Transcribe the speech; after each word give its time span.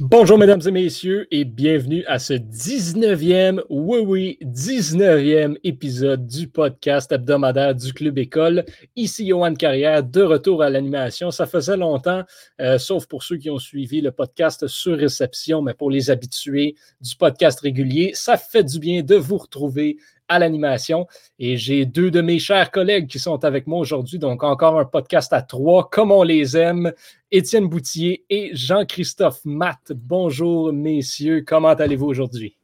Bonjour 0.00 0.38
mesdames 0.38 0.60
et 0.64 0.70
messieurs 0.70 1.26
et 1.32 1.44
bienvenue 1.44 2.04
à 2.06 2.20
ce 2.20 2.34
19e, 2.34 3.60
oui 3.68 3.98
oui, 3.98 4.38
19e 4.42 5.56
épisode 5.64 6.24
du 6.24 6.46
podcast 6.46 7.10
hebdomadaire 7.10 7.74
du 7.74 7.92
Club 7.92 8.16
École. 8.18 8.64
Ici 8.94 9.26
Johan 9.26 9.54
Carrière, 9.54 10.04
de 10.04 10.22
retour 10.22 10.62
à 10.62 10.70
l'animation. 10.70 11.32
Ça 11.32 11.46
faisait 11.46 11.76
longtemps, 11.76 12.22
euh, 12.60 12.78
sauf 12.78 13.06
pour 13.06 13.24
ceux 13.24 13.38
qui 13.38 13.50
ont 13.50 13.58
suivi 13.58 14.00
le 14.00 14.12
podcast 14.12 14.68
sur 14.68 14.96
réception, 14.96 15.62
mais 15.62 15.74
pour 15.74 15.90
les 15.90 16.10
habitués 16.10 16.76
du 17.00 17.16
podcast 17.16 17.58
régulier, 17.58 18.12
ça 18.14 18.36
fait 18.36 18.62
du 18.62 18.78
bien 18.78 19.02
de 19.02 19.16
vous 19.16 19.38
retrouver 19.38 19.96
à 20.28 20.38
l'animation. 20.38 21.06
Et 21.38 21.56
j'ai 21.56 21.84
deux 21.84 22.10
de 22.10 22.20
mes 22.20 22.38
chers 22.38 22.70
collègues 22.70 23.06
qui 23.06 23.18
sont 23.18 23.44
avec 23.44 23.66
moi 23.66 23.80
aujourd'hui. 23.80 24.18
Donc, 24.18 24.44
encore 24.44 24.78
un 24.78 24.84
podcast 24.84 25.32
à 25.32 25.42
trois, 25.42 25.88
comme 25.90 26.12
on 26.12 26.22
les 26.22 26.56
aime. 26.56 26.92
Étienne 27.30 27.68
Boutier 27.68 28.24
et 28.30 28.50
Jean-Christophe 28.54 29.40
Matt. 29.44 29.92
Bonjour, 29.94 30.72
messieurs. 30.72 31.44
Comment 31.46 31.68
allez-vous 31.68 32.06
aujourd'hui? 32.06 32.56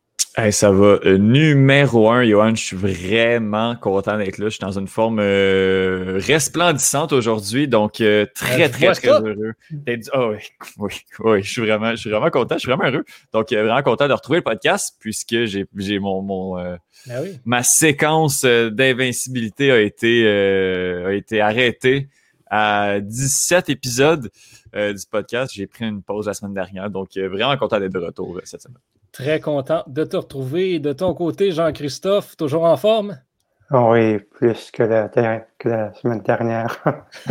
Ça 0.51 0.71
va. 0.73 0.99
Euh, 1.05 1.17
numéro 1.17 2.11
un, 2.11 2.25
Johan, 2.25 2.55
je 2.55 2.65
suis 2.65 2.77
vraiment 2.77 3.77
content 3.77 4.19
d'être 4.19 4.39
là. 4.39 4.47
Je 4.47 4.55
suis 4.55 4.61
dans 4.61 4.77
une 4.79 4.89
forme 4.89 5.21
euh, 5.21 6.21
resplendissante 6.27 7.13
aujourd'hui, 7.13 7.69
donc 7.69 8.01
euh, 8.01 8.27
très, 8.35 8.69
très, 8.69 8.93
très, 8.93 9.09
heureux. 9.09 9.53
Oh, 10.13 10.33
oui, 10.33 10.39
oui, 10.79 10.95
oui, 11.21 11.43
je 11.43 11.51
suis 11.51 11.63
vraiment, 11.63 11.91
je 11.93 11.97
suis 11.97 12.11
vraiment 12.11 12.31
content, 12.31 12.57
je 12.57 12.61
suis 12.61 12.69
vraiment 12.73 12.91
heureux. 12.91 13.05
Donc, 13.33 13.53
vraiment 13.53 13.83
content 13.83 14.09
de 14.09 14.13
retrouver 14.13 14.39
le 14.39 14.45
podcast 14.45 14.97
puisque 14.99 15.45
j'ai, 15.45 15.67
j'ai 15.77 15.99
mon, 16.01 16.21
mon 16.23 16.57
ben 17.07 17.39
ma 17.45 17.63
séquence 17.63 18.45
d'invincibilité 18.45 19.71
a 19.71 19.81
été, 19.81 20.27
a 20.27 21.13
été 21.13 21.41
arrêtée 21.41 22.09
à 22.51 22.99
17 23.01 23.69
épisodes 23.69 24.31
du 24.75 25.07
podcast. 25.11 25.53
J'ai 25.55 25.67
pris 25.67 25.85
une 25.85 26.03
pause 26.03 26.27
la 26.27 26.35
semaine 26.35 26.55
dernière, 26.55 26.91
donc 26.91 27.17
vraiment 27.17 27.57
content 27.57 27.79
d'être 27.79 27.93
de 27.93 27.99
retour 27.99 28.41
cette 28.45 28.63
semaine. 28.63 28.79
Très 29.15 29.39
content 29.39 29.85
de 29.87 30.03
te 30.03 30.17
retrouver. 30.17 30.81
De 30.81 30.93
ton 30.93 31.15
côté, 31.15 31.53
Jean-Christophe, 31.53 32.37
toujours 32.37 32.65
en 32.65 32.77
forme? 32.77 33.17
Oui, 33.71 34.19
plus 34.19 34.73
que 34.73 34.83
la, 34.83 35.09
que 35.09 35.69
la 35.69 35.95
semaine 35.95 36.21
dernière. 36.21 36.83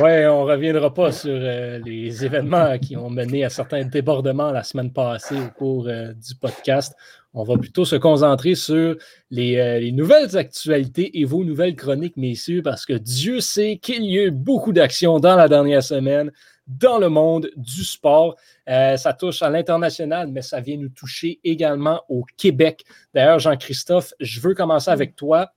oui, 0.00 0.26
on 0.26 0.44
ne 0.44 0.50
reviendra 0.52 0.94
pas 0.94 1.10
sur 1.10 1.34
euh, 1.34 1.80
les 1.84 2.24
événements 2.24 2.78
qui 2.78 2.96
ont 2.96 3.10
mené 3.10 3.44
à 3.44 3.50
certains 3.50 3.84
débordements 3.84 4.52
la 4.52 4.62
semaine 4.62 4.92
passée 4.92 5.34
au 5.40 5.50
cours 5.58 5.88
euh, 5.88 6.12
du 6.12 6.36
podcast. 6.36 6.94
On 7.32 7.42
va 7.42 7.58
plutôt 7.58 7.84
se 7.84 7.96
concentrer 7.96 8.54
sur 8.54 8.94
les, 9.32 9.56
euh, 9.56 9.80
les, 9.80 9.90
nouvelles 9.90 10.36
actualités 10.36 11.18
et 11.18 11.24
vos 11.24 11.42
nouvelles 11.42 11.74
chroniques, 11.74 12.16
messieurs, 12.16 12.62
parce 12.62 12.86
que 12.86 12.92
Dieu 12.92 13.40
sait 13.40 13.78
qu'il 13.82 14.04
y 14.04 14.20
a 14.20 14.26
eu 14.26 14.30
beaucoup 14.30 14.72
d'actions 14.72 15.18
dans 15.18 15.34
la 15.34 15.48
dernière 15.48 15.82
semaine 15.82 16.30
dans 16.66 16.98
le 16.98 17.08
monde 17.08 17.50
du 17.56 17.84
sport. 17.84 18.36
Euh, 18.68 18.96
ça 18.96 19.12
touche 19.12 19.42
à 19.42 19.50
l'international, 19.50 20.28
mais 20.28 20.42
ça 20.42 20.60
vient 20.60 20.76
nous 20.76 20.88
toucher 20.88 21.40
également 21.44 22.02
au 22.08 22.24
Québec. 22.36 22.84
D'ailleurs, 23.12 23.38
Jean-Christophe, 23.38 24.12
je 24.20 24.40
veux 24.40 24.54
commencer 24.54 24.90
avec 24.90 25.16
toi 25.16 25.52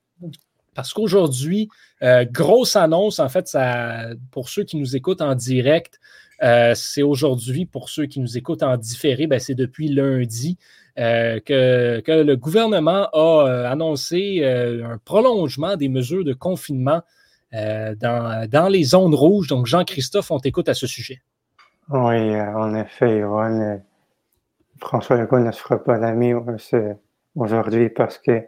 parce 0.75 0.93
qu'aujourd'hui, 0.93 1.69
euh, 2.03 2.25
grosse 2.29 2.75
annonce, 2.75 3.19
en 3.19 3.29
fait, 3.29 3.57
pour 4.31 4.49
ceux 4.49 4.63
qui 4.63 4.77
nous 4.77 4.95
écoutent 4.95 5.21
en 5.21 5.33
direct, 5.33 5.99
euh, 6.43 6.73
c'est 6.75 7.01
aujourd'hui, 7.01 7.65
pour 7.65 7.89
ceux 7.89 8.05
qui 8.05 8.19
nous 8.19 8.37
écoutent 8.37 8.61
en 8.61 8.77
différé, 8.77 9.25
ben, 9.25 9.39
c'est 9.39 9.55
depuis 9.55 9.87
lundi 9.87 10.57
que, 10.95 12.01
le 12.07 12.35
gouvernement 12.35 13.07
a 13.13 13.67
annoncé 13.69 14.43
un 14.43 14.99
prolongement 15.03 15.77
des 15.77 15.89
mesures 15.89 16.23
de 16.23 16.33
confinement 16.33 17.01
euh, 17.53 17.95
dans, 17.95 18.67
les 18.69 18.83
zones 18.83 19.15
rouges. 19.15 19.47
Donc, 19.47 19.67
Jean-Christophe, 19.67 20.31
on 20.31 20.39
t'écoute 20.39 20.67
à 20.67 20.73
ce 20.73 20.85
sujet. 20.85 21.21
Oui, 21.89 22.35
euh, 22.35 22.53
en 22.55 22.75
effet, 22.75 23.21
euh, 23.21 23.77
François 24.79 25.15
Legault 25.15 25.39
ne 25.39 25.51
se 25.51 25.61
fera 25.61 25.81
pas 25.81 25.97
l'ami 25.97 26.33
aujourd'hui 27.35 27.89
parce 27.89 28.17
qu'il 28.17 28.47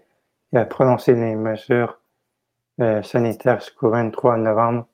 a 0.54 0.66
prononcé 0.66 1.14
les 1.14 1.36
mesures 1.36 2.00
sanitaires 3.04 3.60
jusqu'au 3.60 3.90
23 3.90 4.38
novembre 4.38 4.88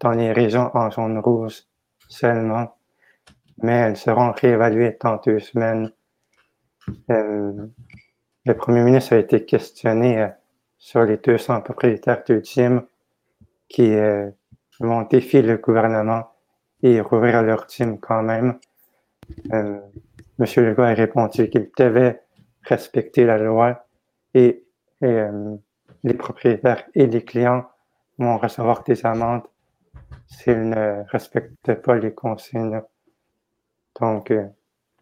dans 0.00 0.10
les 0.10 0.32
régions 0.32 0.70
en 0.74 0.90
zone 0.90 1.18
rouge 1.18 1.62
seulement, 2.08 2.76
mais 3.62 3.72
elles 3.72 3.96
seront 3.96 4.32
réévaluées 4.32 4.96
dans 5.00 5.16
deux 5.24 5.38
semaines. 5.38 5.92
le 7.08 8.52
premier 8.56 8.82
ministre 8.82 9.12
a 9.12 9.18
été 9.18 9.44
questionné 9.44 10.28
sur 10.78 11.04
les 11.04 11.18
200 11.18 11.60
propriétaires 11.60 12.24
de 12.26 12.40
gym 12.42 12.82
qui 13.70 13.94
euh, 13.94 14.28
vont 14.80 15.02
défier 15.02 15.40
le 15.40 15.56
gouvernement 15.56 16.32
et 16.82 17.00
rouvrir 17.00 17.42
leur 17.42 17.66
team 17.66 17.98
quand 17.98 18.22
même. 18.22 18.58
Euh, 19.52 19.78
Monsieur 20.38 20.66
Legault 20.66 20.82
a 20.82 20.94
répondu 20.94 21.48
qu'il 21.48 21.70
devait 21.78 22.20
respecter 22.64 23.24
la 23.24 23.38
loi 23.38 23.86
et, 24.34 24.64
euh, 25.02 25.56
les 26.02 26.14
propriétaires 26.14 26.84
et 26.94 27.06
les 27.06 27.24
clients 27.24 27.64
vont 28.18 28.38
recevoir 28.38 28.82
des 28.84 29.04
amendes 29.06 29.42
s'ils 30.26 30.68
ne 30.68 31.02
respectent 31.08 31.74
pas 31.82 31.96
les 31.96 32.12
consignes. 32.12 32.82
Donc, 34.00 34.30
euh, 34.30 34.46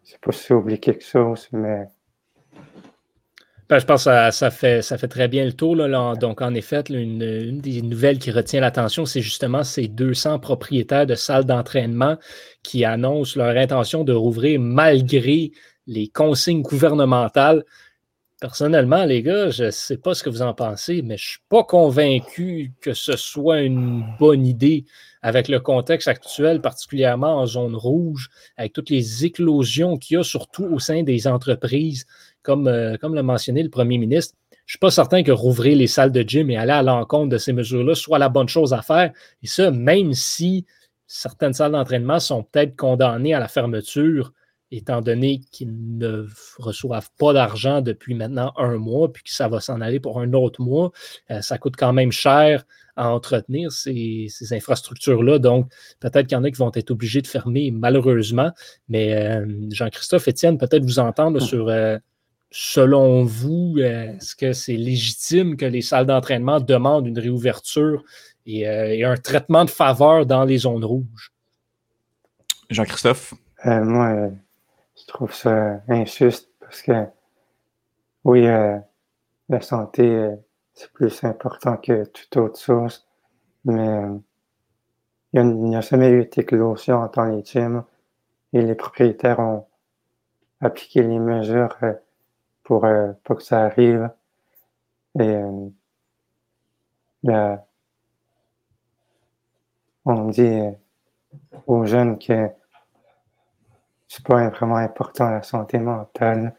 c'est 0.03 0.19
pas 0.19 0.31
si 0.31 0.53
oublier 0.53 0.79
quelque 0.79 1.05
chose, 1.05 1.49
mais 1.51 1.87
ben, 3.69 3.77
je 3.77 3.85
pense 3.85 4.05
que 4.05 4.31
ça, 4.31 4.49
fait, 4.49 4.81
ça 4.81 4.97
fait 4.97 5.07
très 5.07 5.27
bien 5.27 5.45
le 5.45 5.53
tour. 5.53 5.75
Là, 5.75 6.15
Donc, 6.15 6.41
en 6.41 6.55
effet, 6.55 6.81
une, 6.89 7.61
des 7.61 7.83
nouvelles 7.83 8.17
qui 8.17 8.31
retient 8.31 8.61
l'attention, 8.61 9.05
c'est 9.05 9.21
justement 9.21 9.63
ces 9.63 9.87
200 9.87 10.39
propriétaires 10.39 11.05
de 11.05 11.13
salles 11.13 11.45
d'entraînement 11.45 12.17
qui 12.63 12.83
annoncent 12.83 13.39
leur 13.39 13.55
intention 13.55 14.03
de 14.03 14.11
rouvrir 14.11 14.59
malgré 14.59 15.51
les 15.85 16.07
consignes 16.07 16.63
gouvernementales. 16.63 17.63
Personnellement, 18.41 19.05
les 19.05 19.21
gars, 19.21 19.51
je 19.51 19.65
ne 19.65 19.71
sais 19.71 19.97
pas 19.97 20.15
ce 20.15 20.23
que 20.23 20.31
vous 20.31 20.41
en 20.41 20.55
pensez, 20.55 21.03
mais 21.03 21.17
je 21.17 21.25
ne 21.25 21.29
suis 21.29 21.43
pas 21.49 21.63
convaincu 21.63 22.73
que 22.81 22.93
ce 22.93 23.17
soit 23.17 23.61
une 23.61 24.03
bonne 24.17 24.47
idée 24.47 24.85
avec 25.21 25.47
le 25.47 25.59
contexte 25.59 26.07
actuel, 26.07 26.61
particulièrement 26.61 27.37
en 27.37 27.45
zone 27.45 27.75
rouge, 27.75 28.29
avec 28.57 28.73
toutes 28.73 28.89
les 28.89 29.25
éclosions 29.25 29.97
qu'il 29.97 30.15
y 30.15 30.19
a, 30.19 30.23
surtout 30.23 30.63
au 30.63 30.79
sein 30.79 31.03
des 31.03 31.27
entreprises 31.27 32.05
comme, 32.43 32.67
euh, 32.67 32.97
comme 32.97 33.15
l'a 33.15 33.23
mentionné 33.23 33.63
le 33.63 33.69
premier 33.69 33.97
ministre, 33.97 34.35
je 34.51 34.55
ne 34.55 34.77
suis 34.77 34.79
pas 34.79 34.91
certain 34.91 35.23
que 35.23 35.31
rouvrir 35.31 35.75
les 35.75 35.87
salles 35.87 36.11
de 36.11 36.21
gym 36.21 36.49
et 36.51 36.57
aller 36.57 36.71
à 36.71 36.83
l'encontre 36.83 37.29
de 37.29 37.37
ces 37.37 37.53
mesures-là 37.53 37.95
soit 37.95 38.19
la 38.19 38.29
bonne 38.29 38.49
chose 38.49 38.73
à 38.73 38.81
faire. 38.81 39.11
Et 39.41 39.47
ça, 39.47 39.71
même 39.71 40.13
si 40.13 40.65
certaines 41.07 41.53
salles 41.53 41.71
d'entraînement 41.71 42.19
sont 42.19 42.43
peut-être 42.43 42.75
condamnées 42.75 43.33
à 43.33 43.39
la 43.39 43.47
fermeture, 43.47 44.31
étant 44.71 45.01
donné 45.01 45.41
qu'ils 45.51 45.97
ne 45.97 46.27
reçoivent 46.57 47.09
pas 47.17 47.33
d'argent 47.33 47.81
depuis 47.81 48.13
maintenant 48.13 48.53
un 48.57 48.77
mois, 48.77 49.11
puis 49.11 49.23
que 49.23 49.31
ça 49.31 49.47
va 49.47 49.59
s'en 49.59 49.81
aller 49.81 49.99
pour 49.99 50.19
un 50.19 50.33
autre 50.33 50.61
mois, 50.61 50.91
euh, 51.31 51.41
ça 51.41 51.57
coûte 51.57 51.75
quand 51.75 51.93
même 51.93 52.11
cher 52.11 52.63
à 52.95 53.09
entretenir 53.09 53.71
ces, 53.71 54.27
infrastructures-là. 54.51 55.39
Donc, 55.39 55.71
peut-être 55.99 56.27
qu'il 56.27 56.35
y 56.35 56.39
en 56.39 56.43
a 56.43 56.51
qui 56.51 56.57
vont 56.57 56.71
être 56.75 56.91
obligés 56.91 57.21
de 57.21 57.27
fermer, 57.27 57.71
malheureusement. 57.71 58.51
Mais 58.87 59.15
euh, 59.15 59.47
Jean-Christophe, 59.71 60.27
Étienne, 60.27 60.57
peut-être 60.57 60.83
vous 60.83 60.99
entendre 60.99 61.39
sur 61.39 61.69
selon 62.51 63.23
vous, 63.23 63.77
est-ce 63.79 64.35
que 64.35 64.53
c'est 64.53 64.75
légitime 64.75 65.55
que 65.55 65.65
les 65.65 65.81
salles 65.81 66.07
d'entraînement 66.07 66.59
demandent 66.59 67.07
une 67.07 67.19
réouverture 67.19 68.03
et, 68.45 68.67
euh, 68.67 69.11
un 69.11 69.17
traitement 69.17 69.65
de 69.65 69.69
faveur 69.69 70.25
dans 70.25 70.45
les 70.45 70.59
zones 70.59 70.83
rouges? 70.83 71.31
Jean-Christophe? 72.69 73.33
Euh, 73.65 73.83
moi, 73.83 74.29
je 74.95 75.05
trouve 75.07 75.33
ça 75.33 75.81
injuste 75.87 76.49
parce 76.59 76.81
que, 76.81 77.05
oui, 78.23 78.47
euh, 78.47 78.77
la 79.49 79.61
santé, 79.61 80.29
c'est 80.73 80.91
plus 80.91 81.23
important 81.23 81.77
que 81.77 82.05
toute 82.05 82.37
autre 82.37 82.59
chose, 82.59 83.07
mais 83.65 84.01
il 85.33 85.43
n'y 85.43 85.75
a, 85.75 85.81
jamais 85.81 86.09
eu 86.09 86.25
d'éclosion 86.25 87.09
dans 87.13 87.25
les 87.25 87.43
gyms 87.43 87.83
et 88.53 88.61
les 88.61 88.75
propriétaires 88.75 89.39
ont 89.39 89.65
appliqué 90.61 91.01
les 91.01 91.19
mesures 91.19 91.77
pour 92.69 92.85
euh, 92.85 93.13
pas 93.23 93.33
que 93.33 93.41
ça 93.41 93.63
arrive. 93.63 94.11
Et 95.19 95.41
euh, 97.27 97.55
on 100.05 100.25
dit 100.25 100.41
euh, 100.43 100.69
aux 101.65 101.85
jeunes 101.85 102.19
que 102.19 102.47
c'est 104.07 104.23
pas 104.23 104.47
vraiment 104.49 104.75
important 104.75 105.31
la 105.31 105.41
santé 105.41 105.79
mentale 105.79 106.55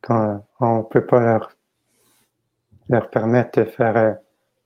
quand 0.00 0.42
on 0.60 0.82
peut 0.82 1.04
pas 1.04 1.20
leur, 1.20 1.52
leur 2.88 3.10
permettre 3.10 3.60
de 3.60 3.66
faire 3.66 4.16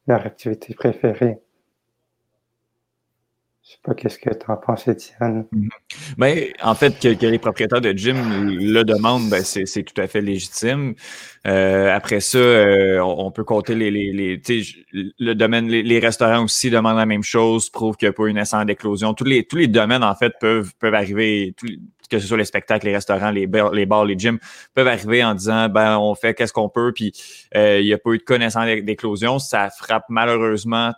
leur 0.06 0.26
activité 0.26 0.74
préférée. 0.74 1.42
Je 3.66 3.72
sais 3.72 3.78
pas 3.82 3.94
qu'est-ce 3.94 4.20
que 4.20 4.30
tu 4.30 4.48
en 4.48 4.56
penses, 4.56 4.86
Étienne? 4.86 5.44
Mm-hmm. 5.52 5.68
Ben, 6.18 6.44
en 6.62 6.76
fait, 6.76 7.00
que, 7.00 7.26
les 7.26 7.38
propriétaires 7.40 7.80
de 7.80 7.90
gym 7.90 8.16
le 8.48 8.84
demandent, 8.84 9.28
ben, 9.28 9.42
c'est 9.42 9.82
tout 9.82 10.00
à 10.00 10.06
fait 10.06 10.20
légitime. 10.20 10.94
Euh, 11.48 11.92
après 11.92 12.20
ça, 12.20 12.38
euh, 12.38 13.00
on, 13.00 13.32
peut 13.32 13.42
compter 13.42 13.74
les, 13.74 13.90
les, 13.90 14.12
les 14.12 14.40
le 14.92 15.34
domaine, 15.34 15.66
les, 15.66 15.98
restaurants 15.98 16.44
aussi 16.44 16.70
demandent 16.70 16.96
la 16.96 17.06
même 17.06 17.24
chose, 17.24 17.68
prouvent 17.68 17.96
qu'il 17.96 18.06
n'y 18.06 18.10
a 18.10 18.12
pas 18.12 18.28
une 18.28 18.38
essence 18.38 18.64
d'éclosion. 18.66 19.14
Tous 19.14 19.24
les, 19.24 19.44
tous 19.44 19.56
les 19.56 19.66
domaines, 19.66 20.04
en 20.04 20.14
fait, 20.14 20.34
peuvent, 20.38 20.72
peuvent 20.78 20.94
arriver, 20.94 21.56
que 22.08 22.20
ce 22.20 22.26
soit 22.28 22.38
les 22.38 22.44
spectacles, 22.44 22.86
les 22.86 22.94
restaurants, 22.94 23.32
les 23.32 23.48
bars, 23.48 23.72
les, 23.72 23.84
bars, 23.84 24.04
les 24.04 24.16
gyms, 24.16 24.38
peuvent 24.74 24.86
arriver 24.86 25.24
en 25.24 25.34
disant, 25.34 25.68
ben, 25.68 25.98
on 25.98 26.14
fait 26.14 26.34
qu'est-ce 26.34 26.52
qu'on 26.52 26.68
peut, 26.68 26.92
puis 26.94 27.12
euh, 27.56 27.80
il 27.80 27.86
n'y 27.86 27.92
a 27.92 27.98
pas 27.98 28.10
eu 28.10 28.18
de 28.18 28.22
connaissance 28.22 28.66
d'éclosion. 28.84 29.40
Ça 29.40 29.70
frappe 29.70 30.04
malheureusement 30.08 30.92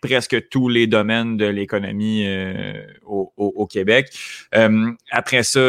presque 0.00 0.48
tous 0.48 0.68
les 0.68 0.86
domaines 0.86 1.36
de 1.36 1.46
l'économie 1.46 2.24
euh, 2.26 2.82
au, 3.04 3.66
Québec. 3.66 4.10
Euh, 4.54 4.90
après 5.10 5.42
ça, 5.42 5.60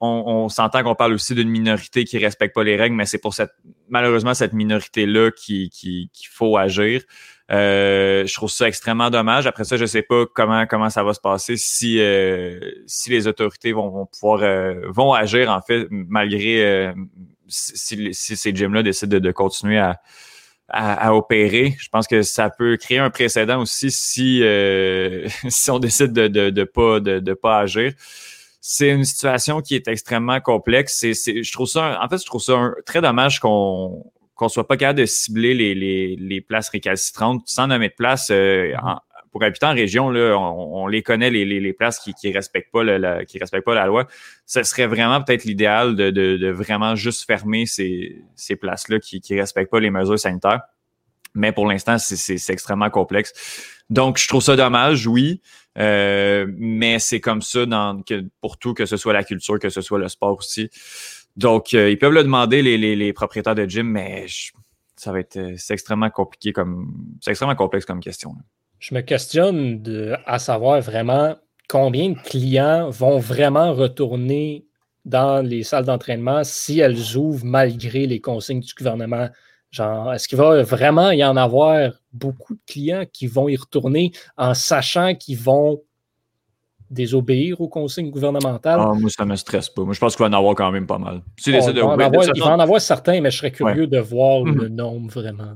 on, 0.00 0.48
s'entend 0.48 0.82
qu'on 0.82 0.94
parle 0.94 1.14
aussi 1.14 1.34
d'une 1.34 1.48
minorité 1.48 2.04
qui 2.04 2.18
respecte 2.18 2.54
pas 2.54 2.64
les 2.64 2.76
règles, 2.76 2.94
mais 2.94 3.06
c'est 3.06 3.18
pour 3.18 3.32
cette 3.32 3.52
malheureusement 3.88 4.34
cette 4.34 4.52
minorité-là 4.52 5.30
qu'il 5.30 5.70
qui, 5.70 6.10
faut 6.30 6.56
agir. 6.56 7.02
Euh, 7.50 8.26
je 8.26 8.34
trouve 8.34 8.50
ça 8.50 8.68
extrêmement 8.68 9.10
dommage. 9.10 9.46
Après 9.46 9.64
ça, 9.64 9.76
je 9.76 9.86
sais 9.86 10.02
pas 10.02 10.24
comment 10.34 10.66
comment 10.66 10.90
ça 10.90 11.02
va 11.02 11.14
se 11.14 11.20
passer 11.20 11.56
si 11.56 12.00
si 12.86 13.10
les 13.10 13.26
autorités 13.26 13.72
vont, 13.72 14.06
pouvoir 14.06 14.40
vont 14.88 15.14
agir 15.14 15.50
en 15.50 15.62
fait 15.62 15.86
malgré 15.90 16.92
si, 17.46 18.12
ces 18.14 18.54
gyms-là 18.54 18.82
décident 18.82 19.18
de 19.20 19.30
continuer 19.30 19.78
à 19.78 20.00
à, 20.68 21.14
opérer. 21.14 21.76
Je 21.78 21.88
pense 21.88 22.06
que 22.06 22.22
ça 22.22 22.50
peut 22.50 22.76
créer 22.76 22.98
un 22.98 23.10
précédent 23.10 23.60
aussi 23.60 23.90
si, 23.90 24.42
euh, 24.42 25.28
si 25.48 25.70
on 25.70 25.78
décide 25.78 26.12
de 26.12 26.28
ne 26.28 26.50
de, 26.50 26.64
pas, 26.64 27.00
de, 27.00 27.34
pas 27.34 27.60
agir. 27.60 27.92
C'est 28.60 28.88
une 28.88 29.04
situation 29.04 29.60
qui 29.60 29.74
est 29.74 29.88
extrêmement 29.88 30.40
complexe. 30.40 31.04
C'est, 31.12 31.42
je 31.42 31.52
trouve 31.52 31.68
ça, 31.68 32.00
en 32.02 32.08
fait, 32.08 32.18
je 32.18 32.26
trouve 32.26 32.42
ça 32.42 32.70
très 32.86 33.00
dommage 33.00 33.40
qu'on 33.40 34.10
qu'on 34.34 34.48
soit 34.48 34.66
pas 34.66 34.76
capable 34.76 34.98
de 34.98 35.06
cibler 35.06 35.54
les, 35.54 35.76
les, 35.76 36.16
les 36.16 36.40
places 36.40 36.68
récalcitrantes 36.68 37.42
sans 37.46 37.68
nommer 37.68 37.88
de 37.88 37.94
place. 37.94 38.30
Euh, 38.32 38.72
en, 38.82 38.98
pour 39.34 39.42
habiter 39.42 39.66
en 39.66 39.74
région, 39.74 40.10
là, 40.10 40.38
on, 40.38 40.86
les 40.86 41.02
connaît, 41.02 41.28
les, 41.28 41.44
les, 41.44 41.72
places 41.72 41.98
qui 41.98 42.14
ne 42.28 42.32
respectent, 42.32 42.70
pas 42.70 42.84
la, 42.84 43.24
qui 43.24 43.36
respectent 43.40 43.64
pas 43.64 43.74
la 43.74 43.86
loi. 43.86 44.06
Ce 44.46 44.62
serait 44.62 44.86
vraiment 44.86 45.20
peut-être 45.20 45.42
l'idéal 45.42 45.96
de, 45.96 46.10
de, 46.10 46.36
de, 46.36 46.50
vraiment 46.50 46.94
juste 46.94 47.26
fermer 47.26 47.66
ces, 47.66 48.22
ces 48.36 48.54
places-là 48.54 49.00
qui 49.00 49.20
ne 49.28 49.40
respectent 49.40 49.72
pas 49.72 49.80
les 49.80 49.90
mesures 49.90 50.20
sanitaires. 50.20 50.60
Mais 51.34 51.50
pour 51.50 51.66
l'instant, 51.66 51.98
c'est 51.98 52.52
extrêmement 52.52 52.90
complexe. 52.90 53.32
Donc, 53.90 54.18
je 54.18 54.28
trouve 54.28 54.40
ça 54.40 54.54
dommage, 54.54 55.08
oui. 55.08 55.42
Euh, 55.80 56.46
mais 56.56 57.00
c'est 57.00 57.18
comme 57.18 57.42
ça 57.42 57.66
dans, 57.66 58.02
que, 58.02 58.22
pour 58.40 58.56
tout, 58.56 58.72
que 58.72 58.86
ce 58.86 58.96
soit 58.96 59.14
la 59.14 59.24
culture, 59.24 59.58
que 59.58 59.68
ce 59.68 59.80
soit 59.80 59.98
le 59.98 60.06
sport 60.06 60.38
aussi. 60.38 60.70
Donc, 61.36 61.74
euh, 61.74 61.90
ils 61.90 61.98
peuvent 61.98 62.12
le 62.12 62.22
demander, 62.22 62.62
les, 62.62 62.78
les, 62.78 62.94
les 62.94 63.12
propriétaires 63.12 63.56
de 63.56 63.64
gym, 63.64 63.88
mais 63.88 64.26
ça 64.96 65.10
va 65.10 65.18
être 65.18 65.54
c'est 65.56 65.74
extrêmement 65.74 66.10
compliqué 66.10 66.52
comme 66.52 67.16
c'est 67.20 67.30
extrêmement 67.30 67.56
complexe 67.56 67.84
comme 67.84 67.98
question 67.98 68.36
je 68.84 68.94
me 68.94 69.00
questionne 69.00 69.80
de, 69.80 70.14
à 70.26 70.38
savoir 70.38 70.78
vraiment 70.82 71.36
combien 71.70 72.10
de 72.10 72.18
clients 72.18 72.90
vont 72.90 73.18
vraiment 73.18 73.72
retourner 73.72 74.66
dans 75.06 75.40
les 75.40 75.62
salles 75.62 75.86
d'entraînement 75.86 76.44
si 76.44 76.80
elles 76.80 77.16
ouvrent 77.16 77.46
malgré 77.46 78.06
les 78.06 78.20
consignes 78.20 78.60
du 78.60 78.74
gouvernement. 78.74 79.30
Genre, 79.70 80.12
est-ce 80.12 80.28
qu'il 80.28 80.36
va 80.36 80.62
vraiment 80.64 81.12
y 81.12 81.24
en 81.24 81.38
avoir 81.38 81.92
beaucoup 82.12 82.52
de 82.52 82.60
clients 82.66 83.04
qui 83.10 83.26
vont 83.26 83.48
y 83.48 83.56
retourner 83.56 84.12
en 84.36 84.52
sachant 84.52 85.14
qu'ils 85.14 85.38
vont 85.38 85.80
désobéir 86.90 87.62
aux 87.62 87.68
consignes 87.68 88.10
gouvernementales? 88.10 88.80
Ah, 88.80 88.92
moi, 88.92 89.08
ça 89.08 89.24
ne 89.24 89.30
me 89.30 89.36
stresse 89.36 89.70
pas. 89.70 89.82
Moi, 89.82 89.94
je 89.94 90.00
pense 90.00 90.14
qu'il 90.14 90.24
va 90.24 90.28
en 90.28 90.38
avoir 90.38 90.54
quand 90.54 90.70
même 90.70 90.86
pas 90.86 90.98
mal. 90.98 91.22
il, 91.46 91.52
va 91.58 92.54
en 92.54 92.60
avoir, 92.60 92.82
certains, 92.82 93.22
mais 93.22 93.30
je 93.30 93.38
serais 93.38 93.50
curieux 93.50 93.86
de 93.86 93.98
voir 93.98 94.44
le 94.44 94.68
mhm. 94.68 94.76
nombre 94.76 95.10
vraiment. 95.10 95.54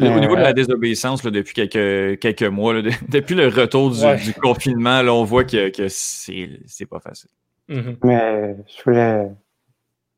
Au 0.00 0.20
niveau 0.20 0.36
de 0.36 0.40
la 0.40 0.52
désobéissance, 0.52 1.22
depuis 1.22 1.54
quelques, 1.54 2.18
quelques 2.20 2.42
mois, 2.42 2.74
depuis 3.08 3.34
le 3.34 3.48
retour 3.48 3.90
du, 3.90 4.34
confinement, 4.34 5.02
là, 5.02 5.12
on 5.12 5.24
voit 5.24 5.44
que, 5.44 5.68
que 5.70 5.88
c'est 5.88 6.86
pas 6.86 7.00
facile. 7.00 7.30
Mm-hmm. 7.68 7.96
Mais 8.04 8.56
je 8.66 8.82
voulais 8.84 9.30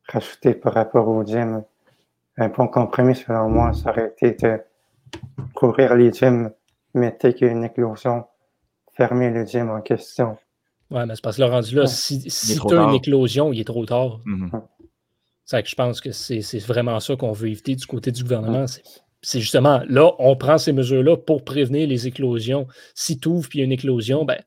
rajouter 0.09 0.55
par 0.55 0.75
rapport 0.75 1.09
au 1.09 1.25
gym, 1.25 1.63
un 2.39 2.49
bon 2.49 2.67
compromis 2.69 3.15
selon 3.15 3.49
moi, 3.49 3.73
ça 3.73 3.91
aurait 3.91 4.15
été 4.21 4.33
de 4.33 4.61
couvrir 5.55 5.95
les 5.95 6.13
gyms, 6.13 6.51
mais 6.95 7.17
dès 7.21 7.35
qu'il 7.35 7.47
y 7.47 7.51
a 7.51 7.53
une 7.53 7.65
éclosion, 7.65 8.25
fermer 8.97 9.31
le 9.31 9.45
gym 9.45 9.71
en 9.71 9.81
question. 9.81 10.37
Ouais, 10.91 11.07
mais 11.07 11.15
c'est 11.15 11.23
parce 11.23 11.37
que 11.37 11.43
le 11.43 11.49
rendu 11.49 11.75
là, 11.75 11.87
si, 11.87 12.31
si 12.31 12.59
tu 12.59 12.75
as 12.75 12.83
une 12.83 12.95
éclosion, 12.95 13.53
il 13.53 13.61
est 13.61 13.65
trop 13.65 13.85
tard. 13.87 14.21
Mm-hmm. 14.27 14.63
C'est 15.45 15.63
que 15.63 15.69
je 15.69 15.75
pense 15.75 16.01
que 16.01 16.13
c'est 16.13 16.59
vraiment 16.61 17.01
ça 17.01 17.17
qu'on 17.17 17.33
veut 17.33 17.49
éviter 17.49 17.75
du 17.75 17.87
côté 17.87 18.11
du 18.11 18.23
gouvernement 18.23 18.67
c'est 19.23 19.41
justement 19.41 19.83
là, 19.89 20.13
on 20.19 20.37
prend 20.37 20.59
ces 20.59 20.73
mesures-là 20.73 21.17
pour 21.17 21.45
prévenir 21.45 21.89
les 21.89 22.07
éclosions. 22.07 22.67
Si 22.95 23.19
tu 23.19 23.29
ouvres 23.29 23.49
puis 23.49 23.61
il 23.61 23.63
y 23.63 23.65
a 23.65 23.67
une 23.67 23.73
éclosion, 23.73 24.25
ben, 24.25 24.39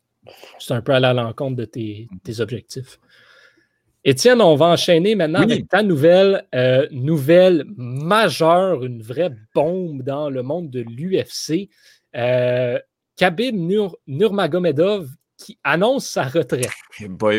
c'est 0.60 0.74
un 0.74 0.82
peu 0.82 0.94
à 0.94 1.14
l'encontre 1.14 1.56
de 1.56 1.66
tes, 1.66 2.08
objectifs. 2.40 3.00
Étienne, 4.04 4.42
on 4.42 4.56
va 4.56 4.68
enchaîner 4.68 5.16
maintenant 5.16 5.42
avec 5.42 5.68
ta 5.68 5.82
nouvelle, 5.82 6.46
euh, 6.54 6.88
nouvelle 6.92 7.64
majeure, 7.76 8.84
une 8.84 9.02
vraie 9.02 9.32
bombe 9.56 10.04
dans 10.04 10.30
le 10.30 10.44
monde 10.44 10.70
de 10.70 10.82
l'UFC. 10.82 11.70
Euh, 12.16 12.78
Khabib 13.18 13.56
Nurmagomedov 14.08 15.10
qui 15.38 15.58
annonce 15.64 16.08
sa 16.08 16.24
retraite. 16.24 16.70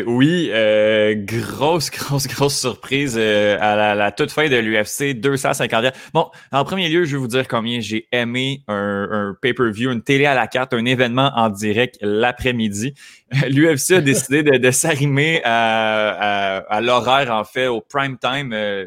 oui, 0.05 0.49
euh, 0.51 1.15
grosse, 1.15 1.89
grosse, 1.91 2.27
grosse 2.27 2.57
surprise 2.57 3.15
euh, 3.17 3.57
à 3.59 3.95
la, 3.95 4.11
toute 4.11 4.31
fin 4.31 4.47
de 4.47 4.55
l'UFC 4.55 5.19
250. 5.19 5.85
Bon, 6.13 6.29
en 6.51 6.63
premier 6.63 6.89
lieu, 6.89 7.05
je 7.05 7.13
vais 7.13 7.17
vous 7.17 7.27
dire 7.27 7.47
combien 7.47 7.79
j'ai 7.79 8.07
aimé 8.11 8.63
un, 8.67 9.35
pay-per-view, 9.41 9.91
une 9.91 10.03
télé 10.03 10.25
à 10.25 10.35
la 10.35 10.47
carte, 10.47 10.73
un 10.73 10.85
événement 10.85 11.31
en 11.35 11.49
direct 11.49 11.97
l'après-midi. 12.01 12.93
L'UFC 13.49 13.91
a 13.91 14.01
décidé 14.01 14.43
de, 14.43 14.71
s'arrimer 14.71 15.41
à, 15.43 16.79
l'horaire, 16.81 17.31
en 17.31 17.43
fait, 17.43 17.67
au 17.67 17.81
prime 17.81 18.17
time, 18.19 18.53
euh, 18.53 18.85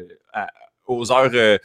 aux 0.87 1.11
heures 1.11 1.29
primées 1.31 1.59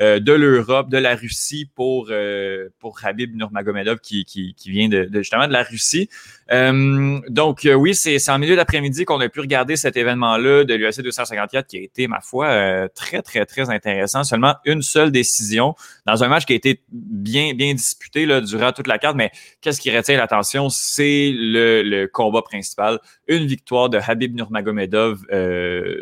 euh, 0.00 0.18
de 0.18 0.32
l'Europe, 0.32 0.90
de 0.90 0.98
la 0.98 1.14
Russie 1.14 1.70
pour, 1.72 2.08
euh, 2.10 2.68
pour 2.80 2.98
Habib 3.04 3.36
Nurmagomedov 3.36 4.00
qui, 4.00 4.24
qui, 4.24 4.52
vient 4.66 4.88
de, 4.88 5.08
justement 5.12 5.46
de 5.46 5.52
la 5.52 5.62
Russie. 5.62 6.08
Euh, 6.50 7.20
donc 7.28 7.68
oui, 7.76 7.94
c'est 7.94 8.18
en 8.28 8.40
milieu 8.40 8.56
d'après-midi 8.56 9.04
qu'on 9.04 9.20
a 9.20 9.28
pu 9.28 9.38
regarder 9.38 9.76
cet 9.76 9.96
événement-là 9.96 10.64
de 10.64 10.74
l'UFC 10.74 11.00
254 11.00 11.68
qui 11.68 11.76
a 11.76 11.80
été, 11.80 12.08
ma 12.08 12.20
foi, 12.20 12.88
très, 12.88 13.22
très, 13.22 13.46
très 13.46 13.70
intéressant. 13.70 14.24
Seulement 14.24 14.56
une 14.64 14.82
seule 14.82 15.12
décision 15.12 15.76
dans 16.06 16.24
un 16.24 16.28
match 16.28 16.44
qui 16.44 16.54
a 16.54 16.56
été 16.56 16.82
bien, 16.90 17.54
bien 17.54 17.72
disputé 17.72 18.26
durant 18.42 18.72
toute 18.72 18.88
la 18.88 18.98
carte, 18.98 19.16
mais 19.16 19.30
qu'est-ce 19.60 19.80
qui 19.80 19.96
retient 19.96 20.16
l'attention? 20.16 20.70
C'est 20.70 21.30
le, 21.32 22.06
combat 22.06 22.42
principal. 22.42 22.98
Une 23.28 23.46
victoire 23.46 23.88
de 23.88 24.00
Habib 24.04 24.34
Nurmagomedov 24.34 25.20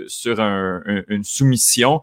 sur 0.09 0.41
un, 0.41 0.83
une 1.09 1.25
soumission, 1.25 2.01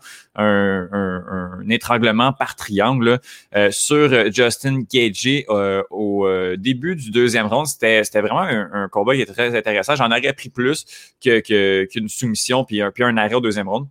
un, 0.92 1.70
étranglement 1.70 2.34
par 2.34 2.56
triangle 2.56 3.20
euh, 3.56 3.72
sur 3.72 3.96
euh, 3.96 4.30
Justin 4.32 4.82
Gagey 4.92 5.46
euh, 5.50 5.84
au 5.90 6.28
début 6.58 6.96
du 6.96 7.12
deuxième 7.12 7.48
round. 7.48 7.68
C'était, 7.68 8.04
vraiment 8.22 8.42
un, 8.42 8.88
combat 8.90 9.16
qui 9.16 9.22
était 9.22 9.34
très 9.34 9.56
intéressant. 9.56 9.96
J'en 9.96 10.12
aurais 10.12 10.34
pris 10.34 10.50
plus 10.50 10.86
que, 11.24 11.86
qu'une 11.86 12.10
soumission 12.10 12.64
puis 12.64 12.82
un, 12.82 12.92
puis 12.92 13.04
un 13.04 13.18
arrêt 13.18 13.36
au 13.36 13.42
deuxième 13.42 13.70
round. 13.70 13.88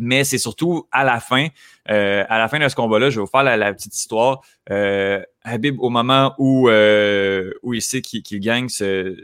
Mais 0.00 0.22
c'est 0.22 0.38
surtout 0.38 0.86
à 0.92 1.02
la 1.02 1.18
fin, 1.18 1.48
à 1.86 2.38
la 2.38 2.48
fin 2.48 2.60
de 2.60 2.68
ce 2.68 2.76
combat-là, 2.76 3.10
je 3.10 3.16
vais 3.16 3.22
vous 3.22 3.30
faire 3.30 3.42
la, 3.42 3.72
petite 3.72 3.96
histoire. 3.96 4.42
Habib, 5.42 5.80
au 5.80 5.90
moment 5.90 6.34
où, 6.38 6.68
où 6.68 7.74
il 7.74 7.82
sait 7.82 8.00
qu'il, 8.00 8.40
gagne, 8.40 8.68
se, 8.68 9.16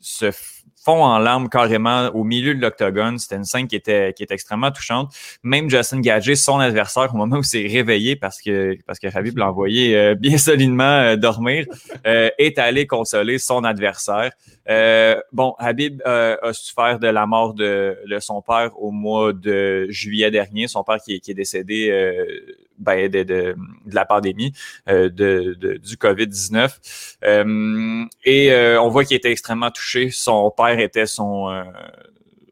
se 0.00 0.30
fond 0.82 1.02
en 1.02 1.18
larmes 1.18 1.48
carrément 1.48 2.06
au 2.08 2.24
milieu 2.24 2.54
de 2.54 2.60
l'octogone. 2.60 3.18
C'était 3.18 3.36
une 3.36 3.44
scène 3.44 3.68
qui 3.68 3.76
était, 3.76 4.12
qui 4.14 4.22
était 4.22 4.34
extrêmement 4.34 4.70
touchante. 4.70 5.12
Même 5.42 5.68
Justin 5.68 6.00
Gagé, 6.00 6.36
son 6.36 6.58
adversaire, 6.58 7.14
au 7.14 7.16
moment 7.16 7.36
où 7.36 7.42
s'est 7.42 7.66
réveillé 7.66 8.16
parce 8.16 8.40
que, 8.40 8.76
parce 8.86 8.98
que 8.98 9.06
Habib 9.14 9.36
l'a 9.36 9.48
envoyé 9.48 9.96
euh, 9.96 10.14
bien 10.18 10.38
solidement 10.38 10.84
euh, 10.84 11.16
dormir, 11.16 11.66
euh, 12.06 12.30
est 12.38 12.58
allé 12.58 12.86
consoler 12.86 13.38
son 13.38 13.64
adversaire. 13.64 14.32
bon, 15.32 15.54
Habib 15.58 16.00
a 16.04 16.52
souffert 16.52 16.98
de 16.98 17.08
la 17.08 17.26
mort 17.26 17.54
de, 17.54 17.98
de, 18.08 18.18
son 18.18 18.40
père 18.40 18.70
au 18.80 18.90
mois 18.90 19.32
de 19.32 19.86
juillet 19.90 20.30
dernier. 20.30 20.68
Son 20.68 20.82
père 20.84 20.98
qui, 21.04 21.20
qui 21.20 21.32
est 21.32 21.34
décédé 21.34 21.90
ben, 22.80 23.08
de, 23.08 23.22
de, 23.22 23.56
la 23.92 24.04
pandémie 24.04 24.52
euh, 24.88 25.08
de, 25.08 25.54
du 25.54 25.96
COVID-19. 25.96 26.70
Euh, 27.24 28.04
et 28.24 28.52
euh, 28.52 28.80
on 28.80 28.88
voit 28.88 29.04
qu'il 29.04 29.16
était 29.16 29.30
extrêmement 29.30 29.70
touché. 29.70 30.10
Son 30.10 30.50
père 30.50 30.78
était 30.78 31.06
son 31.06 31.64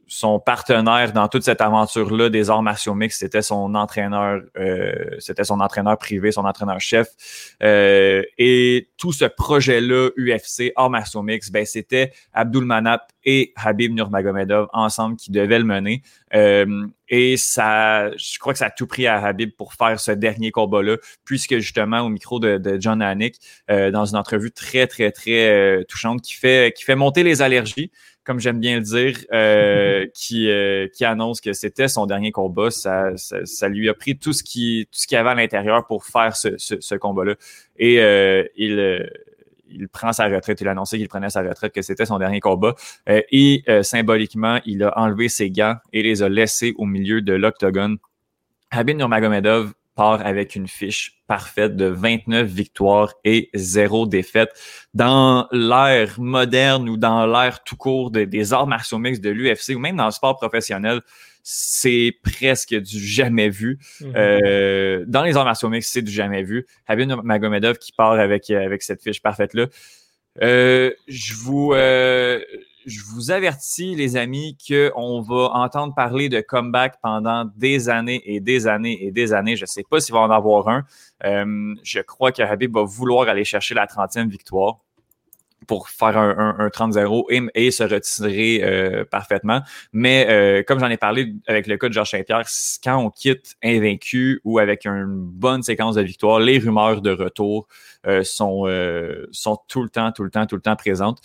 son 0.08 0.40
partenaire 0.40 1.12
dans 1.12 1.28
toute 1.28 1.42
cette 1.42 1.60
aventure-là 1.60 2.30
des 2.30 2.48
arts 2.48 2.62
martiaux 2.62 2.94
mixtes, 2.94 3.20
c'était 3.20 3.42
son 3.42 3.74
entraîneur, 3.74 4.40
euh, 4.56 4.94
c'était 5.18 5.44
son 5.44 5.60
entraîneur 5.60 5.98
privé, 5.98 6.32
son 6.32 6.46
entraîneur-chef. 6.46 7.08
Euh, 7.62 8.22
et 8.38 8.88
tout 8.96 9.12
ce 9.12 9.26
projet-là, 9.26 10.08
UFC, 10.16 10.72
arts 10.76 10.90
martiaux 10.90 11.22
mixtes, 11.22 11.52
ben, 11.52 11.66
c'était 11.66 12.12
Abdul 12.32 12.64
Manap 12.64 13.12
et 13.24 13.52
Habib 13.56 13.92
Nurmagomedov 13.92 14.68
ensemble 14.72 15.16
qui 15.16 15.30
devaient 15.30 15.58
le 15.58 15.66
mener. 15.66 16.02
Euh, 16.34 16.86
et 17.10 17.36
ça, 17.36 18.10
je 18.16 18.38
crois 18.38 18.54
que 18.54 18.58
ça 18.58 18.66
a 18.66 18.70
tout 18.70 18.86
pris 18.86 19.06
à 19.06 19.22
Habib 19.22 19.50
pour 19.56 19.74
faire 19.74 20.00
ce 20.00 20.12
dernier 20.12 20.50
combat-là, 20.50 20.96
puisque 21.24 21.58
justement, 21.58 22.00
au 22.00 22.08
micro 22.08 22.40
de, 22.40 22.78
John 22.80 23.02
Hannick, 23.02 23.36
dans 23.68 24.04
une 24.04 24.16
entrevue 24.16 24.52
très, 24.52 24.86
très, 24.86 25.10
très 25.10 25.84
touchante 25.88 26.20
qui 26.20 26.34
fait, 26.34 26.74
qui 26.76 26.84
fait 26.84 26.96
monter 26.96 27.22
les 27.22 27.40
allergies 27.40 27.90
comme 28.28 28.40
j'aime 28.40 28.60
bien 28.60 28.76
le 28.76 28.82
dire, 28.82 29.24
euh, 29.32 30.06
qui, 30.14 30.50
euh, 30.50 30.86
qui 30.94 31.06
annonce 31.06 31.40
que 31.40 31.54
c'était 31.54 31.88
son 31.88 32.04
dernier 32.04 32.30
combat. 32.30 32.70
Ça, 32.70 33.12
ça, 33.16 33.68
lui 33.68 33.88
a 33.88 33.94
pris 33.94 34.18
tout 34.18 34.34
ce 34.34 34.42
qui 34.42 34.86
tout 34.92 34.98
ce 34.98 35.06
qu'il 35.06 35.16
y 35.16 35.18
avait 35.18 35.30
à 35.30 35.34
l'intérieur 35.34 35.86
pour 35.86 36.04
faire 36.04 36.36
ce, 36.36 36.50
ce, 36.58 36.94
combat-là. 36.94 37.36
Et 37.78 38.02
euh, 38.02 38.44
il, 38.54 39.10
il 39.70 39.88
prend 39.88 40.12
sa 40.12 40.26
retraite. 40.26 40.60
Il 40.60 40.68
a 40.68 40.72
annoncé 40.72 40.98
qu'il 40.98 41.08
prenait 41.08 41.30
sa 41.30 41.40
retraite, 41.40 41.72
que 41.72 41.80
c'était 41.80 42.04
son 42.04 42.18
dernier 42.18 42.40
combat. 42.40 42.74
et 43.06 43.64
symboliquement, 43.80 44.60
il 44.66 44.82
a 44.82 44.98
enlevé 44.98 45.30
ses 45.30 45.50
gants 45.50 45.76
et 45.94 46.02
les 46.02 46.22
a 46.22 46.28
laissés 46.28 46.74
au 46.76 46.84
milieu 46.84 47.22
de 47.22 47.32
l'octogone. 47.32 47.96
Habib 48.70 48.98
Nurmagomedov 48.98 49.72
part 49.98 50.24
avec 50.24 50.54
une 50.54 50.68
fiche 50.68 51.18
parfaite 51.26 51.74
de 51.74 51.86
29 51.86 52.46
victoires 52.46 53.14
et 53.24 53.50
zéro 53.52 54.06
défaite. 54.06 54.50
Dans 54.94 55.48
l'ère 55.50 56.20
moderne 56.20 56.88
ou 56.88 56.96
dans 56.96 57.26
l'ère 57.26 57.64
tout 57.64 57.74
court 57.74 58.12
des 58.12 58.52
arts 58.52 58.68
martiaux 58.68 58.98
mixtes 58.98 59.24
de 59.24 59.30
l'UFC 59.30 59.74
ou 59.74 59.80
même 59.80 59.96
dans 59.96 60.04
le 60.04 60.12
sport 60.12 60.36
professionnel, 60.36 61.00
c'est 61.42 62.14
presque 62.22 62.76
du 62.76 63.04
jamais 63.04 63.48
vu. 63.48 63.80
Mhm. 64.00 64.12
euh, 64.14 65.04
dans 65.08 65.24
les 65.24 65.36
arts 65.36 65.44
martiaux 65.44 65.68
mixtes, 65.68 65.90
c'est 65.92 66.02
du 66.02 66.12
jamais 66.12 66.44
vu. 66.44 66.64
Habib 66.86 67.10
Magomedov 67.24 67.78
qui 67.78 67.90
part 67.90 68.12
avec, 68.12 68.50
avec 68.50 68.84
cette 68.84 69.02
fiche 69.02 69.20
parfaite-là. 69.20 69.66
Euh, 70.42 70.92
je 71.08 71.34
vous... 71.34 71.72
Euh, 71.74 72.40
je 72.88 73.00
vous 73.04 73.30
avertis, 73.30 73.94
les 73.94 74.16
amis, 74.16 74.56
qu'on 74.66 75.20
va 75.20 75.50
entendre 75.52 75.94
parler 75.94 76.28
de 76.28 76.40
comeback 76.40 76.98
pendant 77.02 77.44
des 77.56 77.88
années 77.88 78.22
et 78.24 78.40
des 78.40 78.66
années 78.66 79.04
et 79.04 79.12
des 79.12 79.32
années. 79.32 79.56
Je 79.56 79.62
ne 79.62 79.66
sais 79.66 79.84
pas 79.88 80.00
s'il 80.00 80.14
va 80.14 80.20
en 80.20 80.30
avoir 80.30 80.68
un. 80.68 80.84
Euh, 81.24 81.74
je 81.82 82.00
crois 82.00 82.32
que 82.32 82.42
Habib 82.42 82.74
va 82.74 82.82
vouloir 82.82 83.28
aller 83.28 83.44
chercher 83.44 83.74
la 83.74 83.86
30e 83.86 84.28
victoire 84.28 84.78
pour 85.66 85.88
faire 85.88 86.16
un, 86.16 86.56
un, 86.58 86.68
30-0 86.68 87.50
et, 87.54 87.70
se 87.70 87.82
retirer 87.82 88.60
euh, 88.62 89.04
parfaitement. 89.04 89.60
Mais 89.92 90.26
euh, 90.28 90.62
comme 90.62 90.78
j'en 90.78 90.88
ai 90.88 90.96
parlé 90.96 91.34
avec 91.46 91.66
le 91.66 91.76
cas 91.76 91.88
de 91.88 91.92
Georges 91.92 92.10
Saint-Pierre, 92.10 92.44
quand 92.82 92.96
on 92.96 93.10
quitte 93.10 93.56
invaincu 93.62 94.40
ou 94.44 94.58
avec 94.58 94.86
une 94.86 95.06
bonne 95.06 95.62
séquence 95.62 95.96
de 95.96 96.02
victoire, 96.02 96.40
les 96.40 96.58
rumeurs 96.58 97.02
de 97.02 97.10
retour 97.10 97.66
euh, 98.06 98.22
sont, 98.24 98.66
sont 99.32 99.58
tout 99.68 99.82
le 99.82 99.88
temps, 99.88 100.12
tout 100.12 100.22
le 100.22 100.30
temps, 100.30 100.46
tout 100.46 100.56
le 100.56 100.62
temps 100.62 100.76
présentes. 100.76 101.20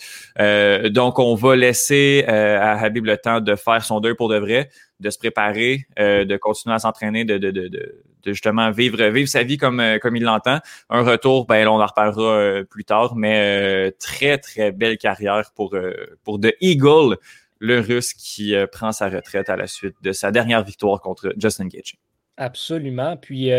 donc, 0.90 1.18
on 1.18 1.34
va 1.34 1.56
laisser 1.56 2.24
à 2.26 2.78
Habib 2.80 3.04
le 3.06 3.16
temps 3.16 3.40
de 3.40 3.54
faire 3.56 3.84
son 3.84 4.00
deuil 4.00 4.14
pour 4.14 4.28
de 4.28 4.38
vrai, 4.38 4.68
de 5.00 5.10
se 5.10 5.18
préparer, 5.18 5.86
de 5.96 6.36
continuer 6.36 6.74
à 6.74 6.78
s'entraîner, 6.78 7.24
de, 7.24 7.38
de, 7.38 7.50
de, 7.50 7.68
de 7.68 8.02
justement 8.26 8.70
vivre, 8.70 8.98
sa 9.26 9.42
vie 9.42 9.56
comme, 9.56 9.80
euh, 9.80 9.98
comme 9.98 10.16
il 10.16 10.22
l'entend. 10.22 10.58
Un 10.90 11.02
retour, 11.02 11.46
ben, 11.46 11.66
on 11.68 11.80
en 11.80 11.86
reparlera 11.86 12.22
euh, 12.22 12.64
plus 12.64 12.84
tard, 12.84 13.16
mais 13.16 13.88
euh, 13.88 13.90
très, 13.98 14.38
très 14.38 14.72
belle 14.72 14.98
carrière 14.98 15.50
pour, 15.54 15.76
pour 16.24 16.40
The 16.40 16.54
Eagle, 16.60 17.16
le 17.58 17.80
russe 17.80 18.12
qui 18.12 18.54
prend 18.72 18.92
sa 18.92 19.08
retraite 19.08 19.48
à 19.48 19.56
la 19.56 19.66
suite 19.66 19.96
de 20.02 20.12
sa 20.12 20.30
dernière 20.30 20.62
victoire 20.62 21.00
contre 21.00 21.32
Justin 21.36 21.66
Gaethje. 21.66 21.96
Absolument. 22.36 23.16
Puis, 23.16 23.50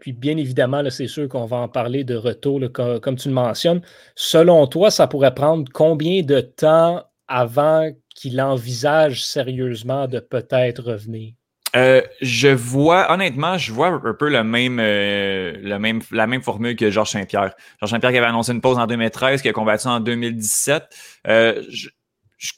puis 0.00 0.12
bien 0.12 0.36
évidemment, 0.36 0.82
c'est 0.90 1.06
sûr 1.06 1.28
qu'on 1.28 1.46
va 1.46 1.58
en 1.58 1.68
parler 1.68 2.04
de 2.04 2.16
retour, 2.16 2.60
comme, 2.72 3.16
tu 3.16 3.28
le 3.28 3.34
mentionnes. 3.34 3.80
Selon 4.16 4.66
toi, 4.66 4.90
ça 4.90 5.06
pourrait 5.06 5.34
prendre 5.34 5.70
combien 5.72 6.22
de 6.22 6.40
temps 6.40 7.04
avant 7.28 7.90
qu'il 8.14 8.40
envisage 8.40 9.24
sérieusement 9.24 10.06
de 10.08 10.20
peut-être 10.20 10.82
revenir? 10.82 11.32
Euh, 11.76 12.02
je 12.20 12.48
vois, 12.48 13.12
honnêtement, 13.12 13.58
je 13.58 13.72
vois 13.72 13.88
un 13.88 14.14
peu 14.14 14.28
le 14.28 14.44
même, 14.44 14.78
euh, 14.80 15.54
le 15.60 15.78
même, 15.78 16.00
la 16.12 16.26
même 16.26 16.42
formule 16.42 16.76
que 16.76 16.90
Georges 16.90 17.10
Saint-Pierre. 17.10 17.54
Georges 17.80 17.90
Saint-Pierre 17.90 18.12
qui 18.12 18.18
avait 18.18 18.26
annoncé 18.26 18.52
une 18.52 18.60
pause 18.60 18.78
en 18.78 18.86
2013, 18.86 19.42
qui 19.42 19.48
a 19.48 19.52
combattu 19.52 19.88
en 19.88 20.00
2017. 20.00 20.84
Euh, 21.26 21.62
je, 21.68 21.88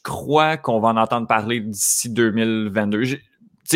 crois 0.03 0.57
qu'on 0.57 0.79
va 0.79 0.89
en 0.89 0.97
entendre 0.97 1.27
parler 1.27 1.61
d'ici 1.61 2.09
2022. 2.09 3.17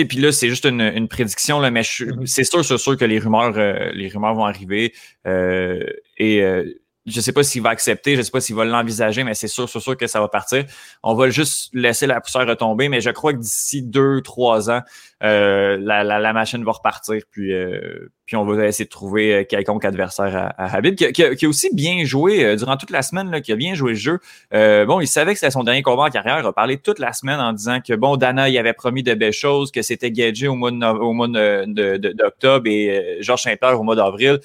Puis 0.08 0.18
là, 0.20 0.32
c'est 0.32 0.50
juste 0.50 0.66
une, 0.66 0.82
une, 0.82 1.08
prédiction, 1.08 1.60
là, 1.60 1.72
mais 1.72 1.82
mm-hmm. 1.82 2.26
c'est 2.26 2.44
sûr, 2.44 2.64
c'est 2.64 2.78
sûr 2.78 2.98
que 2.98 3.06
les 3.06 3.20
rumeurs, 3.20 3.54
les 3.94 4.10
rumeurs 4.10 4.36
vont 4.36 4.46
arriver. 4.46 4.94
et 5.26 6.81
je 7.08 7.18
ne 7.18 7.22
sais 7.22 7.32
pas 7.32 7.42
s'il 7.42 7.64
va 7.64 7.70
accepter, 7.70 8.14
je 8.14 8.20
ne 8.20 8.24
sais 8.24 8.32
pas 8.32 8.42
s'il 8.42 8.56
va 8.56 8.64
l'envisager, 8.64 9.24
mais 9.24 9.34
c'est 9.34 9.48
sûr, 9.48 9.68
c'est 9.68 9.80
sûr 9.80 9.98
que 9.98 10.06
ça 10.06 10.20
va 10.20 10.28
partir. 10.28 10.66
On 11.02 11.16
va 11.16 11.30
juste 11.30 11.72
laisser 11.74 12.06
la 12.06 12.22
poussière 12.22 12.46
retomber, 12.46 12.90
mais 12.90 13.02
je 13.02 13.10
crois 13.10 13.34
que 13.34 13.40
d'ici 13.40 13.82
deux, 13.82 14.22
trois 14.22 14.70
ans, 14.70 14.82
euh, 15.24 15.78
la, 15.82 16.04
la, 16.04 16.20
la, 16.20 16.34
machine 16.34 16.64
va 16.64 16.72
repartir, 16.74 17.24
puis, 17.32 17.54
euh, 17.54 18.12
puis 18.26 18.36
on 18.36 18.46
va 18.46 18.68
essayer 18.68 18.86
de 18.86 18.90
trouver 18.90 19.34
euh, 19.34 19.44
quelconque 19.44 19.84
adversaire 19.84 20.36
à, 20.36 20.48
à 20.64 20.76
Habib, 20.76 20.96
qui, 20.96 21.12
qui, 21.12 21.46
a 21.46 21.50
aussi 21.50 21.74
bien 21.74 22.06
joué 22.06 22.56
durant 22.56 22.78
toute 22.78 22.92
la 22.92 23.02
semaine, 23.02 23.32
là, 23.32 23.42
qui 23.42 23.52
a 23.52 23.56
bien 23.56 23.74
joué 23.74 23.94
le 23.94 23.98
jeu. 23.98 24.20
bon, 24.52 25.00
il 25.00 25.08
savait 25.08 25.34
que 25.34 25.40
c'était 25.40 25.52
son 25.52 25.64
dernier 25.64 25.82
combat 25.82 26.04
en 26.04 26.10
carrière, 26.10 26.40
il 26.40 26.46
a 26.46 26.54
parlé 26.54 26.78
toute 26.78 27.00
la 27.00 27.14
semaine 27.14 27.40
en 27.40 27.54
disant 27.54 27.80
que 27.82 27.94
bon, 27.94 28.16
Dana, 28.16 28.48
il 28.48 28.58
avait 28.60 28.74
promis 28.74 29.02
de 29.02 29.16
belles 29.16 29.34
choses, 29.34 29.72
que 29.72 29.82
c'était 29.82 30.12
Gadget 30.12 30.50
au 30.50 30.56
mois 30.56 30.72
au 30.72 31.14
mois 31.14 31.28
d'octobre 31.28 32.68
et 32.68 33.18
Georges 33.22 33.42
Saint-Pierre 33.42 33.80
au 33.80 33.84
mois 33.84 33.96
d'avril. 33.96 34.40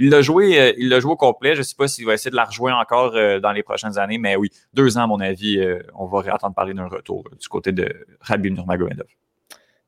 Il 0.00 0.08
l'a 0.08 0.22
joué, 0.22 0.58
euh, 0.58 0.72
il 0.78 0.88
l'a 0.88 0.98
joué 0.98 1.12
au 1.12 1.16
complet. 1.16 1.54
Je 1.54 1.58
ne 1.58 1.62
sais 1.62 1.74
pas 1.76 1.86
s'il 1.86 2.06
va 2.06 2.14
essayer 2.14 2.30
de 2.30 2.36
la 2.36 2.44
rejouer 2.44 2.72
encore 2.72 3.14
euh, 3.14 3.38
dans 3.38 3.52
les 3.52 3.62
prochaines 3.62 3.98
années, 3.98 4.16
mais 4.16 4.34
oui, 4.34 4.48
deux 4.72 4.96
ans, 4.96 5.02
à 5.02 5.06
mon 5.06 5.20
avis, 5.20 5.58
euh, 5.58 5.80
on 5.94 6.06
va 6.06 6.20
réentendre 6.20 6.54
parler 6.54 6.72
d'un 6.72 6.86
retour 6.86 7.28
du 7.38 7.48
côté 7.48 7.70
de 7.72 7.86
Rabbi 8.20 8.50
Nurmagomedov. 8.50 9.06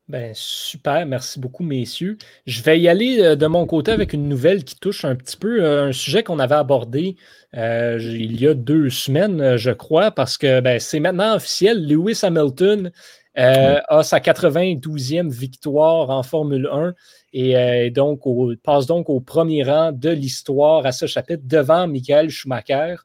Ben, 0.07 0.31
super, 0.35 1.07
merci 1.07 1.39
beaucoup, 1.39 1.63
messieurs. 1.63 2.17
Je 2.45 2.61
vais 2.61 2.79
y 2.79 2.87
aller 2.87 3.35
de 3.35 3.47
mon 3.47 3.65
côté 3.65 3.91
avec 3.91 4.13
une 4.13 4.29
nouvelle 4.29 4.63
qui 4.63 4.75
touche 4.75 5.03
un 5.05 5.15
petit 5.15 5.37
peu 5.37 5.65
un 5.65 5.93
sujet 5.93 6.23
qu'on 6.23 6.39
avait 6.39 6.55
abordé 6.55 7.15
il 7.53 8.39
y 8.39 8.47
a 8.47 8.53
deux 8.53 8.89
semaines, 8.89 9.55
je 9.55 9.71
crois, 9.71 10.11
parce 10.11 10.37
que 10.37 10.59
ben, 10.59 10.77
c'est 10.79 10.99
maintenant 10.99 11.35
officiel. 11.35 11.87
Lewis 11.87 12.19
Hamilton 12.21 12.91
a 13.35 14.03
sa 14.03 14.19
92e 14.19 15.29
victoire 15.29 16.09
en 16.09 16.21
Formule 16.21 16.67
1 16.69 16.93
et 17.33 17.57
euh, 17.57 17.89
donc 17.89 18.21
passe 18.61 18.85
donc 18.85 19.09
au 19.09 19.19
premier 19.19 19.63
rang 19.63 19.91
de 19.91 20.09
l'histoire 20.09 20.85
à 20.85 20.91
ce 20.91 21.07
chapitre 21.07 21.41
devant 21.45 21.87
Michael 21.87 22.29
Schumacher. 22.29 22.97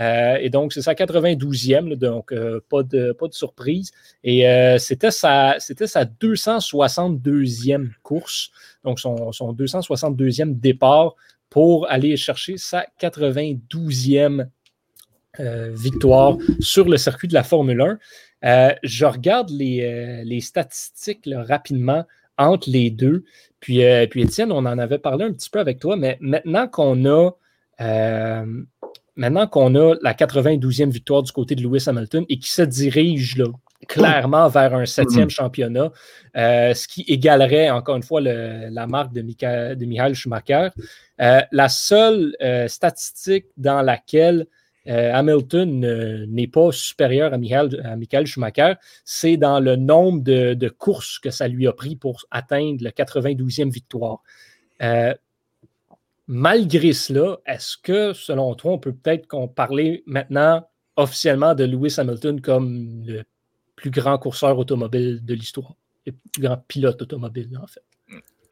Euh, 0.00 0.36
et 0.40 0.48
donc, 0.48 0.72
c'est 0.72 0.80
sa 0.80 0.94
92e, 0.94 1.96
donc 1.96 2.32
euh, 2.32 2.60
pas, 2.68 2.84
de, 2.84 3.12
pas 3.12 3.26
de 3.26 3.34
surprise. 3.34 3.90
Et 4.24 4.44
c'était 4.78 5.10
sa, 5.10 5.56
sa 5.58 6.04
262e 6.04 7.90
course, 8.02 8.50
donc 8.84 9.00
son, 9.00 9.32
son 9.32 9.52
262e 9.52 10.58
départ 10.58 11.14
pour 11.50 11.90
aller 11.90 12.16
chercher 12.16 12.56
sa 12.56 12.86
92e 13.00 14.46
victoire 15.70 16.36
sur 16.58 16.88
le 16.88 16.96
circuit 16.96 17.28
de 17.28 17.34
la 17.34 17.44
Formule 17.44 17.98
1. 18.42 18.74
je 18.82 19.04
regarde 19.04 19.50
les, 19.50 20.24
les 20.24 20.40
statistiques 20.40 21.28
rapidement 21.32 22.04
entre 22.38 22.70
les 22.70 22.90
deux. 22.90 23.24
Puis, 23.60 23.84
euh, 23.84 24.06
puis 24.06 24.22
Étienne, 24.22 24.52
on 24.52 24.58
en 24.58 24.78
avait 24.78 24.98
parlé 24.98 25.24
un 25.24 25.32
petit 25.32 25.50
peu 25.50 25.58
avec 25.58 25.78
toi, 25.78 25.96
mais 25.96 26.18
maintenant 26.20 26.68
qu'on 26.68 27.04
a 27.06 27.30
euh, 27.80 28.44
maintenant 29.16 29.46
qu'on 29.46 29.74
a 29.74 29.94
la 30.02 30.14
92e 30.14 30.90
victoire 30.90 31.22
du 31.22 31.32
côté 31.32 31.54
de 31.54 31.62
Lewis 31.62 31.84
Hamilton 31.86 32.24
et 32.28 32.38
qui 32.38 32.50
se 32.50 32.62
dirige 32.62 33.36
là, 33.36 33.46
clairement 33.88 34.48
vers 34.48 34.74
un 34.74 34.86
septième 34.86 35.28
mm-hmm. 35.28 35.30
championnat, 35.30 35.92
euh, 36.36 36.74
ce 36.74 36.86
qui 36.88 37.02
égalerait 37.08 37.70
encore 37.70 37.96
une 37.96 38.02
fois 38.02 38.20
la 38.20 38.86
marque 38.86 39.12
de, 39.12 39.22
de 39.22 39.86
Michael 39.86 40.14
Schumacher. 40.14 40.68
la 41.18 41.68
seule 41.68 42.36
statistique 42.68 43.46
dans 43.56 43.82
laquelle 43.82 44.46
euh, 44.88 45.12
Hamilton 45.12 46.26
n'est 46.28 46.46
pas 46.46 46.72
supérieur 46.72 47.34
à 47.34 47.38
Michael, 47.38 48.26
Schumacher, 48.26 48.74
c'est 49.04 49.36
dans 49.36 49.60
le 49.60 49.76
nombre 49.76 50.22
de, 50.22 50.68
courses 50.68 51.18
que 51.18 51.30
ça 51.30 51.48
lui 51.48 51.66
a 51.66 51.72
pris 51.72 51.96
pour 51.96 52.24
atteindre 52.30 52.82
la 52.82 52.90
92e 52.90 53.70
victoire. 53.70 54.22
Euh, 54.82 55.14
malgré 56.26 56.92
cela, 56.92 57.38
est-ce 57.46 57.76
que, 57.76 58.12
selon 58.12 58.54
toi, 58.54 58.72
on 58.72 58.78
peut 58.78 58.94
peut-être 58.94 59.26
qu'on 59.26 59.48
parler 59.48 60.02
maintenant 60.06 60.66
officiellement 60.96 61.54
de 61.54 61.64
Lewis 61.64 61.96
Hamilton 61.98 62.40
comme 62.40 63.02
le 63.06 63.24
plus 63.76 63.90
grand 63.90 64.18
courseur 64.18 64.58
automobile 64.58 65.24
de 65.24 65.34
l'histoire, 65.34 65.74
le 66.06 66.12
plus 66.32 66.42
grand 66.42 66.56
pilote 66.66 67.00
automobile, 67.02 67.50
en 67.62 67.66
fait? 67.66 67.82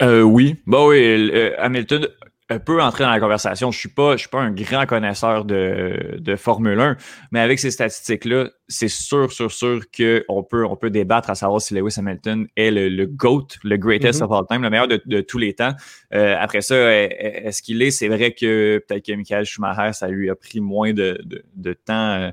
Euh, 0.03 0.21
oui, 0.21 0.57
bah 0.67 0.87
oui, 0.87 1.33
Hamilton 1.57 2.07
peut 2.49 2.81
entrer 2.81 3.05
dans 3.05 3.11
la 3.11 3.21
conversation. 3.21 3.71
Je 3.71 3.79
suis 3.79 3.89
pas, 3.89 4.13
je 4.13 4.21
suis 4.21 4.29
pas 4.29 4.41
un 4.41 4.51
grand 4.51 4.87
connaisseur 4.87 5.45
de, 5.45 6.17
de 6.19 6.37
Formule 6.37 6.79
1, 6.79 6.97
mais 7.33 7.41
avec 7.41 7.59
ces 7.59 7.71
statistiques-là, 7.71 8.51
c'est 8.69 8.89
sûr, 8.89 9.33
sûr, 9.33 9.51
sûr 9.51 9.83
qu'on 9.97 10.43
peut, 10.43 10.65
on 10.65 10.77
peut 10.77 10.91
débattre 10.91 11.31
à 11.31 11.35
savoir 11.35 11.61
si 11.61 11.75
Lewis 11.75 11.95
Hamilton 11.99 12.47
est 12.57 12.71
le, 12.71 12.89
le 12.89 13.07
GOAT, 13.07 13.49
le 13.65 13.77
greatest 13.77 14.21
mm-hmm. 14.21 14.25
of 14.25 14.33
all 14.33 14.47
time, 14.49 14.63
le 14.63 14.71
meilleur 14.71 14.89
de, 14.89 15.01
de 15.07 15.21
tous 15.21 15.39
les 15.39 15.55
temps. 15.55 15.73
Euh, 16.15 16.37
après 16.39 16.61
ça, 16.61 16.77
est-ce 16.77 17.63
qu'il 17.63 17.83
est? 17.83 17.91
C'est 17.91 18.09
vrai 18.09 18.33
que 18.33 18.83
peut-être 18.87 19.07
que 19.07 19.13
Michael 19.13 19.45
Schumacher, 19.45 19.93
ça 19.93 20.09
lui 20.09 20.31
a 20.31 20.35
pris 20.37 20.61
moins 20.61 20.93
de, 20.93 21.21
de, 21.25 21.45
de 21.55 21.73
temps. 21.73 22.13
Euh, 22.13 22.31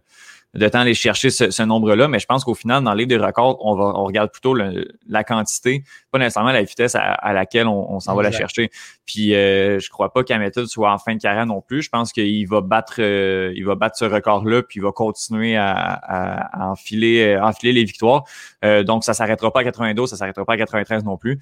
de 0.53 0.67
temps 0.67 0.79
aller 0.79 0.93
chercher 0.93 1.29
ce, 1.29 1.63
nombre-là, 1.63 2.07
mais 2.07 2.19
je 2.19 2.25
pense 2.25 2.43
qu'au 2.43 2.53
final, 2.53 2.83
dans 2.83 2.91
le 2.91 2.97
livre 2.97 3.09
des 3.09 3.17
records, 3.17 3.57
on, 3.65 3.75
va, 3.75 3.85
on 3.95 4.03
regarde 4.03 4.31
plutôt 4.31 4.53
la 4.55 5.23
quantité, 5.23 5.83
pas 6.11 6.19
nécessairement 6.19 6.51
la 6.51 6.63
vitesse 6.63 6.95
à, 6.95 7.33
laquelle 7.33 7.67
on, 7.67 7.99
s'en 7.99 8.15
va 8.15 8.23
la 8.23 8.31
chercher. 8.31 8.69
Puis 9.05 9.33
euh, 9.33 9.79
je 9.79 9.89
crois 9.89 10.13
pas 10.13 10.23
qu'Hamilton 10.23 10.65
soit 10.65 10.91
en 10.91 10.97
fin 10.97 11.15
de 11.15 11.21
carrière 11.21 11.45
non 11.45 11.61
plus. 11.61 11.81
Je 11.81 11.89
pense 11.89 12.11
qu'il 12.11 12.47
va 12.47 12.61
battre 12.61 12.99
euh, 12.99 13.53
il 13.55 13.65
va 13.65 13.75
battre 13.75 13.97
ce 13.97 14.05
record-là, 14.05 14.63
puis 14.63 14.79
il 14.79 14.83
va 14.83 14.91
continuer 14.91 15.55
à, 15.55 16.49
enfiler, 16.69 17.35
euh, 17.35 17.43
enfiler 17.43 17.73
les 17.73 17.83
victoires. 17.83 18.23
Euh, 18.63 18.83
donc, 18.83 19.03
ça 19.03 19.13
s'arrêtera 19.13 19.51
pas 19.51 19.61
à 19.61 19.63
92, 19.63 20.09
ça 20.09 20.17
s'arrêtera 20.17 20.45
pas 20.45 20.53
à 20.53 20.57
93 20.57 21.03
non 21.03 21.17
plus. 21.17 21.39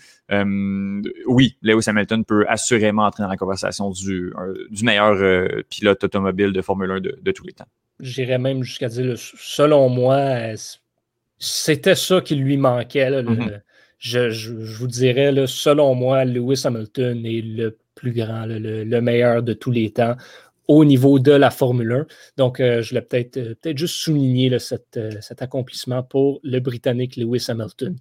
oui, 1.28 1.58
Lewis 1.62 1.84
Hamilton 1.88 2.26
peut 2.26 2.46
assurément 2.48 3.04
entrer 3.04 3.24
dans 3.24 3.30
la 3.30 3.38
conversation 3.38 3.90
du, 3.92 4.34
du 4.70 4.84
meilleur 4.84 5.44
pilote 5.70 6.04
automobile 6.04 6.52
de 6.52 6.62
Formule 6.62 6.92
1 6.92 7.00
de 7.02 7.32
tous 7.32 7.44
les 7.46 7.54
temps 7.54 7.68
j'irais 8.00 8.38
même 8.38 8.64
jusqu'à 8.64 8.90
dire, 8.90 9.16
selon 9.18 9.90
moi, 9.90 10.54
c'était 11.38 11.96
ça 11.96 12.22
qui 12.22 12.36
lui 12.36 12.58
manquait. 12.58 13.10
Mm-hmm. 13.10 13.62
je, 14.00 14.52
vous 14.52 14.88
dirais, 14.88 15.34
selon 15.48 15.96
moi, 15.96 16.26
Lewis 16.26 16.62
Hamilton 16.66 17.26
est 17.26 17.42
le 17.42 17.78
plus 17.96 18.14
grand, 18.14 18.46
le, 18.48 19.00
meilleur 19.02 19.44
de 19.44 19.54
tous 19.54 19.72
les 19.72 19.92
temps 19.92 20.16
au 20.68 20.86
niveau 20.86 21.20
de 21.20 21.32
la 21.32 21.50
Formule 21.50 21.92
1. 21.92 22.06
Donc, 22.38 22.60
euh, 22.60 22.82
je 22.82 22.94
l'ai 22.94 23.02
peut-être 23.02 23.38
euh, 23.38 23.56
peut 23.62 23.74
juste 23.76 23.96
souligné 23.96 24.52
euh, 24.54 24.60
cet 25.20 25.42
accomplissement 25.42 26.04
pour 26.04 26.40
le 26.44 26.60
Britannique 26.60 27.18
Lewis 27.18 27.46
Hamilton. 27.50 27.96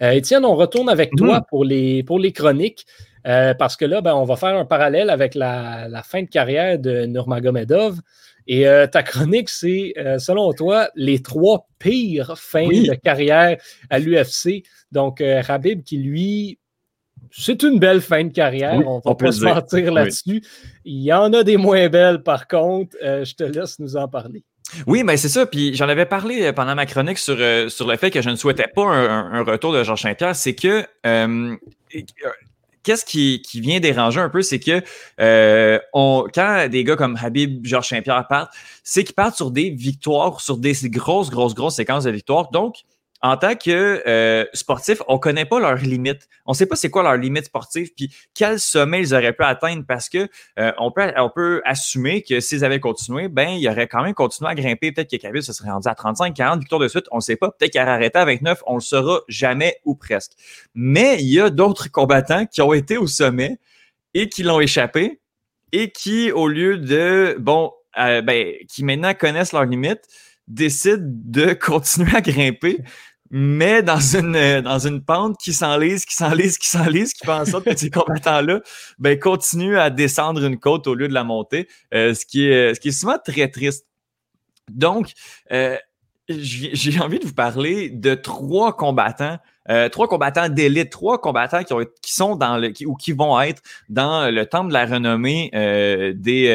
Étienne, 0.00 0.44
on 0.44 0.54
retourne 0.54 0.88
avec 0.88 1.10
toi 1.16 1.40
mm-hmm. 1.40 1.48
pour 1.48 1.64
les, 1.64 2.02
pour 2.02 2.18
les 2.18 2.32
chroniques. 2.32 2.86
parce 3.24 3.76
que 3.76 3.84
là, 3.84 4.00
ben, 4.00 4.14
on 4.14 4.24
va 4.24 4.36
faire 4.36 4.56
un 4.56 4.64
parallèle 4.64 5.10
avec 5.10 5.34
la, 5.34 5.88
la 5.88 6.02
fin 6.02 6.22
de 6.22 6.28
carrière 6.28 6.78
de 6.78 7.06
Nurmagomedov. 7.06 8.00
Et 8.48 8.64
ta 8.90 9.04
chronique, 9.04 9.48
c'est, 9.48 9.94
selon 10.18 10.52
toi, 10.52 10.90
les 10.96 11.22
trois 11.22 11.68
pires 11.78 12.36
fins 12.36 12.66
de 12.66 12.94
carrière 12.94 13.56
à 13.88 14.00
l'UFC. 14.00 14.64
Donc, 14.90 15.22
Rabib 15.22 15.84
qui, 15.84 15.98
lui, 15.98 16.58
c'est 17.30 17.62
une 17.62 17.78
belle 17.78 18.00
fin 18.00 18.24
de 18.24 18.32
carrière, 18.32 18.80
on 18.86 19.00
va 19.04 19.14
pas 19.14 19.32
se 19.32 19.44
mentir 19.44 19.92
là-dessus. 19.92 20.42
Il 20.84 21.02
y 21.02 21.12
en 21.12 21.32
a 21.32 21.44
des 21.44 21.56
moins 21.56 21.88
belles, 21.88 22.22
par 22.22 22.48
contre. 22.48 22.96
je 23.00 23.34
te 23.34 23.44
laisse 23.44 23.78
nous 23.78 23.96
en 23.96 24.08
parler. 24.08 24.42
Oui, 24.86 25.02
mais 25.04 25.16
c'est 25.16 25.28
ça. 25.28 25.46
Puis 25.46 25.74
j'en 25.74 25.88
avais 25.88 26.06
parlé 26.06 26.52
pendant 26.52 26.74
ma 26.74 26.86
chronique 26.86 27.18
sur, 27.18 27.36
sur 27.70 27.86
le 27.86 27.96
fait 27.96 28.10
que 28.10 28.22
je 28.22 28.30
ne 28.30 28.36
souhaitais 28.36 28.68
pas 28.74 28.84
un, 28.84 29.42
retour 29.44 29.72
de 29.72 29.84
Georges 29.84 30.02
Saint-Pierre. 30.02 30.34
C'est 30.34 30.54
que 30.54 30.86
qu'est-ce 32.82 33.04
qui, 33.04 33.42
qui, 33.42 33.60
vient 33.60 33.80
déranger 33.80 34.20
un 34.20 34.28
peu, 34.28 34.42
c'est 34.42 34.58
que 34.58 34.82
euh, 35.20 35.78
on, 35.92 36.26
quand 36.32 36.68
des 36.68 36.84
gars 36.84 36.96
comme 36.96 37.16
Habib, 37.20 37.64
Georges 37.64 37.88
Saint-Pierre 37.88 38.26
partent, 38.28 38.52
c'est 38.82 39.04
qu'ils 39.04 39.14
partent 39.14 39.36
sur 39.36 39.50
des 39.50 39.70
victoires, 39.70 40.40
sur 40.40 40.56
des 40.56 40.74
grosses, 40.84 41.30
grosses, 41.30 41.54
grosses 41.54 41.76
séquences 41.76 42.04
de 42.04 42.10
victoires. 42.10 42.50
Donc, 42.50 42.76
en 43.22 43.36
tant 43.36 43.54
que 43.54 44.02
euh, 44.06 44.44
sportif, 44.52 45.00
on 45.06 45.18
connaît 45.18 45.44
pas 45.44 45.60
leurs 45.60 45.76
limites. 45.76 46.28
On 46.44 46.54
sait 46.54 46.66
pas 46.66 46.74
c'est 46.74 46.90
quoi 46.90 47.04
leurs 47.04 47.16
limites 47.16 47.46
sportives, 47.46 47.90
puis 47.96 48.12
quel 48.34 48.58
sommet 48.58 49.00
ils 49.00 49.14
auraient 49.14 49.32
pu 49.32 49.44
atteindre 49.44 49.84
parce 49.86 50.08
que 50.08 50.28
euh, 50.58 50.72
on, 50.78 50.90
peut, 50.90 51.12
on 51.16 51.30
peut 51.30 51.62
assumer 51.64 52.22
que 52.22 52.40
s'ils 52.40 52.64
avaient 52.64 52.80
continué, 52.80 53.28
ben, 53.28 53.50
ils 53.50 53.68
auraient 53.68 53.86
quand 53.86 54.02
même 54.02 54.14
continué 54.14 54.50
à 54.50 54.54
grimper. 54.56 54.90
Peut-être 54.90 55.10
que 55.10 55.16
Khabib 55.16 55.40
se 55.40 55.52
serait 55.52 55.70
rendu 55.70 55.88
à 55.88 55.94
35, 55.94 56.34
40 56.34 56.60
victoires 56.60 56.80
de 56.80 56.88
suite. 56.88 57.06
On 57.12 57.16
ne 57.16 57.20
sait 57.20 57.36
pas. 57.36 57.50
Peut-être 57.50 57.70
qu'il 57.70 57.80
aurait 57.80 57.92
arrêté 57.92 58.18
à 58.18 58.24
29. 58.24 58.62
On 58.66 58.74
le 58.74 58.80
saura 58.80 59.20
jamais 59.28 59.76
ou 59.84 59.94
presque. 59.94 60.32
Mais 60.74 61.18
il 61.20 61.32
y 61.32 61.40
a 61.40 61.48
d'autres 61.48 61.90
combattants 61.90 62.46
qui 62.46 62.60
ont 62.60 62.72
été 62.72 62.98
au 62.98 63.06
sommet 63.06 63.58
et 64.14 64.28
qui 64.28 64.42
l'ont 64.42 64.60
échappé 64.60 65.20
et 65.70 65.90
qui, 65.90 66.32
au 66.32 66.48
lieu 66.48 66.76
de, 66.76 67.36
bon, 67.38 67.72
euh, 67.98 68.20
ben, 68.20 68.54
qui 68.68 68.84
maintenant 68.84 69.14
connaissent 69.14 69.52
leurs 69.52 69.64
limites, 69.64 70.02
décident 70.48 71.02
de 71.02 71.52
continuer 71.60 72.14
à 72.14 72.20
grimper 72.20 72.80
mais 73.34 73.82
dans 73.82 73.98
une, 73.98 74.36
euh, 74.36 74.60
dans 74.60 74.78
une 74.78 75.02
pente 75.02 75.38
qui 75.38 75.54
s'enlise, 75.54 76.04
qui 76.04 76.14
s'enlise, 76.14 76.58
qui 76.58 76.68
s'enlise, 76.68 77.14
qui 77.14 77.24
fait 77.24 77.32
en 77.32 77.46
sorte 77.46 77.64
que 77.64 77.74
ces 77.74 77.88
combattants-là 77.88 78.60
ben, 78.98 79.18
continuent 79.18 79.78
à 79.78 79.88
descendre 79.88 80.44
une 80.44 80.58
côte 80.58 80.86
au 80.86 80.94
lieu 80.94 81.08
de 81.08 81.14
la 81.14 81.24
monter, 81.24 81.66
euh, 81.94 82.12
ce, 82.12 82.26
qui 82.26 82.46
est, 82.46 82.74
ce 82.74 82.80
qui 82.80 82.88
est 82.88 82.92
souvent 82.92 83.16
très 83.24 83.48
triste. 83.48 83.86
Donc, 84.70 85.12
euh, 85.50 85.78
j'ai 86.28 87.00
envie 87.00 87.20
de 87.20 87.24
vous 87.24 87.32
parler 87.32 87.88
de 87.88 88.14
trois 88.14 88.76
combattants 88.76 89.38
trois 89.92 90.08
combattants 90.08 90.48
d'élite, 90.48 90.90
trois 90.90 91.20
combattants 91.20 91.62
qui, 91.62 91.72
ont, 91.72 91.84
qui 92.02 92.12
sont 92.12 92.34
dans 92.34 92.58
le 92.58 92.72
ou 92.84 92.96
qui 92.96 93.12
vont 93.12 93.40
être 93.40 93.62
dans 93.88 94.28
le 94.28 94.44
temple 94.44 94.68
de 94.68 94.72
la 94.72 94.86
renommée 94.86 95.50
des, 95.52 96.48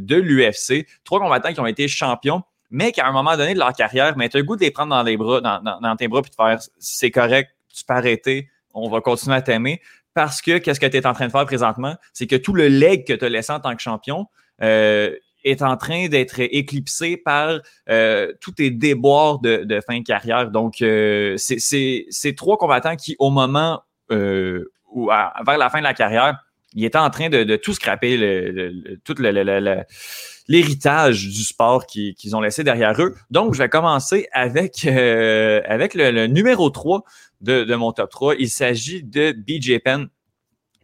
de 0.00 0.16
l'UFC. 0.16 0.86
Trois 1.02 1.18
combattants 1.18 1.52
qui 1.52 1.58
ont 1.58 1.66
été 1.66 1.88
champions 1.88 2.44
mais 2.74 2.90
qu'à 2.90 3.06
un 3.06 3.12
moment 3.12 3.36
donné 3.36 3.54
de 3.54 3.58
leur 3.60 3.72
carrière, 3.72 4.16
mais 4.16 4.28
tu 4.28 4.36
as 4.36 4.40
le 4.40 4.44
goût 4.44 4.56
de 4.56 4.60
les 4.62 4.72
prendre 4.72 4.90
dans, 4.90 5.04
les 5.04 5.16
bras, 5.16 5.40
dans, 5.40 5.96
tes 5.96 6.08
bras 6.08 6.22
puis 6.22 6.32
de 6.32 6.34
faire 6.34 6.58
c'est 6.80 7.12
correct, 7.12 7.52
tu 7.72 7.84
peux 7.84 7.94
arrêter, 7.94 8.50
on 8.74 8.90
va 8.90 9.00
continuer 9.00 9.36
à 9.36 9.42
t'aimer. 9.42 9.80
Parce 10.12 10.42
que 10.42 10.58
qu'est-ce 10.58 10.80
que 10.80 10.86
tu 10.86 10.96
es 10.96 11.06
en 11.06 11.12
train 11.12 11.26
de 11.26 11.30
faire 11.30 11.46
présentement? 11.46 11.94
C'est 12.12 12.26
que 12.26 12.34
tout 12.34 12.52
le 12.52 12.66
leg 12.66 13.06
que 13.06 13.12
tu 13.12 13.24
as 13.24 13.28
laissé 13.28 13.52
en 13.52 13.60
tant 13.60 13.76
que 13.76 13.80
champion 13.80 14.26
euh, 14.60 15.14
est 15.44 15.62
en 15.62 15.76
train 15.76 16.08
d'être 16.08 16.40
éclipsé 16.40 17.16
par 17.16 17.60
euh, 17.88 18.32
tous 18.40 18.52
tes 18.52 18.70
déboires 18.70 19.38
de, 19.38 19.80
fin 19.86 20.00
de 20.00 20.04
carrière. 20.04 20.50
Donc, 20.50 20.82
euh, 20.82 21.36
c'est 21.38 22.34
trois 22.36 22.56
combattants 22.56 22.96
qui, 22.96 23.14
au 23.20 23.30
moment 23.30 23.84
ou 24.10 25.06
vers 25.06 25.58
la 25.58 25.70
fin 25.70 25.78
de 25.78 25.84
la 25.84 25.94
carrière, 25.94 26.43
ils 26.74 26.84
étaient 26.84 26.98
en 26.98 27.10
train 27.10 27.28
de, 27.28 27.56
tout 27.56 27.72
scraper, 27.72 28.18
tout 29.04 29.14
l'héritage 30.48 31.28
du 31.28 31.44
sport 31.44 31.86
qu'ils 31.86 32.36
ont 32.36 32.40
laissé 32.40 32.64
derrière 32.64 33.00
eux. 33.00 33.14
Donc, 33.30 33.54
je 33.54 33.58
vais 33.58 33.68
commencer 33.68 34.28
avec, 34.32 34.84
euh, 34.86 35.60
avec 35.66 35.94
le, 35.94 36.26
numéro 36.26 36.70
3 36.70 37.04
de, 37.40 37.64
de, 37.64 37.74
mon 37.74 37.92
top 37.92 38.10
3. 38.10 38.34
Il 38.38 38.50
s'agit 38.50 39.02
de 39.02 39.32
BJ 39.32 39.78
Penn. 39.82 40.08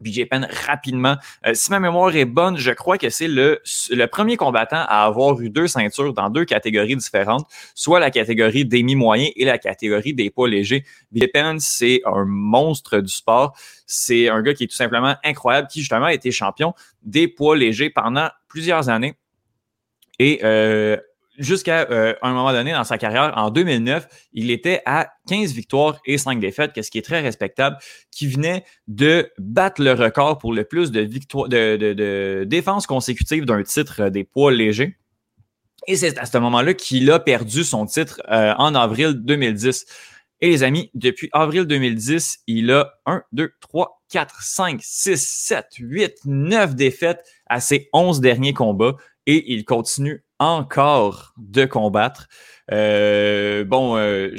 BJ 0.00 0.26
Penn, 0.28 0.48
rapidement. 0.66 1.16
Euh, 1.46 1.54
si 1.54 1.70
ma 1.70 1.80
mémoire 1.80 2.14
est 2.14 2.24
bonne, 2.24 2.56
je 2.56 2.70
crois 2.72 2.98
que 2.98 3.10
c'est 3.10 3.28
le, 3.28 3.60
le 3.90 4.06
premier 4.06 4.36
combattant 4.36 4.84
à 4.88 5.04
avoir 5.04 5.40
eu 5.40 5.50
deux 5.50 5.66
ceintures 5.66 6.12
dans 6.12 6.30
deux 6.30 6.44
catégories 6.44 6.96
différentes, 6.96 7.46
soit 7.74 8.00
la 8.00 8.10
catégorie 8.10 8.64
des 8.64 8.82
mi-moyens 8.82 9.32
et 9.36 9.44
la 9.44 9.58
catégorie 9.58 10.14
des 10.14 10.30
poids 10.30 10.48
légers. 10.48 10.84
BJ 11.12 11.26
Penn, 11.32 11.60
c'est 11.60 12.00
un 12.04 12.24
monstre 12.24 13.00
du 13.00 13.12
sport. 13.12 13.56
C'est 13.86 14.28
un 14.28 14.42
gars 14.42 14.54
qui 14.54 14.64
est 14.64 14.68
tout 14.68 14.76
simplement 14.76 15.16
incroyable, 15.24 15.68
qui 15.68 15.80
justement 15.80 16.06
a 16.06 16.14
été 16.14 16.30
champion 16.30 16.74
des 17.02 17.28
poids 17.28 17.56
légers 17.56 17.90
pendant 17.90 18.28
plusieurs 18.48 18.88
années. 18.88 19.14
Et 20.18 20.40
euh, 20.44 20.96
jusqu'à 21.40 21.90
euh, 21.90 22.14
un 22.22 22.32
moment 22.32 22.52
donné 22.52 22.72
dans 22.72 22.84
sa 22.84 22.98
carrière, 22.98 23.32
en 23.36 23.50
2009, 23.50 24.06
il 24.32 24.50
était 24.50 24.82
à 24.86 25.12
15 25.28 25.52
victoires 25.52 25.98
et 26.04 26.18
5 26.18 26.38
défaites, 26.38 26.80
ce 26.80 26.90
qui 26.90 26.98
est 26.98 27.02
très 27.02 27.20
respectable, 27.20 27.78
qui 28.10 28.28
venait 28.28 28.64
de 28.86 29.30
battre 29.38 29.82
le 29.82 29.92
record 29.92 30.38
pour 30.38 30.52
le 30.52 30.64
plus 30.64 30.92
de, 30.92 31.00
victoires, 31.00 31.48
de, 31.48 31.76
de, 31.76 32.44
défenses 32.46 32.86
consécutives 32.86 33.44
d'un 33.44 33.62
titre 33.62 34.08
des 34.10 34.24
poids 34.24 34.52
légers. 34.52 34.96
Et 35.86 35.96
c'est 35.96 36.18
à 36.18 36.26
ce 36.26 36.38
moment-là 36.38 36.74
qu'il 36.74 37.10
a 37.10 37.18
perdu 37.18 37.64
son 37.64 37.86
titre 37.86 38.20
euh, 38.30 38.52
en 38.58 38.74
avril 38.74 39.14
2010. 39.14 39.86
Et 40.42 40.50
les 40.50 40.62
amis, 40.62 40.90
depuis 40.94 41.28
avril 41.32 41.64
2010, 41.64 42.40
il 42.46 42.70
a 42.70 42.92
1, 43.06 43.22
2, 43.32 43.52
3, 43.60 44.02
4, 44.10 44.42
5, 44.42 44.80
6, 44.82 45.16
7, 45.16 45.66
8, 45.78 46.12
9 46.24 46.74
défaites 46.74 47.24
à 47.46 47.60
ses 47.60 47.88
11 47.92 48.20
derniers 48.20 48.54
combats 48.54 48.96
et 49.26 49.52
il 49.52 49.64
continue 49.64 50.24
encore 50.40 51.34
de 51.36 51.66
combattre. 51.66 52.26
Euh, 52.72 53.64
bon, 53.64 53.96
euh, 53.96 54.34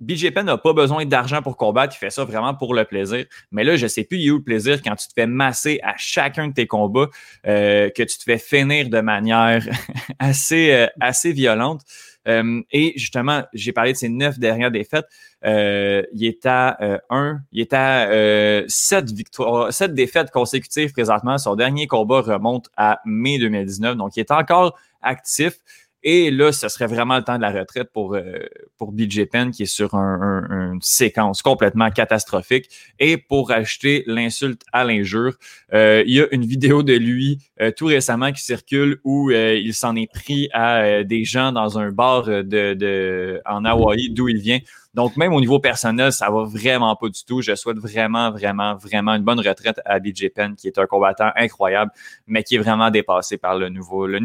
n'a 0.00 0.58
pas 0.58 0.72
besoin 0.72 1.04
d'argent 1.06 1.40
pour 1.40 1.56
combattre, 1.56 1.94
il 1.96 1.98
fait 1.98 2.10
ça 2.10 2.24
vraiment 2.24 2.54
pour 2.54 2.74
le 2.74 2.84
plaisir. 2.84 3.24
Mais 3.52 3.64
là, 3.64 3.76
je 3.76 3.86
sais 3.86 4.04
plus, 4.04 4.18
il 4.18 4.24
y 4.24 4.30
a 4.30 4.32
où 4.32 4.38
le 4.38 4.42
plaisir 4.42 4.82
quand 4.82 4.96
tu 4.96 5.06
te 5.08 5.12
fais 5.14 5.26
masser 5.26 5.78
à 5.82 5.94
chacun 5.96 6.48
de 6.48 6.54
tes 6.54 6.66
combats, 6.66 7.08
euh, 7.46 7.90
que 7.90 8.02
tu 8.02 8.18
te 8.18 8.24
fais 8.24 8.38
finir 8.38 8.88
de 8.88 9.00
manière 9.00 9.64
assez, 10.18 10.72
euh, 10.72 10.86
assez 11.00 11.32
violente. 11.32 11.82
Et 12.26 12.92
justement, 12.96 13.42
j'ai 13.54 13.72
parlé 13.72 13.92
de 13.92 13.96
ces 13.96 14.08
neuf 14.08 14.38
dernières 14.38 14.70
défaites. 14.70 15.06
Il 15.42 16.24
est 16.24 16.46
à 16.46 17.00
un, 17.08 17.40
il 17.50 17.60
est 17.60 17.72
à 17.72 18.62
sept 18.68 19.10
victoires, 19.10 19.72
sept 19.72 19.94
défaites 19.94 20.30
consécutives 20.30 20.92
présentement. 20.92 21.38
Son 21.38 21.56
dernier 21.56 21.88
combat 21.88 22.20
remonte 22.20 22.68
à 22.76 23.00
mai 23.04 23.38
2019, 23.38 23.96
donc 23.96 24.16
il 24.16 24.20
est 24.20 24.30
encore 24.30 24.78
actif. 25.02 25.58
Et 26.02 26.30
là, 26.30 26.50
ce 26.50 26.68
serait 26.68 26.86
vraiment 26.86 27.16
le 27.16 27.22
temps 27.22 27.36
de 27.36 27.42
la 27.42 27.52
retraite 27.52 27.90
pour, 27.92 28.14
euh, 28.14 28.38
pour 28.78 28.92
BJ 28.92 29.26
Penn, 29.26 29.50
qui 29.50 29.64
est 29.64 29.66
sur 29.66 29.94
une 29.94 30.78
séquence 30.80 31.42
complètement 31.42 31.90
catastrophique. 31.90 32.70
Et 32.98 33.18
pour 33.18 33.50
acheter 33.50 34.04
l'insulte 34.06 34.62
à 34.72 34.84
l'injure, 34.84 35.34
euh, 35.74 36.02
il 36.06 36.14
y 36.14 36.20
a 36.20 36.26
une 36.30 36.46
vidéo 36.46 36.82
de 36.82 36.94
lui 36.94 37.38
euh, 37.60 37.70
tout 37.70 37.86
récemment 37.86 38.32
qui 38.32 38.42
circule 38.42 38.98
où 39.04 39.30
il 39.30 39.74
s'en 39.74 39.94
est 39.94 40.10
pris 40.10 40.48
à 40.54 41.04
des 41.04 41.24
gens 41.24 41.52
dans 41.52 41.78
un 41.78 41.90
bar 41.90 42.24
de, 42.24 42.42
de 42.74 43.42
en 43.44 43.64
Hawaï, 43.66 44.08
d'où 44.10 44.28
il 44.28 44.38
vient, 44.38 44.60
donc, 44.92 45.16
même 45.16 45.32
au 45.32 45.40
niveau 45.40 45.60
personnel, 45.60 46.12
ça 46.12 46.30
va 46.30 46.42
vraiment 46.44 46.96
pas 46.96 47.08
du 47.08 47.24
tout. 47.24 47.42
Je 47.42 47.54
souhaite 47.54 47.78
vraiment, 47.78 48.32
vraiment, 48.32 48.74
vraiment 48.74 49.14
une 49.14 49.22
bonne 49.22 49.38
retraite 49.38 49.80
à 49.84 50.00
BJ 50.00 50.30
Penn, 50.34 50.56
qui 50.56 50.66
est 50.66 50.78
un 50.78 50.86
combattant 50.86 51.30
incroyable, 51.36 51.92
mais 52.26 52.42
qui 52.42 52.56
est 52.56 52.58
vraiment 52.58 52.90
dépassé 52.90 53.38
par 53.38 53.56
le 53.56 53.68
nouveau, 53.68 54.08
le, 54.08 54.18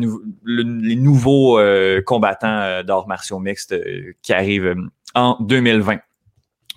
les 0.44 0.96
nouveaux 0.96 1.60
euh, 1.60 2.02
combattants 2.02 2.48
euh, 2.48 2.84
d'arts 2.84 3.08
martiaux 3.08 3.40
mixtes 3.40 3.74
euh, 3.74 4.14
qui 4.24 4.34
arrivent 4.34 4.76
en 5.14 5.38
2020. 5.40 6.00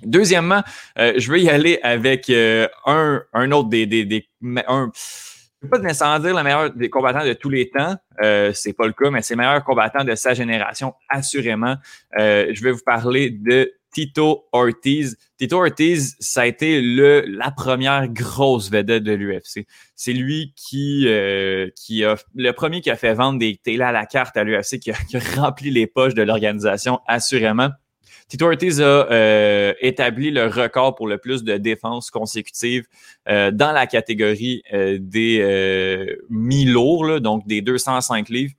Deuxièmement, 0.05 0.63
je 0.97 1.29
veux 1.29 1.41
y 1.41 1.49
aller 1.49 1.81
avec 1.83 2.31
un, 2.31 3.21
un 3.33 3.51
autre 3.51 3.69
des, 3.69 3.85
des, 3.85 4.05
des 4.05 4.29
un, 4.69 4.93
je 5.61 5.67
ne 5.67 5.71
pas 5.71 5.79
nécessairement 5.79 6.21
dire 6.21 6.37
le 6.37 6.43
meilleur 6.45 6.71
des 6.71 6.89
combattants 6.89 7.27
de 7.27 7.33
tous 7.33 7.49
les 7.49 7.69
temps, 7.69 7.97
euh, 8.23 8.53
c'est 8.53 8.75
pas 8.75 8.87
le 8.87 8.93
cas, 8.93 9.11
mais 9.11 9.23
c'est 9.23 9.35
le 9.35 9.39
meilleur 9.39 9.65
combattant 9.65 10.05
de 10.05 10.15
sa 10.15 10.35
génération, 10.35 10.95
assurément. 11.09 11.75
je 12.17 12.63
vais 12.63 12.71
vous 12.71 12.85
parler 12.87 13.31
de 13.31 13.73
Tito 13.99 14.45
Ortiz. 14.53 15.17
Tito 15.39 15.59
Ortiz, 15.59 16.15
ça 16.21 16.43
a 16.43 16.47
été 16.47 16.81
la 16.81 17.51
première 17.51 18.07
grosse 18.07 18.71
vedette 18.71 19.03
de 19.03 19.11
l'UFC. 19.11 19.67
C'est 19.97 20.13
lui 20.13 20.53
qui, 20.55 21.09
euh, 21.09 21.69
qui 21.75 22.05
a, 22.05 22.15
le 22.37 22.53
premier 22.53 22.81
qui 22.81 22.91
a 22.91 22.97
fait 22.97 23.13
vendre 23.15 23.41
des 23.41 23.57
télés 23.57 23.83
à 23.83 23.91
la 23.91 24.07
carte 24.07 24.37
à 24.37 24.45
l'UFC, 24.45 24.79
qui, 24.79 24.93
a, 24.93 24.97
rempli 25.37 25.73
les 25.73 25.89
poches 25.89 26.15
de 26.15 26.23
l'organisation, 26.23 27.01
assurément. 27.09 27.71
Tito 28.29 28.47
Ortiz 28.47 28.81
a 28.81 28.85
euh, 28.85 29.75
établi 29.81 30.31
le 30.31 30.47
record 30.47 30.95
pour 30.95 31.09
le 31.09 31.19
plus 31.19 31.43
de 31.43 31.57
défenses 31.57 32.13
consécutives 32.13 32.85
euh, 33.29 33.51
dans 33.51 33.73
la 33.73 33.89
catégorie 33.89 34.63
des 34.73 36.17
mi-lourds, 36.31 37.21
donc 37.21 37.49
des 37.49 37.63
205 37.63 38.29
livres. 38.29 38.55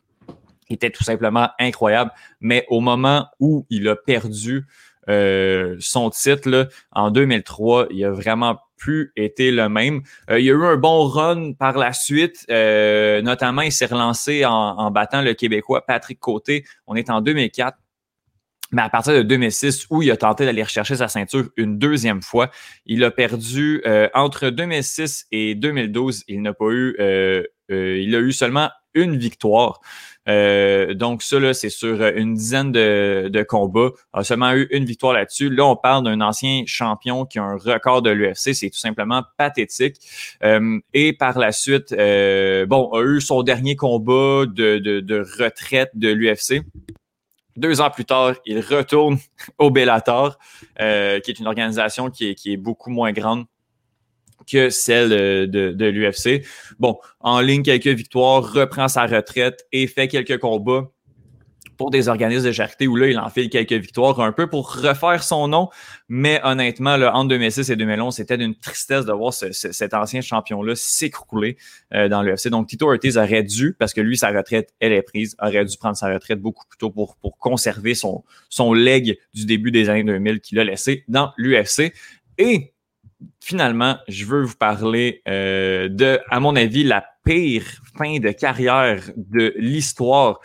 Il 0.69 0.75
était 0.75 0.91
tout 0.91 1.03
simplement 1.03 1.49
incroyable. 1.59 2.11
Mais 2.41 2.65
au 2.69 2.79
moment 2.79 3.27
où 3.39 3.65
il 3.69 3.87
a 3.87 3.95
perdu 3.95 4.65
euh, 5.09 5.75
son 5.79 6.09
titre 6.09 6.69
en 6.91 7.11
2003, 7.11 7.87
il 7.91 8.05
a 8.05 8.11
vraiment 8.11 8.59
plus 8.77 9.11
été 9.15 9.51
le 9.51 9.67
même. 9.67 10.01
Euh, 10.29 10.39
il 10.39 10.45
y 10.45 10.49
a 10.49 10.53
eu 10.53 10.63
un 10.63 10.77
bon 10.77 11.07
run 11.07 11.53
par 11.53 11.77
la 11.77 11.93
suite, 11.93 12.45
euh, 12.49 13.21
notamment 13.21 13.61
il 13.61 13.71
s'est 13.71 13.87
relancé 13.87 14.45
en, 14.45 14.89
battant 14.91 15.21
le 15.21 15.33
Québécois 15.33 15.85
Patrick 15.85 16.19
Côté. 16.19 16.63
On 16.87 16.95
est 16.95 17.09
en 17.09 17.21
2004. 17.21 17.77
Mais 18.71 18.83
à 18.83 18.89
partir 18.89 19.13
de 19.13 19.23
2006, 19.23 19.87
où 19.89 20.03
il 20.03 20.11
a 20.11 20.17
tenté 20.17 20.45
d'aller 20.45 20.61
rechercher 20.61 20.95
sa 20.95 21.07
ceinture 21.07 21.49
une 21.57 21.79
deuxième 21.79 22.21
fois, 22.21 22.51
il 22.85 23.03
a 23.03 23.09
perdu 23.09 23.83
entre 24.13 24.51
2006 24.51 25.25
et 25.31 25.55
2012. 25.55 26.25
Il 26.27 26.43
n'a 26.43 26.53
pas 26.53 26.69
eu, 26.69 26.95
il 27.69 28.15
a 28.15 28.19
eu 28.19 28.31
seulement 28.31 28.69
une 28.93 29.17
victoire. 29.17 29.79
Euh, 30.27 30.93
donc, 30.93 31.23
ça, 31.23 31.53
c'est 31.53 31.69
sur 31.69 32.01
une 32.01 32.35
dizaine 32.35 32.71
de, 32.71 33.45
combats. 33.47 33.89
Il 34.13 34.19
a 34.19 34.23
seulement 34.23 34.53
eu 34.53 34.67
une 34.71 34.85
victoire 34.85 35.13
là-dessus. 35.13 35.49
Là, 35.49 35.65
on 35.65 35.75
parle 35.75 36.03
d'un 36.03 36.21
ancien 36.21 36.63
champion 36.65 37.25
qui 37.25 37.39
a 37.39 37.43
un 37.43 37.57
record 37.57 38.01
de 38.01 38.11
l'UFC. 38.11 38.53
C'est 38.53 38.69
tout 38.69 38.79
simplement 38.79 39.23
pathétique. 39.37 39.95
Euh, 40.43 40.79
et 40.93 41.13
par 41.13 41.39
la 41.39 41.51
suite, 41.51 41.93
euh, 41.93 42.65
bon, 42.65 42.91
a 42.91 43.01
eu 43.01 43.21
son 43.21 43.41
dernier 43.43 43.75
combat 43.75 44.45
de, 44.45 45.41
retraite 45.41 45.91
de 45.95 46.09
l'UFC. 46.09 46.61
Deux 47.55 47.81
ans 47.81 47.89
plus 47.89 48.05
tard, 48.05 48.35
il 48.45 48.59
retourne 48.59 49.17
au 49.57 49.71
Bellator, 49.71 50.37
qui 50.77 50.83
est 51.31 51.39
une 51.39 51.47
organisation 51.47 52.09
qui 52.09 52.35
est 52.45 52.57
beaucoup 52.57 52.91
moins 52.91 53.11
grande 53.11 53.45
que 54.49 54.69
celle 54.69 55.09
de, 55.09 55.71
de, 55.71 55.85
l'UFC. 55.85 56.45
Bon, 56.79 56.97
en 57.19 57.39
ligne, 57.39 57.63
quelques 57.63 57.87
victoires, 57.87 58.53
reprend 58.53 58.87
sa 58.87 59.05
retraite 59.05 59.65
et 59.71 59.87
fait 59.87 60.07
quelques 60.07 60.39
combats 60.39 60.89
pour 61.79 61.91
des 61.91 62.09
organismes 62.09 62.45
de 62.45 62.51
charité 62.51 62.87
où 62.87 62.97
là, 62.97 63.07
il 63.07 63.17
enfile 63.17 63.49
quelques 63.49 63.71
victoires 63.71 64.19
un 64.19 64.33
peu 64.33 64.47
pour 64.47 64.75
refaire 64.75 65.23
son 65.23 65.47
nom. 65.47 65.69
Mais 66.09 66.41
honnêtement, 66.43 66.97
là, 66.97 67.15
entre 67.15 67.29
2006 67.29 67.69
et 67.69 67.77
2011, 67.77 68.13
c'était 68.13 68.37
d'une 68.37 68.53
tristesse 68.53 69.05
de 69.05 69.13
voir 69.13 69.33
cet 69.33 69.93
ancien 69.93 70.19
champion-là 70.19 70.75
s'écrouler 70.75 71.55
euh, 71.93 72.09
dans 72.09 72.21
l'UFC. 72.21 72.49
Donc, 72.49 72.67
Tito 72.67 72.91
Ortiz 72.91 73.17
aurait 73.17 73.43
dû, 73.43 73.77
parce 73.79 73.93
que 73.93 74.01
lui, 74.01 74.17
sa 74.17 74.29
retraite, 74.29 74.73
elle 74.81 74.91
est 74.91 75.01
prise, 75.01 75.37
aurait 75.41 75.63
dû 75.63 75.77
prendre 75.77 75.95
sa 75.95 76.13
retraite 76.13 76.41
beaucoup 76.41 76.65
plus 76.67 76.77
tôt 76.77 76.89
pour, 76.89 77.15
pour 77.15 77.37
conserver 77.37 77.95
son, 77.95 78.25
son 78.49 78.73
leg 78.73 79.17
du 79.33 79.45
début 79.45 79.71
des 79.71 79.87
années 79.87 80.03
2000 80.03 80.41
qu'il 80.41 80.59
a 80.59 80.65
laissé 80.65 81.05
dans 81.07 81.31
l'UFC. 81.37 81.93
Et 82.37 82.73
finalement, 83.41 83.97
je 84.07 84.25
veux 84.25 84.43
vous 84.43 84.55
parler 84.55 85.21
euh, 85.27 85.89
de, 85.89 86.19
à 86.29 86.39
mon 86.39 86.55
avis, 86.55 86.83
la 86.83 87.03
pire 87.23 87.65
fin 87.97 88.19
de 88.19 88.31
carrière 88.31 89.01
de 89.15 89.53
l'histoire 89.57 90.39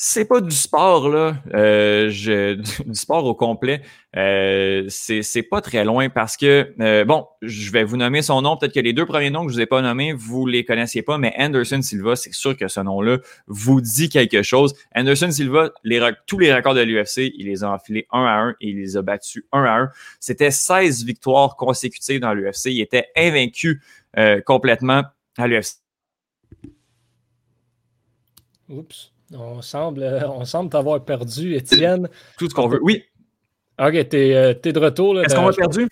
c'est 0.00 0.26
pas 0.26 0.40
du 0.40 0.54
sport, 0.54 1.08
là. 1.08 1.42
Euh, 1.54 2.08
je, 2.08 2.54
du 2.86 2.94
sport 2.94 3.24
au 3.24 3.34
complet. 3.34 3.82
Euh, 4.16 4.86
c'est 4.88 5.42
pas 5.42 5.60
très 5.60 5.84
loin 5.84 6.08
parce 6.08 6.36
que, 6.36 6.72
euh, 6.80 7.04
bon, 7.04 7.26
je 7.42 7.72
vais 7.72 7.82
vous 7.82 7.96
nommer 7.96 8.22
son 8.22 8.42
nom. 8.42 8.56
Peut-être 8.56 8.74
que 8.74 8.78
les 8.78 8.92
deux 8.92 9.06
premiers 9.06 9.30
noms 9.30 9.44
que 9.44 9.50
je 9.50 9.56
vous 9.56 9.60
ai 9.60 9.66
pas 9.66 9.82
nommés, 9.82 10.12
vous 10.12 10.46
les 10.46 10.64
connaissiez 10.64 11.02
pas, 11.02 11.18
mais 11.18 11.34
Anderson 11.36 11.82
Silva, 11.82 12.14
c'est 12.14 12.32
sûr 12.32 12.56
que 12.56 12.68
ce 12.68 12.78
nom-là 12.78 13.18
vous 13.48 13.80
dit 13.80 14.08
quelque 14.08 14.44
chose. 14.44 14.72
Anderson 14.94 15.32
Silva, 15.32 15.72
les, 15.82 16.00
tous 16.28 16.38
les 16.38 16.54
records 16.54 16.74
de 16.74 16.82
l'UFC, 16.82 17.32
il 17.36 17.46
les 17.46 17.64
a 17.64 17.72
enfilés 17.72 18.06
un 18.12 18.24
à 18.24 18.36
un 18.36 18.50
et 18.60 18.68
il 18.68 18.76
les 18.76 18.96
a 18.96 19.02
battus 19.02 19.46
un 19.50 19.64
à 19.64 19.80
un. 19.80 19.90
C'était 20.20 20.52
16 20.52 21.06
victoires 21.06 21.56
consécutives 21.56 22.20
dans 22.20 22.34
l'UFC. 22.34 22.66
Il 22.66 22.80
était 22.80 23.08
invaincu 23.16 23.82
euh, 24.16 24.40
complètement 24.42 25.02
à 25.36 25.48
l'UFC. 25.48 25.78
Oups. 28.68 29.12
On 29.34 29.60
semble, 29.60 30.04
on 30.26 30.44
semble 30.44 30.70
t'avoir 30.70 31.04
perdu, 31.04 31.54
Étienne. 31.54 32.08
Tout 32.38 32.48
ce 32.48 32.54
qu'on 32.54 32.68
veut. 32.68 32.80
Oui. 32.82 33.04
Ok, 33.80 34.08
t'es 34.08 34.34
euh, 34.34 34.54
es 34.64 34.72
de 34.72 34.78
retour. 34.78 35.20
Est-ce 35.20 35.34
qu'on 35.34 35.48
a 35.48 35.52
perdu? 35.52 35.88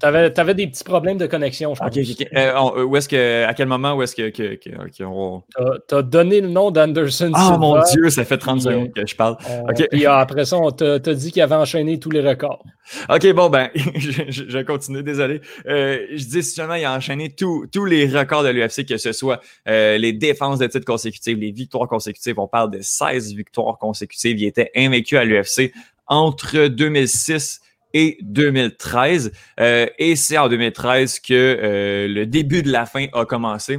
Tu 0.00 0.06
avais, 0.06 0.54
des 0.54 0.66
petits 0.66 0.84
problèmes 0.84 1.18
de 1.18 1.26
connexion, 1.26 1.74
je 1.74 1.80
pense. 1.80 1.96
Euh, 1.96 2.24
euh, 2.34 2.84
où 2.84 2.96
est-ce 2.96 3.08
que, 3.08 3.44
à 3.44 3.54
quel 3.54 3.68
moment, 3.68 3.94
où 3.94 4.02
est-ce 4.02 4.14
que, 4.14 4.30
que, 4.30 4.54
Tu 4.54 5.94
as, 5.94 6.02
donné 6.02 6.40
le 6.40 6.48
nom 6.48 6.70
d'Anderson 6.70 7.30
Ah, 7.34 7.56
mon 7.58 7.80
Dieu, 7.82 8.10
ça 8.10 8.24
fait 8.24 8.38
30 8.38 8.62
secondes 8.62 8.92
que 8.92 9.06
je 9.06 9.16
parle. 9.16 9.36
OK. 9.68 9.88
Puis 9.90 10.06
après 10.06 10.44
ça, 10.44 10.56
on 10.56 10.70
t'a 10.70 10.98
dit 10.98 11.32
qu'il 11.32 11.42
avait 11.42 11.54
enchaîné 11.54 11.98
tous 11.98 12.10
les 12.10 12.20
records. 12.20 12.64
OK, 13.08 13.32
bon, 13.32 13.50
ben, 13.50 13.68
je, 13.74 14.22
je, 14.28 14.58
continue, 14.60 15.02
désolé. 15.02 15.40
je 15.66 16.28
dis 16.28 16.42
seulement 16.42 16.74
il 16.74 16.84
a 16.84 16.94
enchaîné 16.94 17.34
tous 17.34 17.84
les 17.84 18.06
records 18.06 18.44
de 18.44 18.50
l'UFC, 18.50 18.86
que 18.86 18.96
ce 18.96 19.12
soit 19.12 19.40
les 19.66 20.12
défenses 20.12 20.58
de 20.58 20.66
titres 20.66 20.86
consécutives, 20.86 21.38
les 21.38 21.52
victoires 21.52 21.88
consécutives. 21.88 22.38
On 22.38 22.48
parle 22.48 22.70
de 22.70 22.80
16 22.80 23.34
victoires 23.34 23.78
consécutives. 23.78 24.38
Il 24.38 24.46
était 24.46 24.70
invaincu 24.76 25.16
à 25.16 25.24
l'UFC 25.24 25.72
entre 26.08 26.68
2006 26.68 27.60
et 27.94 28.18
2013. 28.22 29.32
Euh, 29.60 29.86
et 29.98 30.16
c'est 30.16 30.38
en 30.38 30.48
2013 30.48 31.20
que 31.20 31.32
euh, 31.34 32.08
le 32.08 32.26
début 32.26 32.62
de 32.62 32.70
la 32.70 32.86
fin 32.86 33.06
a 33.12 33.24
commencé. 33.24 33.78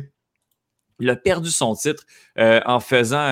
Il 1.02 1.10
a 1.10 1.15
perdu 1.15 1.50
son 1.50 1.76
titre 1.76 2.04
euh, 2.38 2.60
en 2.65 2.82
faisant 2.82 3.24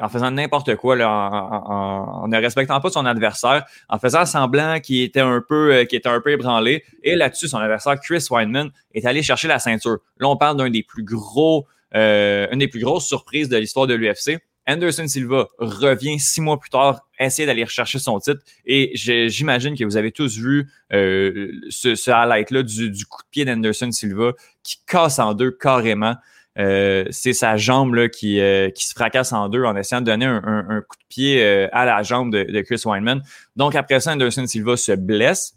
en 0.00 0.08
faisant 0.08 0.30
n'importe 0.30 0.76
quoi, 0.76 0.96
là, 0.96 1.10
en, 1.10 2.26
ne 2.26 2.38
respectant 2.38 2.80
pas 2.80 2.88
son 2.88 3.04
adversaire, 3.04 3.66
en 3.90 3.98
faisant 3.98 4.24
semblant 4.24 4.80
qu'il 4.80 5.02
était 5.02 5.20
un 5.20 5.42
peu 5.46 5.84
qui 5.84 5.96
était 5.96 6.08
un 6.08 6.22
peu 6.22 6.30
ébranlé. 6.30 6.84
Et 7.02 7.14
là-dessus, 7.14 7.48
son 7.48 7.58
adversaire 7.58 8.00
Chris 8.00 8.24
Weinman 8.30 8.70
est 8.94 9.04
allé 9.04 9.22
chercher 9.22 9.46
la 9.46 9.58
ceinture. 9.58 9.98
Là, 10.20 10.28
on 10.28 10.38
parle 10.38 10.56
d'un 10.56 10.70
des 10.70 10.82
plus 10.82 11.04
gros, 11.04 11.66
une 11.92 12.58
des 12.58 12.68
plus 12.68 12.80
grosses 12.80 13.06
surprises 13.06 13.50
de 13.50 13.58
l'histoire 13.58 13.86
de 13.86 13.92
l'UFC. 13.92 14.38
Anderson 14.66 15.08
Silva 15.08 15.48
revient 15.58 16.18
six 16.18 16.40
mois 16.40 16.58
plus 16.58 16.70
tard, 16.70 17.06
essayer 17.18 17.46
d'aller 17.46 17.64
rechercher 17.64 17.98
son 17.98 18.18
titre. 18.20 18.40
Et 18.64 18.92
j'imagine 18.94 19.76
que 19.76 19.84
vous 19.84 19.96
avez 19.96 20.12
tous 20.12 20.38
vu 20.38 20.68
euh, 20.92 21.52
ce, 21.70 22.10
highlight-là 22.10 22.62
du, 22.62 23.06
coup 23.06 23.22
de 23.22 23.28
pied 23.30 23.44
d'Anderson 23.44 23.90
Silva 23.90 24.32
qui 24.62 24.78
casse 24.86 25.18
en 25.18 25.34
deux 25.34 25.50
carrément. 25.50 26.14
Euh, 26.58 27.04
c'est 27.10 27.32
sa 27.32 27.56
jambe 27.56 27.94
là, 27.94 28.08
qui, 28.08 28.38
euh, 28.38 28.70
qui 28.70 28.86
se 28.86 28.92
fracasse 28.92 29.32
en 29.32 29.48
deux 29.48 29.64
en 29.64 29.74
essayant 29.74 30.02
de 30.02 30.06
donner 30.06 30.26
un, 30.26 30.82
coup 30.86 30.96
de 30.96 31.06
pied 31.08 31.42
à 31.72 31.84
la 31.84 32.02
jambe 32.02 32.32
de, 32.32 32.44
de 32.44 32.60
Chris 32.60 32.82
Weinman. 32.84 33.22
Donc 33.56 33.74
après 33.74 34.00
ça, 34.00 34.12
Anderson 34.12 34.46
Silva 34.46 34.76
se 34.76 34.92
blesse. 34.92 35.54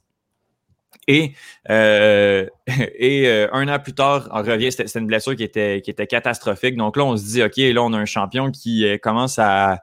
Et, 1.07 1.33
euh, 1.69 2.47
euh, 3.01 3.47
un 3.51 3.67
an 3.67 3.79
plus 3.79 3.93
tard, 3.93 4.27
on 4.31 4.41
revient, 4.41 4.71
c'était 4.71 4.99
une 4.99 5.07
blessure 5.07 5.35
qui 5.35 5.43
était, 5.43 5.81
catastrophique. 6.07 6.75
Donc 6.77 6.97
là, 6.97 7.05
on 7.05 7.17
se 7.17 7.23
dit, 7.23 7.43
OK, 7.43 7.57
là, 7.57 7.83
on 7.83 7.93
a 7.93 7.97
un 7.97 8.05
champion 8.05 8.51
qui 8.51 8.85
euh, 8.87 8.97
commence 8.97 9.37
à, 9.39 9.81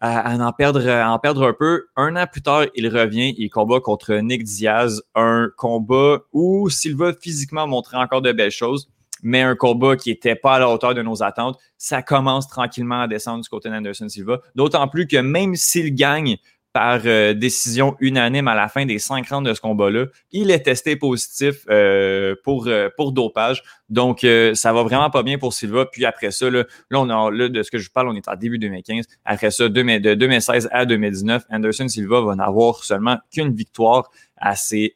à, 0.00 0.36
en, 0.36 0.52
perdre, 0.52 0.88
en 0.88 1.18
perdre 1.18 1.46
un 1.46 1.52
peu. 1.52 1.86
Un 1.96 2.16
an 2.16 2.26
plus 2.30 2.42
tard, 2.42 2.64
il 2.74 2.88
revient, 2.88 3.34
il 3.38 3.50
combat 3.50 3.80
contre 3.80 4.14
Nick 4.14 4.42
Diaz, 4.42 5.02
un 5.14 5.48
combat 5.56 6.18
où 6.32 6.68
Silva 6.70 7.12
physiquement 7.12 7.66
montrait 7.66 7.98
encore 7.98 8.22
de 8.22 8.32
belles 8.32 8.50
choses, 8.50 8.88
mais 9.22 9.42
un 9.42 9.54
combat 9.54 9.96
qui 9.96 10.10
n'était 10.10 10.34
pas 10.34 10.54
à 10.56 10.58
la 10.58 10.68
hauteur 10.68 10.94
de 10.94 11.02
nos 11.02 11.22
attentes. 11.22 11.58
Ça 11.78 12.02
commence 12.02 12.48
tranquillement 12.48 13.02
à 13.02 13.08
descendre 13.08 13.42
du 13.42 13.48
côté 13.48 13.70
d'Anderson 13.70 14.08
Silva. 14.08 14.40
D'autant 14.54 14.88
plus 14.88 15.06
que 15.06 15.16
même 15.16 15.54
s'il 15.54 15.94
gagne 15.94 16.36
par 16.76 17.00
euh, 17.06 17.32
décision 17.32 17.96
unanime 18.00 18.48
à 18.48 18.54
la 18.54 18.68
fin 18.68 18.84
des 18.84 18.98
cinq 18.98 19.30
rounds 19.30 19.48
de 19.48 19.54
ce 19.54 19.62
combat-là. 19.62 20.08
Il 20.30 20.50
est 20.50 20.60
testé 20.60 20.94
positif 20.94 21.64
euh, 21.70 22.34
pour, 22.44 22.66
euh, 22.66 22.90
pour 22.98 23.12
dopage. 23.12 23.62
Donc, 23.88 24.26
ça 24.54 24.72
va 24.74 24.82
vraiment 24.82 25.08
pas 25.08 25.22
bien 25.22 25.38
pour 25.38 25.54
Silva. 25.54 25.86
Puis 25.86 26.04
après 26.04 26.32
ça, 26.32 26.50
là, 26.50 26.64
on 26.92 27.08
a, 27.08 27.30
là, 27.30 27.48
de 27.48 27.62
ce 27.62 27.70
que 27.70 27.78
je 27.78 27.88
parle, 27.90 28.08
on 28.08 28.14
est 28.14 28.28
en 28.28 28.36
début 28.36 28.58
2015. 28.58 29.06
Après 29.24 29.50
ça, 29.50 29.70
de 29.70 30.14
2016 30.14 30.68
à 30.70 30.84
2019, 30.84 31.44
Anderson 31.50 31.88
Silva 31.88 32.20
va 32.20 32.34
n'avoir 32.34 32.84
seulement 32.84 33.16
qu'une 33.32 33.54
victoire 33.54 34.10
à 34.36 34.54
ses 34.54 34.94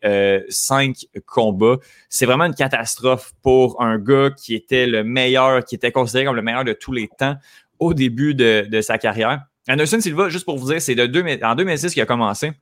cinq 0.51 1.07
combats. 1.25 1.77
C'est 2.11 2.27
vraiment 2.27 2.45
une 2.45 2.55
catastrophe 2.55 3.33
pour 3.43 3.81
un 3.81 3.99
gars 3.99 4.31
qui 4.37 4.55
était 4.55 4.87
le 4.87 5.03
meilleur, 5.03 5.65
qui 5.65 5.77
était 5.77 5.93
considéré 5.93 6.27
comme 6.27 6.37
le 6.37 6.43
meilleur 6.43 6.65
de 6.65 6.75
tous 6.75 6.93
les 6.93 7.09
temps 7.09 7.37
au 7.79 7.95
début 7.95 8.35
de, 8.35 8.67
de 8.69 8.81
sa 8.81 8.99
carrière. 8.99 9.47
Anderson 9.69 10.01
Silva, 10.01 10.29
juste 10.29 10.45
pour 10.45 10.59
vous 10.59 10.73
dire, 10.73 10.81
c'est 10.81 10.99
en 11.45 11.55
2006 11.55 11.93
qu'il 11.93 12.03
a 12.03 12.07
commencé 12.07 12.53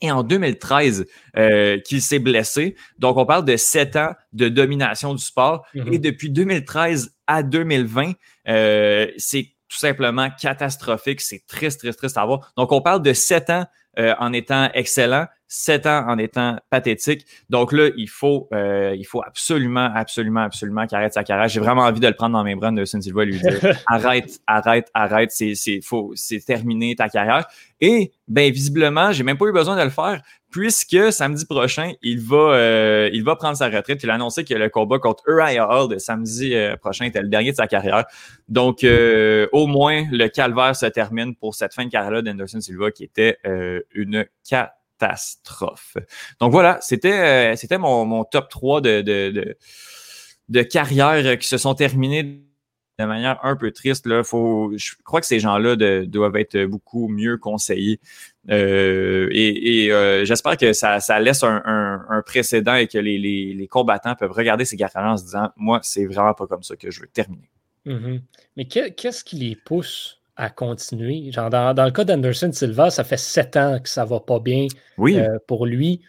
et 0.00 0.10
en 0.10 0.22
2013 0.22 1.06
euh, 1.36 1.78
qu'il 1.80 2.02
s'est 2.02 2.18
blessé. 2.18 2.76
Donc, 2.98 3.16
on 3.16 3.26
parle 3.26 3.44
de 3.44 3.56
sept 3.56 3.96
ans 3.96 4.14
de 4.32 4.48
domination 4.48 5.14
du 5.14 5.22
sport. 5.22 5.66
Mm-hmm. 5.74 5.94
Et 5.94 5.98
depuis 5.98 6.30
2013 6.30 7.14
à 7.26 7.42
2020, 7.42 8.12
euh, 8.48 9.10
c'est 9.18 9.54
tout 9.68 9.78
simplement 9.78 10.28
catastrophique. 10.30 11.20
C'est 11.20 11.46
triste, 11.46 11.80
triste, 11.80 11.98
triste 11.98 12.16
à 12.16 12.24
voir. 12.24 12.52
Donc, 12.56 12.72
on 12.72 12.80
parle 12.80 13.02
de 13.02 13.12
sept 13.12 13.50
ans 13.50 13.66
euh, 13.98 14.14
en 14.18 14.32
étant 14.32 14.70
excellent, 14.74 15.26
sept 15.48 15.84
ans 15.84 16.06
en 16.06 16.16
étant 16.16 16.58
pathétique. 16.70 17.26
Donc 17.48 17.72
là, 17.72 17.90
il 17.96 18.08
faut, 18.08 18.48
euh, 18.54 18.94
il 18.96 19.04
faut 19.04 19.20
absolument, 19.22 19.90
absolument, 19.94 20.42
absolument 20.42 20.86
qu'il 20.86 20.96
arrête 20.96 21.12
sa 21.12 21.24
carrière. 21.24 21.48
J'ai 21.48 21.58
vraiment 21.58 21.82
envie 21.82 21.98
de 21.98 22.06
le 22.06 22.14
prendre 22.14 22.34
dans 22.34 22.44
mes 22.44 22.54
bras 22.54 22.70
de 22.70 22.84
Silva 22.84 23.24
et 23.24 23.26
lui 23.26 23.40
dire 23.40 23.76
arrête, 23.88 24.38
arrête, 24.46 24.88
arrête, 24.94 25.32
c'est, 25.32 25.56
c'est, 25.56 25.80
faut, 25.82 26.12
c'est 26.14 26.38
terminé 26.38 26.94
ta 26.94 27.08
carrière. 27.08 27.46
Et 27.80 28.12
ben 28.28 28.52
visiblement, 28.52 29.10
j'ai 29.10 29.24
même 29.24 29.38
pas 29.38 29.46
eu 29.46 29.52
besoin 29.52 29.76
de 29.76 29.82
le 29.82 29.90
faire 29.90 30.22
puisque 30.50 31.12
samedi 31.12 31.46
prochain, 31.46 31.92
il 32.02 32.20
va, 32.20 32.54
euh, 32.54 33.10
il 33.12 33.24
va 33.24 33.36
prendre 33.36 33.56
sa 33.56 33.68
retraite. 33.68 34.02
Il 34.02 34.10
a 34.10 34.14
annoncé 34.14 34.44
que 34.44 34.54
le 34.54 34.68
combat 34.68 34.98
contre 34.98 35.22
Uriah 35.28 35.68
Hall 35.68 35.88
de 35.88 35.98
samedi 35.98 36.54
euh, 36.54 36.76
prochain 36.76 37.04
était 37.06 37.22
le 37.22 37.28
dernier 37.28 37.52
de 37.52 37.56
sa 37.56 37.66
carrière. 37.66 38.04
Donc, 38.48 38.84
au 38.84 39.66
moins, 39.66 40.04
le 40.10 40.28
calvaire 40.28 40.74
se 40.74 40.86
termine 40.86 41.34
pour 41.34 41.54
cette 41.54 41.74
fin 41.74 41.84
de 41.84 41.90
carrière 41.90 42.22
d'Anderson 42.22 42.60
Silva 42.60 42.90
qui 42.90 43.04
était 43.04 43.38
une 43.94 44.26
catastrophe. 45.00 45.96
Donc 46.40 46.52
voilà, 46.52 46.78
c'était 46.80 47.52
euh, 47.52 47.56
c'était 47.56 47.78
mon, 47.78 48.24
top 48.24 48.48
3 48.48 48.80
de, 48.80 49.00
de, 49.02 49.56
de, 50.48 50.62
carrières 50.62 51.38
qui 51.38 51.48
se 51.48 51.58
sont 51.58 51.74
terminées 51.74 52.42
de 53.00 53.06
manière 53.06 53.44
un 53.44 53.56
peu 53.56 53.70
triste. 53.70 54.06
Là. 54.06 54.22
Faut, 54.22 54.72
je 54.76 54.92
crois 55.04 55.20
que 55.20 55.26
ces 55.26 55.40
gens-là 55.40 55.76
doivent 56.04 56.36
être 56.36 56.64
beaucoup 56.64 57.08
mieux 57.08 57.36
conseillés. 57.36 58.00
Euh, 58.48 59.28
et, 59.32 59.92
euh, 59.92 60.24
j'espère 60.24 60.56
que 60.56 60.72
ça, 60.72 60.98
laisse 61.20 61.42
un, 61.42 62.22
précédent 62.24 62.74
et 62.74 62.86
que 62.86 62.98
les, 62.98 63.68
combattants 63.70 64.14
peuvent 64.14 64.32
regarder 64.32 64.64
ces 64.64 64.76
carrières 64.76 65.12
en 65.12 65.16
se 65.16 65.24
disant 65.24 65.50
Moi, 65.56 65.80
c'est 65.82 66.06
vraiment 66.06 66.34
pas 66.34 66.46
comme 66.46 66.62
ça 66.62 66.76
que 66.76 66.90
je 66.90 67.00
veux 67.00 67.08
terminer. 67.08 67.50
Mm-hmm. 67.86 68.20
Mais 68.56 68.64
qu'est-ce 68.66 69.24
qui 69.24 69.36
les 69.36 69.56
pousse 69.56 70.20
à 70.36 70.50
continuer? 70.50 71.30
Genre 71.32 71.50
dans, 71.50 71.84
le 71.84 71.90
cas 71.90 72.04
d'Anderson 72.04 72.50
Silva, 72.52 72.90
ça 72.90 73.04
fait 73.04 73.18
sept 73.18 73.56
ans 73.56 73.78
que 73.82 73.88
ça 73.88 74.04
va 74.04 74.20
pas 74.20 74.40
bien 74.40 74.66
euh, 75.00 75.38
pour 75.46 75.66
lui. 75.66 76.02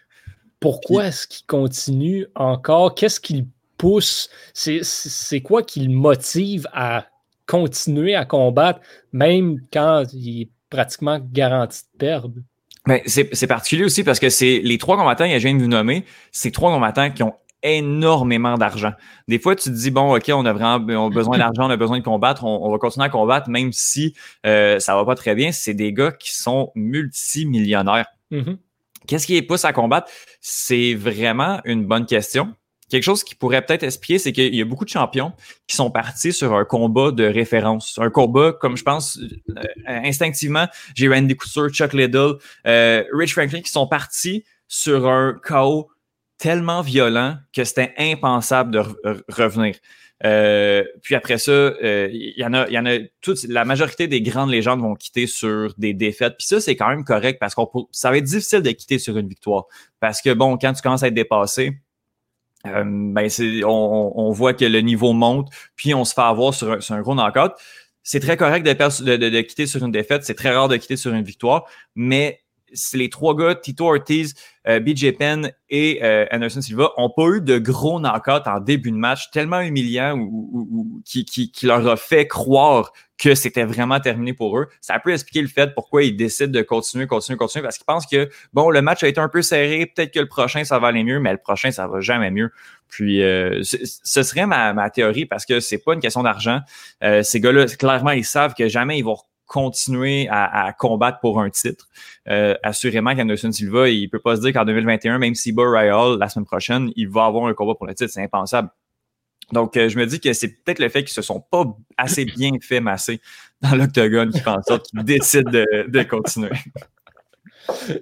Pourquoi 0.60 1.06
est-ce 1.06 1.26
qu'il 1.26 1.46
continue 1.46 2.26
encore? 2.34 2.94
Qu'est-ce 2.94 3.20
qu'il 3.20 3.46
pousse? 3.82 4.30
C'est 4.54 5.40
quoi 5.40 5.64
qui 5.64 5.80
le 5.80 5.92
motive 5.92 6.68
à 6.72 7.06
continuer 7.46 8.14
à 8.14 8.24
combattre, 8.24 8.80
même 9.12 9.58
quand 9.72 10.04
il 10.12 10.42
est 10.42 10.50
pratiquement 10.70 11.18
garanti 11.20 11.80
de 11.92 11.98
perdre? 11.98 12.34
Mais 12.86 13.02
c'est 13.06 13.46
particulier 13.48 13.84
aussi 13.84 14.04
parce 14.04 14.20
que 14.20 14.30
c'est 14.30 14.60
les 14.62 14.78
trois 14.78 14.96
combattants, 14.96 15.24
il 15.24 15.32
y 15.32 15.34
a 15.34 15.38
viens 15.38 15.54
de 15.54 15.60
vous 15.60 15.68
nommer, 15.68 16.04
c'est 16.30 16.52
trois 16.52 16.72
combattants 16.72 17.10
qui 17.10 17.24
ont 17.24 17.34
énormément 17.64 18.56
d'argent. 18.56 18.92
Des 19.26 19.40
fois, 19.40 19.56
tu 19.56 19.70
te 19.70 19.74
dis, 19.74 19.90
bon, 19.90 20.16
OK, 20.16 20.30
on 20.32 20.46
a 20.46 20.52
vraiment 20.52 21.10
besoin 21.10 21.38
d'argent, 21.42 21.66
on 21.66 21.70
a 21.70 21.76
besoin 21.76 21.98
de 21.98 22.04
combattre, 22.04 22.44
on, 22.44 22.70
va 22.70 22.78
continuer 22.78 23.06
à 23.06 23.08
combattre, 23.08 23.50
même 23.50 23.72
si 23.72 24.14
euh, 24.46 24.78
ça 24.78 24.94
va 24.94 25.04
pas 25.04 25.14
très 25.14 25.34
bien. 25.34 25.52
C'est 25.52 25.74
des 25.74 25.92
gars 25.92 26.12
qui 26.12 26.34
sont 26.34 26.70
multimillionnaires. 26.74 28.06
Mm-hmm. 28.32 28.56
Qu'est-ce 29.06 29.26
qui 29.26 29.34
les 29.34 29.42
pousse 29.42 29.64
à 29.64 29.72
combattre? 29.72 30.10
C'est 30.40 30.94
vraiment 30.94 31.60
une 31.64 31.84
bonne 31.84 32.06
question. 32.06 32.54
Quelque 32.92 33.04
chose 33.04 33.24
qui 33.24 33.34
pourrait 33.34 33.64
peut-être 33.64 33.84
expliquer, 33.84 34.18
c'est 34.18 34.32
qu'il 34.32 34.54
y 34.54 34.60
a 34.60 34.66
beaucoup 34.66 34.84
de 34.84 34.90
champions 34.90 35.32
qui 35.66 35.76
sont 35.76 35.90
partis 35.90 36.30
sur 36.30 36.52
un 36.52 36.66
combat 36.66 37.10
de 37.10 37.24
référence. 37.24 37.98
Un 37.98 38.10
combat, 38.10 38.52
comme 38.52 38.76
je 38.76 38.82
pense, 38.82 39.18
euh, 39.18 39.62
instinctivement, 39.86 40.66
j'ai 40.94 41.08
Randy 41.08 41.34
Couture, 41.34 41.70
Chuck 41.70 41.94
Liddell, 41.94 42.34
euh, 42.66 43.02
Rich 43.14 43.32
Franklin 43.32 43.62
qui 43.62 43.70
sont 43.70 43.86
partis 43.86 44.44
sur 44.68 45.08
un 45.08 45.40
KO 45.42 45.88
tellement 46.36 46.82
violent 46.82 47.38
que 47.56 47.64
c'était 47.64 47.94
impensable 47.96 48.72
de 48.72 48.82
revenir. 49.30 49.76
Euh, 50.26 50.84
puis 51.02 51.14
après 51.14 51.38
ça, 51.38 51.50
euh, 51.50 52.10
il 52.12 52.34
y 52.36 52.44
en 52.44 52.52
a, 52.52 52.68
y 52.68 52.78
en 52.78 52.84
a 52.84 52.98
toute 53.22 53.42
la 53.44 53.64
majorité 53.64 54.06
des 54.06 54.20
grandes 54.20 54.50
légendes 54.50 54.82
vont 54.82 54.96
quitter 54.96 55.26
sur 55.26 55.72
des 55.78 55.94
défaites. 55.94 56.34
Puis 56.36 56.46
ça, 56.46 56.60
c'est 56.60 56.76
quand 56.76 56.90
même 56.90 57.04
correct 57.04 57.38
parce 57.40 57.54
qu'on 57.54 57.88
ça 57.90 58.10
va 58.10 58.18
être 58.18 58.24
difficile 58.24 58.60
de 58.60 58.70
quitter 58.70 58.98
sur 58.98 59.16
une 59.16 59.28
victoire. 59.28 59.64
Parce 59.98 60.20
que 60.20 60.34
bon, 60.34 60.58
quand 60.58 60.74
tu 60.74 60.82
commences 60.82 61.02
à 61.02 61.08
être 61.08 61.14
dépassé, 61.14 61.72
euh, 62.66 62.84
ben 62.84 63.28
on, 63.64 64.12
on, 64.14 64.30
voit 64.30 64.54
que 64.54 64.64
le 64.64 64.80
niveau 64.80 65.12
monte, 65.12 65.48
puis 65.74 65.94
on 65.94 66.04
se 66.04 66.14
fait 66.14 66.20
avoir 66.20 66.54
sur 66.54 66.72
un, 66.72 66.80
sur 66.80 66.94
un 66.94 67.00
gros. 67.00 67.16
C'est 68.04 68.20
très 68.20 68.36
correct 68.36 68.64
de, 68.64 68.72
de, 69.04 69.28
de, 69.28 69.40
quitter 69.42 69.66
sur 69.66 69.84
une 69.84 69.92
défaite, 69.92 70.24
c'est 70.24 70.34
très 70.34 70.54
rare 70.54 70.68
de 70.68 70.76
quitter 70.76 70.96
sur 70.96 71.12
une 71.12 71.22
victoire, 71.22 71.64
mais 71.94 72.41
c'est 72.72 72.98
les 72.98 73.08
trois 73.08 73.36
gars, 73.36 73.54
Tito 73.54 73.86
Ortiz, 73.86 74.34
euh, 74.68 74.80
BJ 74.80 75.12
Penn 75.12 75.52
et 75.70 76.00
euh, 76.02 76.26
Anderson 76.30 76.60
Silva, 76.60 76.90
n'ont 76.96 77.10
pas 77.10 77.26
eu 77.28 77.40
de 77.40 77.58
gros 77.58 77.98
knockouts 78.00 78.46
en 78.48 78.60
début 78.60 78.90
de 78.90 78.96
match, 78.96 79.30
tellement 79.30 79.60
humiliant 79.60 80.16
ou, 80.18 81.02
qui, 81.04 81.24
qui, 81.24 81.66
leur 81.66 81.86
a 81.88 81.96
fait 81.96 82.26
croire 82.26 82.92
que 83.18 83.34
c'était 83.34 83.64
vraiment 83.64 84.00
terminé 84.00 84.32
pour 84.32 84.58
eux. 84.58 84.68
Ça 84.80 84.98
peut 84.98 85.12
expliquer 85.12 85.42
le 85.42 85.48
fait 85.48 85.74
pourquoi 85.74 86.02
ils 86.02 86.16
décident 86.16 86.50
de 86.50 86.62
continuer, 86.62 87.06
continuer, 87.06 87.36
continuer, 87.36 87.62
parce 87.62 87.76
qu'ils 87.76 87.86
pensent 87.86 88.06
que, 88.06 88.28
bon, 88.52 88.70
le 88.70 88.82
match 88.82 89.02
a 89.02 89.08
été 89.08 89.20
un 89.20 89.28
peu 89.28 89.42
serré, 89.42 89.86
peut-être 89.86 90.12
que 90.12 90.20
le 90.20 90.28
prochain, 90.28 90.64
ça 90.64 90.78
va 90.78 90.88
aller 90.88 91.04
mieux, 91.04 91.20
mais 91.20 91.32
le 91.32 91.38
prochain, 91.38 91.70
ça 91.70 91.86
va 91.86 92.00
jamais 92.00 92.30
mieux. 92.30 92.50
Puis, 92.88 93.22
euh, 93.22 93.62
ce 93.62 94.22
serait 94.22 94.46
ma, 94.46 94.72
ma, 94.72 94.90
théorie, 94.90 95.26
parce 95.26 95.46
que 95.46 95.60
c'est 95.60 95.78
pas 95.78 95.94
une 95.94 96.00
question 96.00 96.22
d'argent. 96.22 96.60
ces 97.22 97.40
gars-là, 97.40 97.66
clairement, 97.66 98.10
ils 98.10 98.24
savent 98.24 98.54
que 98.54 98.68
jamais 98.68 98.98
ils 98.98 99.04
vont 99.04 99.16
continuer 99.46 100.28
à, 100.30 100.72
combattre 100.78 101.20
pour 101.20 101.40
un 101.40 101.50
titre. 101.50 101.88
Euh, 102.28 102.54
assurément 102.62 103.14
qu'Anderson 103.14 103.52
Silva, 103.52 103.88
il 103.88 104.08
peut 104.08 104.18
pas 104.18 104.36
se 104.36 104.40
dire 104.40 104.52
qu'en 104.52 104.64
2021, 104.64 105.18
même 105.18 105.34
si 105.34 105.52
bat 105.52 105.62
Hall 105.62 106.18
la 106.18 106.28
semaine 106.28 106.46
prochaine, 106.46 106.90
il 106.96 107.08
va 107.08 107.26
avoir 107.26 107.46
un 107.46 107.54
combat 107.54 107.74
pour 107.74 107.86
le 107.86 107.94
titre. 107.94 108.12
C'est 108.12 108.22
impensable. 108.22 108.70
Donc, 109.52 109.76
euh, 109.76 109.88
je 109.88 109.98
me 109.98 110.06
dis 110.06 110.20
que 110.20 110.32
c'est 110.32 110.48
peut-être 110.48 110.78
le 110.78 110.88
fait 110.88 111.04
qu'ils 111.04 111.12
se 111.12 111.20
sont 111.20 111.40
pas 111.40 111.64
assez 111.98 112.24
bien 112.24 112.52
fait 112.62 112.80
masser 112.80 113.20
dans 113.60 113.74
l'octogone 113.74 114.30
qui 114.30 114.40
fait 114.40 114.48
en 114.48 114.62
sorte 114.62 114.86
qu'ils 114.86 115.04
décident 115.04 115.50
de 115.50 116.02
continuer. 116.04 116.50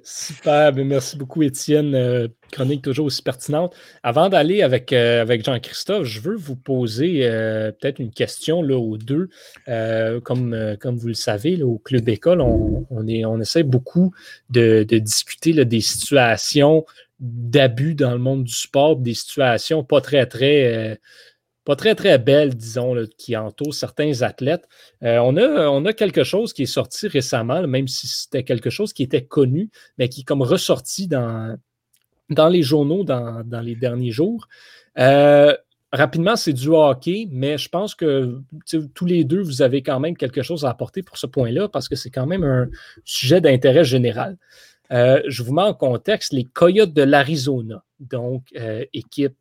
Super, 0.03 0.73
ben, 0.73 0.87
merci 0.87 1.17
beaucoup 1.17 1.43
Étienne, 1.43 1.95
euh, 1.95 2.29
chronique 2.51 2.83
toujours 2.83 3.07
aussi 3.07 3.23
pertinente. 3.23 3.75
Avant 4.03 4.29
d'aller 4.29 4.63
avec, 4.63 4.93
euh, 4.93 5.23
avec 5.23 5.45
Jean-Christophe, 5.45 6.05
je 6.05 6.21
veux 6.21 6.37
vous 6.37 6.57
poser 6.57 7.21
euh, 7.27 7.73
peut-être 7.73 7.99
une 7.99 8.11
question 8.11 8.63
là, 8.63 8.77
aux 8.77 8.99
deux. 8.99 9.29
comme, 10.23 10.77
comme 10.81 10.97
vous 10.97 11.09
le 11.09 11.15
savez, 11.15 11.63
au 11.63 11.79
Club 11.79 12.09
École, 12.09 12.41
on, 12.41 12.87
on 12.91 13.41
essaie 13.41 13.63
beaucoup 13.63 14.13
de, 14.51 14.83
discuter 14.83 15.65
des 15.65 15.81
situations 15.81 16.85
d'abus 17.21 17.95
dans 17.95 18.13
le 18.13 18.19
monde 18.19 18.45
du 18.45 18.55
sport, 18.55 18.97
des 18.97 19.15
situations 19.15 19.85
pas 19.85 20.01
très, 20.01 20.27
très 20.27 20.99
pas 21.65 21.77
très, 21.77 21.95
très 21.95 22.19
belle, 22.19 22.57
disons, 22.57 22.97
qui 23.19 23.37
entoure 23.37 23.75
certains 23.75 24.23
athlètes. 24.23 24.67
Euh, 25.03 25.19
on, 25.19 25.37
a, 25.37 25.69
on 25.69 25.85
a 25.85 25.93
quelque 25.93 26.25
chose 26.25 26.53
qui 26.53 26.63
est 26.63 26.67
sorti 26.67 27.07
récemment, 27.07 27.67
même 27.67 27.87
si 27.87 28.09
c'était 28.09 28.45
quelque 28.45 28.71
chose 28.71 28.93
qui 28.93 29.03
était 29.03 29.25
connu, 29.25 29.71
mais 29.99 30.09
qui 30.09 30.23
est 30.23 30.25
comme 30.25 30.43
ressorti 30.43 31.07
dans, 31.07 31.57
dans 32.31 32.49
les 32.49 32.63
journaux 32.63 33.05
dans, 33.05 33.45
les 33.63 33.75
derniers 33.75 34.13
jours. 34.13 34.49
Euh, 34.99 35.55
rapidement, 35.93 36.37
c'est 36.37 36.53
du 36.53 36.69
hockey, 36.69 37.29
mais 37.31 37.59
je 37.59 37.69
pense 37.69 37.95
que 37.95 38.41
tous 38.95 39.07
les 39.07 39.25
deux, 39.25 39.43
vous 39.43 39.63
avez 39.63 39.83
quand 39.83 40.01
même 40.01 40.17
quelque 40.17 40.43
chose 40.43 40.65
à 40.65 40.71
apporter 40.71 41.03
pour 41.03 41.19
ce 41.19 41.27
point-là, 41.27 41.69
parce 41.69 41.89
que 41.89 41.97
c'est 41.97 42.11
quand 42.11 42.27
même 42.27 42.45
un 42.45 42.69
sujet 43.05 43.41
d'intérêt 43.41 43.85
général. 43.85 44.37
Euh, 44.93 45.23
je 45.29 45.43
vous 45.43 45.53
mets 45.53 45.63
en 45.63 45.75
contexte 45.75 46.33
les 46.33 46.45
Coyotes 46.45 46.93
de 46.93 47.03
l'Arizona, 47.03 47.85
donc 48.01 48.53
équipe 48.93 49.35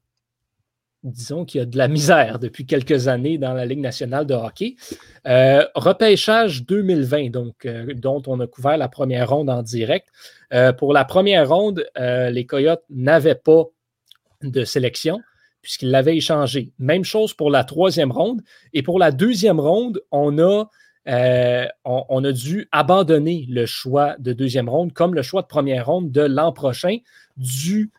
disons 1.03 1.45
qu'il 1.45 1.59
y 1.59 1.61
a 1.61 1.65
de 1.65 1.77
la 1.77 1.87
misère 1.87 2.39
depuis 2.39 2.65
quelques 2.65 3.07
années 3.07 3.37
dans 3.37 3.53
la 3.53 3.65
Ligue 3.65 3.79
nationale 3.79 4.25
de 4.25 4.33
hockey. 4.33 4.75
Euh, 5.27 5.65
repêchage 5.75 6.65
2020, 6.65 7.29
donc, 7.29 7.65
euh, 7.65 7.93
dont 7.93 8.21
on 8.27 8.39
a 8.39 8.47
couvert 8.47 8.77
la 8.77 8.89
première 8.89 9.29
ronde 9.29 9.49
en 9.49 9.61
direct. 9.61 10.07
Euh, 10.53 10.73
pour 10.73 10.93
la 10.93 11.05
première 11.05 11.47
ronde, 11.49 11.85
les 11.97 12.45
Coyotes 12.45 12.83
n'avaient 12.89 13.35
pas 13.35 13.65
de 14.41 14.63
sélection. 14.63 15.19
puisqu'il 15.61 15.91
l'avait 15.91 16.15
échangé. 16.15 16.71
Même 16.79 17.03
chose 17.03 17.33
pour 17.33 17.51
la 17.51 17.65
troisième 17.65 18.13
ronde. 18.13 18.41
Et 18.71 18.81
pour 18.81 18.97
la 18.97 19.11
deuxième 19.11 19.59
ronde, 19.59 20.01
on 20.09 20.39
a, 20.39 20.69
on, 21.83 22.23
a 22.23 22.31
dû 22.31 22.69
abandonner 22.71 23.45
le 23.49 23.65
choix 23.65 24.15
de 24.19 24.31
deuxième 24.31 24.69
ronde 24.69 24.93
comme 24.93 25.13
le 25.13 25.21
choix 25.21 25.41
de 25.41 25.47
première 25.47 25.87
ronde 25.87 26.11
de 26.11 26.21
l'an 26.21 26.53
prochain, 26.53 26.99
dû 27.35 27.91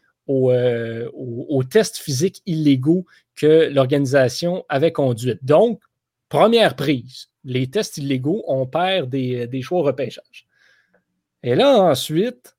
euh, 0.50 1.08
aux, 1.14 1.64
tests 1.64 1.98
physiques 1.98 2.42
illégaux 2.46 3.04
que 3.36 3.68
l'organisation 3.72 4.64
avait 4.68 4.92
conduits. 4.92 5.38
Donc, 5.42 5.80
première 6.28 6.76
prise, 6.76 7.28
les 7.44 7.68
tests 7.68 7.98
illégaux, 7.98 8.44
on 8.46 8.66
perd 8.66 9.10
des, 9.10 9.46
des 9.46 9.62
choix 9.62 9.82
repêchage. 9.82 10.46
Et 11.42 11.54
là, 11.54 11.80
ensuite, 11.80 12.56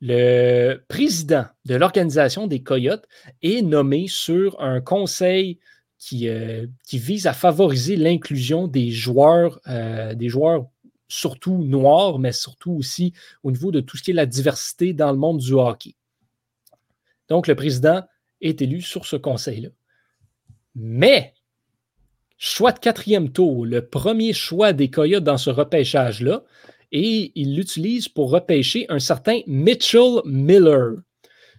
le 0.00 0.78
président 0.88 1.44
de 1.66 1.74
l'organisation 1.74 2.46
des 2.46 2.62
Coyotes 2.62 3.06
est 3.42 3.62
nommé 3.62 4.06
sur 4.08 4.60
un 4.60 4.80
conseil 4.80 5.58
qui, 5.98 6.28
euh, 6.28 6.66
vise 6.92 7.26
à 7.26 7.34
favoriser 7.34 7.96
l'inclusion 7.96 8.66
des 8.66 8.90
joueurs, 8.90 9.60
euh, 9.68 10.14
des 10.14 10.28
joueurs 10.28 10.66
surtout 11.08 11.58
noirs, 11.58 12.18
mais 12.18 12.32
surtout 12.32 12.72
aussi 12.72 13.12
au 13.42 13.50
niveau 13.50 13.70
de 13.70 13.80
tout 13.80 13.96
ce 13.96 14.02
qui 14.02 14.10
est 14.12 14.14
la 14.14 14.26
diversité 14.26 14.92
dans 14.92 15.12
le 15.12 15.18
monde 15.18 15.38
du 15.38 15.52
hockey. 15.52 15.94
Donc, 17.30 17.46
le 17.46 17.54
président 17.54 18.02
est 18.40 18.60
élu 18.60 18.82
sur 18.82 19.06
ce 19.06 19.16
conseil-là. 19.16 19.70
Mais, 20.74 21.34
choix 22.36 22.72
de 22.72 22.78
quatrième 22.78 23.30
tour, 23.30 23.64
le 23.64 23.86
premier 23.86 24.32
choix 24.32 24.72
des 24.72 24.90
Coyotes 24.90 25.24
dans 25.24 25.38
ce 25.38 25.50
repêchage-là, 25.50 26.44
et 26.92 27.32
il 27.34 27.56
l'utilise 27.56 28.08
pour 28.08 28.30
repêcher 28.30 28.86
un 28.88 28.98
certain 28.98 29.40
Mitchell 29.46 30.20
Miller. 30.24 30.96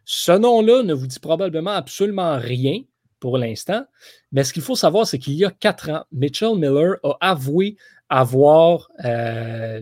Ce 0.04 0.32
nom-là 0.32 0.84
ne 0.84 0.94
vous 0.94 1.08
dit 1.08 1.20
probablement 1.20 1.72
absolument 1.72 2.38
rien 2.38 2.82
pour 3.20 3.38
l'instant, 3.38 3.86
mais 4.32 4.44
ce 4.44 4.52
qu'il 4.52 4.64
faut 4.64 4.76
savoir, 4.76 5.06
c'est 5.06 5.20
qu'il 5.20 5.34
y 5.34 5.46
a 5.46 5.52
quatre 5.52 5.90
ans, 5.90 6.04
Mitchell 6.12 6.56
Miller 6.56 6.96
a 7.04 7.18
avoué 7.22 7.78
avoir 8.10 8.90
euh, 9.06 9.82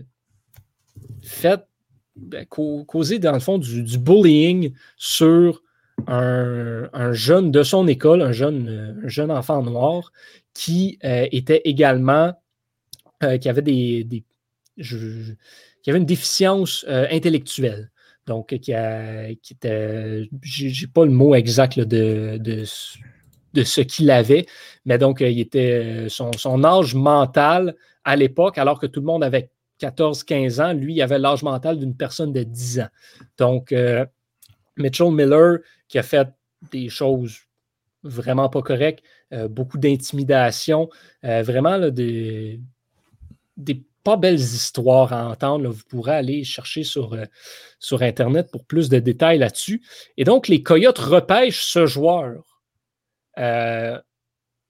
fait, 1.22 1.60
ben, 2.16 2.46
causé 2.46 3.18
dans 3.18 3.32
le 3.32 3.40
fond 3.40 3.58
du, 3.58 3.98
bullying 3.98 4.72
sur 4.96 5.62
un, 6.06 7.12
jeune 7.12 7.50
de 7.50 7.62
son 7.62 7.86
école, 7.86 8.22
un 8.22 8.32
jeune, 8.32 9.00
jeune 9.04 9.30
enfant 9.30 9.62
noir, 9.62 10.12
qui 10.54 10.98
euh, 11.04 11.26
était 11.32 11.62
également, 11.64 12.32
euh, 13.22 13.38
qui 13.38 13.48
avait 13.48 13.62
des, 13.62 14.24
qui 14.76 15.90
avait 15.90 15.98
une 15.98 16.06
déficience 16.06 16.84
euh, 16.88 17.06
intellectuelle. 17.10 17.90
Donc, 18.26 18.56
qui, 18.58 18.72
a, 18.74 19.34
qui 19.42 19.54
était, 19.54 20.28
j'ai 20.42 20.86
pas 20.86 21.04
le 21.04 21.10
mot 21.10 21.34
exact 21.34 21.80
de, 21.80 22.38
de, 22.38 22.64
ce 22.64 23.80
qu'il 23.80 24.10
avait, 24.10 24.46
mais 24.84 24.98
donc, 24.98 25.20
il 25.20 25.40
était 25.40 26.06
son, 26.08 26.30
son 26.32 26.62
âge 26.62 26.94
mental 26.94 27.74
à 28.04 28.14
l'époque, 28.14 28.58
alors 28.58 28.78
que 28.78 28.86
tout 28.86 29.00
le 29.00 29.06
monde 29.06 29.24
avait 29.24 29.50
14-15 29.80 30.62
ans, 30.62 30.72
lui, 30.72 30.94
il 30.94 31.02
avait 31.02 31.18
l'âge 31.18 31.42
mental 31.42 31.78
d'une 31.78 31.96
personne 31.96 32.32
de 32.32 32.42
10 32.42 32.80
ans. 32.80 32.88
Donc, 33.38 33.72
euh, 33.72 34.04
Mitchell 34.80 35.12
Miller, 35.12 35.58
qui 35.88 35.98
a 35.98 36.02
fait 36.02 36.28
des 36.70 36.88
choses 36.88 37.38
vraiment 38.02 38.48
pas 38.48 38.62
correctes, 38.62 39.04
euh, 39.32 39.46
beaucoup 39.48 39.78
d'intimidation, 39.78 40.88
vraiment 41.22 41.90
des, 41.90 42.60
des 43.56 43.84
pas 44.02 44.16
belles 44.16 44.40
histoires 44.40 45.12
à 45.12 45.28
entendre. 45.28 45.68
Vous 45.68 45.82
pourrez 45.88 46.14
aller 46.14 46.44
chercher 46.44 46.84
sur, 46.84 47.14
euh, 47.14 47.24
sur 47.78 48.02
Internet 48.02 48.50
pour 48.50 48.64
plus 48.64 48.88
de 48.88 48.98
détails 48.98 49.38
là-dessus. 49.38 49.82
Et 50.16 50.24
donc, 50.24 50.48
les 50.48 50.62
Coyotes 50.62 50.98
repêchent 50.98 51.64
ce 51.64 51.86
joueur 51.86 52.60
euh, 53.38 53.98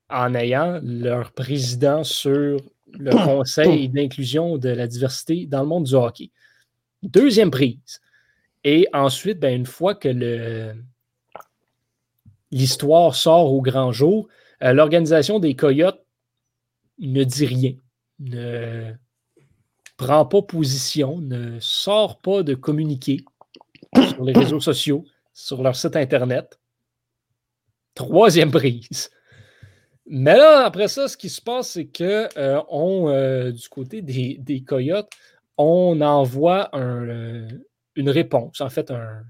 en 0.09 0.35
ayant 0.35 0.81
leur 0.83 1.33
président 1.33 2.05
sur 2.05 2.61
le 2.89 3.11
Conseil 3.25 3.89
d'inclusion 3.89 4.59
de 4.59 4.71
la 4.71 4.87
diversité 4.87 5.47
dans 5.47 5.61
le 5.61 5.69
monde 5.69 5.85
du 5.85 5.95
hockey. 5.95 6.31
Deuxième 7.03 7.51
prise. 7.51 8.01
Et 8.65 8.87
ensuite, 8.93 9.39
ben, 9.39 9.55
une 9.55 9.67
fois 9.67 9.95
que 9.95 10.75
l'histoire 12.51 13.15
sort 13.15 13.53
au 13.53 13.63
grand 13.63 13.93
jour, 13.93 14.29
euh, 14.63 14.73
l'organisation 14.73 15.39
des 15.39 15.57
Coyotes 15.57 16.05
ne 16.99 17.25
dit 17.25 17.47
rien, 17.47 17.73
ne, 18.19 18.93
prend 19.97 20.27
pas 20.27 20.43
position, 20.43 21.19
ne 21.19 21.59
sort 21.61 22.21
pas 22.21 22.43
de 22.43 22.55
communiqué 22.55 23.25
sur 24.09 24.25
les 24.25 24.33
réseaux 24.33 24.61
sociaux, 24.61 25.05
sur 25.33 25.63
leur 25.63 25.77
site 25.77 25.97
Internet. 25.97 26.59
Troisième 27.95 28.51
prise. 28.51 29.11
Mais 30.07 30.37
là, 30.37 30.65
après 30.65 30.89
ça, 30.89 31.07
ce 31.07 31.17
qui 31.17 31.29
se 31.29 31.41
passe, 31.41 31.73
c'est 31.73 31.87
que 31.87 32.29
euh, 32.37 32.61
on, 32.69 33.09
euh, 33.09 33.53
du 33.53 33.69
côté 33.69 34.03
des, 34.03 34.65
coyotes, 34.67 35.11
on 35.57 36.01
envoie 36.01 36.69
euh, 36.75 37.47
une 37.97 38.11
réponse, 38.11 38.61
en 38.61 38.71
fait, 38.71 38.91
un, 38.91 39.23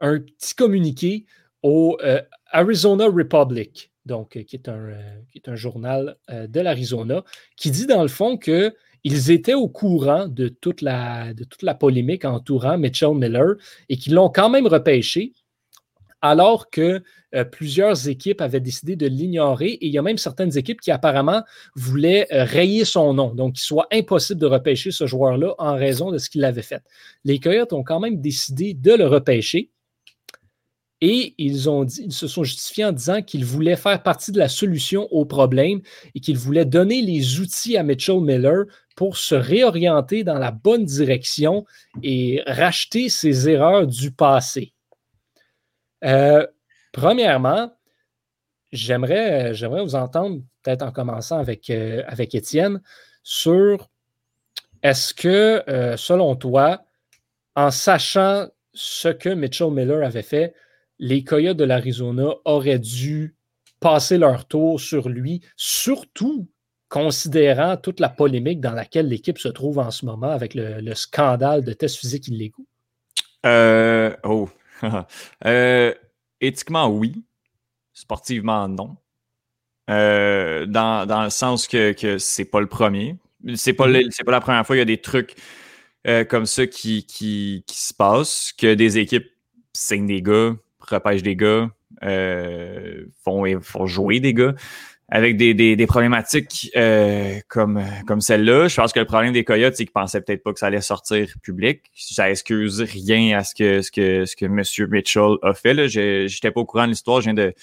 un 0.00 0.20
petit 0.20 0.54
communiqué 0.54 1.26
au 1.62 1.98
Arizona 2.50 3.06
Republic, 3.06 3.92
donc 4.04 4.42
qui 4.44 4.56
est 4.56 4.68
un, 4.68 4.90
qui 5.32 5.38
est 5.38 5.48
un 5.48 5.56
journal 5.56 6.16
de 6.28 6.60
l'Arizona, 6.60 7.24
qui 7.56 7.70
dit 7.70 7.86
dans 7.86 8.02
le 8.02 8.08
fond 8.08 8.36
que 8.36 8.74
ils 9.04 9.30
étaient 9.30 9.54
au 9.54 9.68
courant 9.68 10.26
de 10.26 10.48
toute 10.48 10.80
la, 10.82 11.32
de 11.32 11.44
toute 11.44 11.62
la 11.62 11.74
polémique 11.74 12.24
entourant 12.24 12.76
Mitchell 12.76 13.14
Miller 13.14 13.54
et 13.88 13.96
qu'ils 13.96 14.14
l'ont 14.14 14.30
quand 14.30 14.50
même 14.50 14.66
repêché, 14.66 15.32
alors 16.22 16.70
que 16.70 17.02
euh, 17.34 17.44
plusieurs 17.44 18.08
équipes 18.08 18.40
avaient 18.40 18.60
décidé 18.60 18.96
de 18.96 19.06
l'ignorer 19.06 19.68
et 19.68 19.86
il 19.86 19.92
y 19.92 19.98
a 19.98 20.02
même 20.02 20.18
certaines 20.18 20.56
équipes 20.56 20.80
qui 20.80 20.90
apparemment 20.90 21.42
voulaient 21.74 22.26
euh, 22.32 22.44
rayer 22.44 22.84
son 22.84 23.14
nom, 23.14 23.34
donc 23.34 23.54
qu'il 23.54 23.64
soit 23.64 23.86
impossible 23.92 24.40
de 24.40 24.46
repêcher 24.46 24.90
ce 24.90 25.06
joueur-là 25.06 25.54
en 25.58 25.74
raison 25.74 26.10
de 26.10 26.18
ce 26.18 26.30
qu'il 26.30 26.44
avait 26.44 26.62
fait. 26.62 26.82
Les 27.24 27.38
Coyotes 27.38 27.72
ont 27.72 27.84
quand 27.84 28.00
même 28.00 28.20
décidé 28.20 28.74
de 28.74 28.92
le 28.92 29.06
repêcher 29.06 29.70
et 31.02 31.34
ils, 31.36 31.66
ils 31.98 32.12
se 32.12 32.26
sont 32.26 32.44
justifiés 32.44 32.86
en 32.86 32.92
disant 32.92 33.20
qu'ils 33.20 33.44
voulaient 33.44 33.76
faire 33.76 34.02
partie 34.02 34.32
de 34.32 34.38
la 34.38 34.48
solution 34.48 35.06
au 35.12 35.26
problème 35.26 35.82
et 36.14 36.20
qu'ils 36.20 36.38
voulaient 36.38 36.64
donner 36.64 37.02
les 37.02 37.38
outils 37.38 37.76
à 37.76 37.82
Mitchell 37.82 38.20
Miller 38.20 38.64
pour 38.96 39.18
se 39.18 39.34
réorienter 39.34 40.24
dans 40.24 40.38
la 40.38 40.50
bonne 40.50 40.86
direction 40.86 41.66
et 42.02 42.42
racheter 42.46 43.10
ses 43.10 43.48
erreurs 43.48 43.86
du 43.86 44.10
passé. 44.10 44.72
Euh, 46.04 46.46
premièrement, 46.92 47.72
j'aimerais, 48.72 49.54
j'aimerais 49.54 49.82
vous 49.82 49.94
entendre, 49.94 50.42
peut-être 50.62 50.82
en 50.82 50.92
commençant 50.92 51.38
avec, 51.38 51.70
euh, 51.70 52.02
avec 52.06 52.34
Étienne, 52.34 52.80
sur 53.22 53.88
est-ce 54.82 55.14
que, 55.14 55.62
euh, 55.68 55.96
selon 55.96 56.36
toi, 56.36 56.84
en 57.54 57.70
sachant 57.70 58.48
ce 58.72 59.08
que 59.08 59.30
Mitchell 59.30 59.70
Miller 59.70 60.04
avait 60.04 60.22
fait, 60.22 60.54
les 60.98 61.24
Coyotes 61.24 61.56
de 61.56 61.64
l'Arizona 61.64 62.34
auraient 62.44 62.78
dû 62.78 63.34
passer 63.80 64.18
leur 64.18 64.46
tour 64.46 64.80
sur 64.80 65.08
lui, 65.08 65.42
surtout 65.56 66.48
considérant 66.88 67.76
toute 67.76 68.00
la 68.00 68.08
polémique 68.08 68.60
dans 68.60 68.72
laquelle 68.72 69.08
l'équipe 69.08 69.38
se 69.38 69.48
trouve 69.48 69.78
en 69.78 69.90
ce 69.90 70.06
moment 70.06 70.30
avec 70.30 70.54
le, 70.54 70.94
scandale 70.94 71.64
de 71.64 71.72
tests 71.72 71.96
physiques 71.96 72.28
illégaux? 72.28 72.66
Oh. 74.24 74.48
Euh, 75.44 75.94
éthiquement, 76.40 76.88
oui. 76.88 77.24
Sportivement, 77.92 78.68
non. 78.68 78.96
Euh, 79.88 80.66
dans, 80.66 81.24
le 81.24 81.30
sens 81.30 81.66
que, 81.66 81.92
que 81.92 82.18
c'est 82.18 82.44
pas 82.44 82.60
le 82.60 82.66
premier. 82.66 83.16
C'est 83.54 83.72
pas, 83.72 83.88
mm-hmm. 83.88 84.24
pas 84.24 84.32
la 84.32 84.40
première 84.40 84.66
fois 84.66 84.74
qu'il 84.74 84.80
y 84.80 84.82
a 84.82 84.84
des 84.84 85.00
trucs 85.00 85.34
comme 86.28 86.46
ça 86.46 86.66
qui, 86.68 87.04
qui, 87.04 87.64
qui, 87.66 87.78
se 87.78 87.92
passent, 87.92 88.52
que 88.52 88.74
des 88.74 88.98
équipes 88.98 89.28
signent 89.72 90.06
des 90.06 90.22
gars, 90.22 90.54
repêchent 90.78 91.22
des 91.22 91.34
gars, 91.34 91.68
font, 93.24 93.60
font 93.60 93.86
jouer 93.86 94.20
des 94.20 94.32
gars 94.32 94.54
avec 95.08 95.36
des, 95.36 95.54
des, 95.54 95.76
des 95.76 95.86
problématiques 95.86 96.70
euh, 96.76 97.38
comme, 97.48 97.80
comme 98.06 98.20
celle-là. 98.20 98.66
Je 98.66 98.76
pense 98.76 98.92
que 98.92 98.98
le 98.98 99.06
problème 99.06 99.32
des 99.32 99.44
Coyotes, 99.44 99.74
c'est 99.76 99.84
qu'ils 99.84 99.92
pensaient 99.92 100.20
peut-être 100.20 100.42
pas 100.42 100.52
que 100.52 100.58
ça 100.58 100.66
allait 100.66 100.80
sortir 100.80 101.28
public. 101.42 101.82
Ça 101.94 102.28
excuse 102.28 102.80
rien 102.82 103.38
à 103.38 103.44
ce 103.44 103.54
que 103.54 103.82
ce 103.82 103.90
que 103.92 104.24
ce 104.24 104.34
que 104.34 104.46
M. 104.46 104.62
Mitchell 104.90 105.36
a 105.42 105.54
fait. 105.54 105.88
Je 105.88 106.22
n'étais 106.24 106.50
pas 106.50 106.60
au 106.60 106.64
courant 106.64 106.84
de 106.84 106.90
l'histoire. 106.90 107.20
Je 107.20 107.26
viens 107.26 107.34
de 107.34 107.54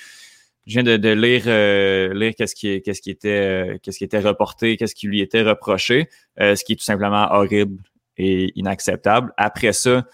je 0.65 0.73
viens 0.73 0.84
de, 0.84 0.95
de 0.95 1.10
lire 1.10 1.43
euh, 1.47 2.13
lire 2.13 2.34
qu'est-ce 2.38 2.56
qui 2.56 2.82
qu'est-ce 2.82 3.01
qui 3.01 3.10
était 3.10 3.29
euh, 3.29 3.77
qu'est-ce 3.84 3.97
qui 3.97 4.06
était 4.06 4.19
reporté, 4.19 4.77
qu'est-ce 4.77 4.95
qui 4.95 5.08
lui 5.08 5.19
était 5.19 5.41
reproché, 5.41 6.08
ce 6.39 6.63
qui 6.63 6.73
est 6.73 6.77
tout 6.77 6.86
simplement 6.86 7.27
horrible 7.32 7.84
et 8.17 8.53
inacceptable. 8.56 9.34
Après 9.36 9.73
ça, 9.73 10.06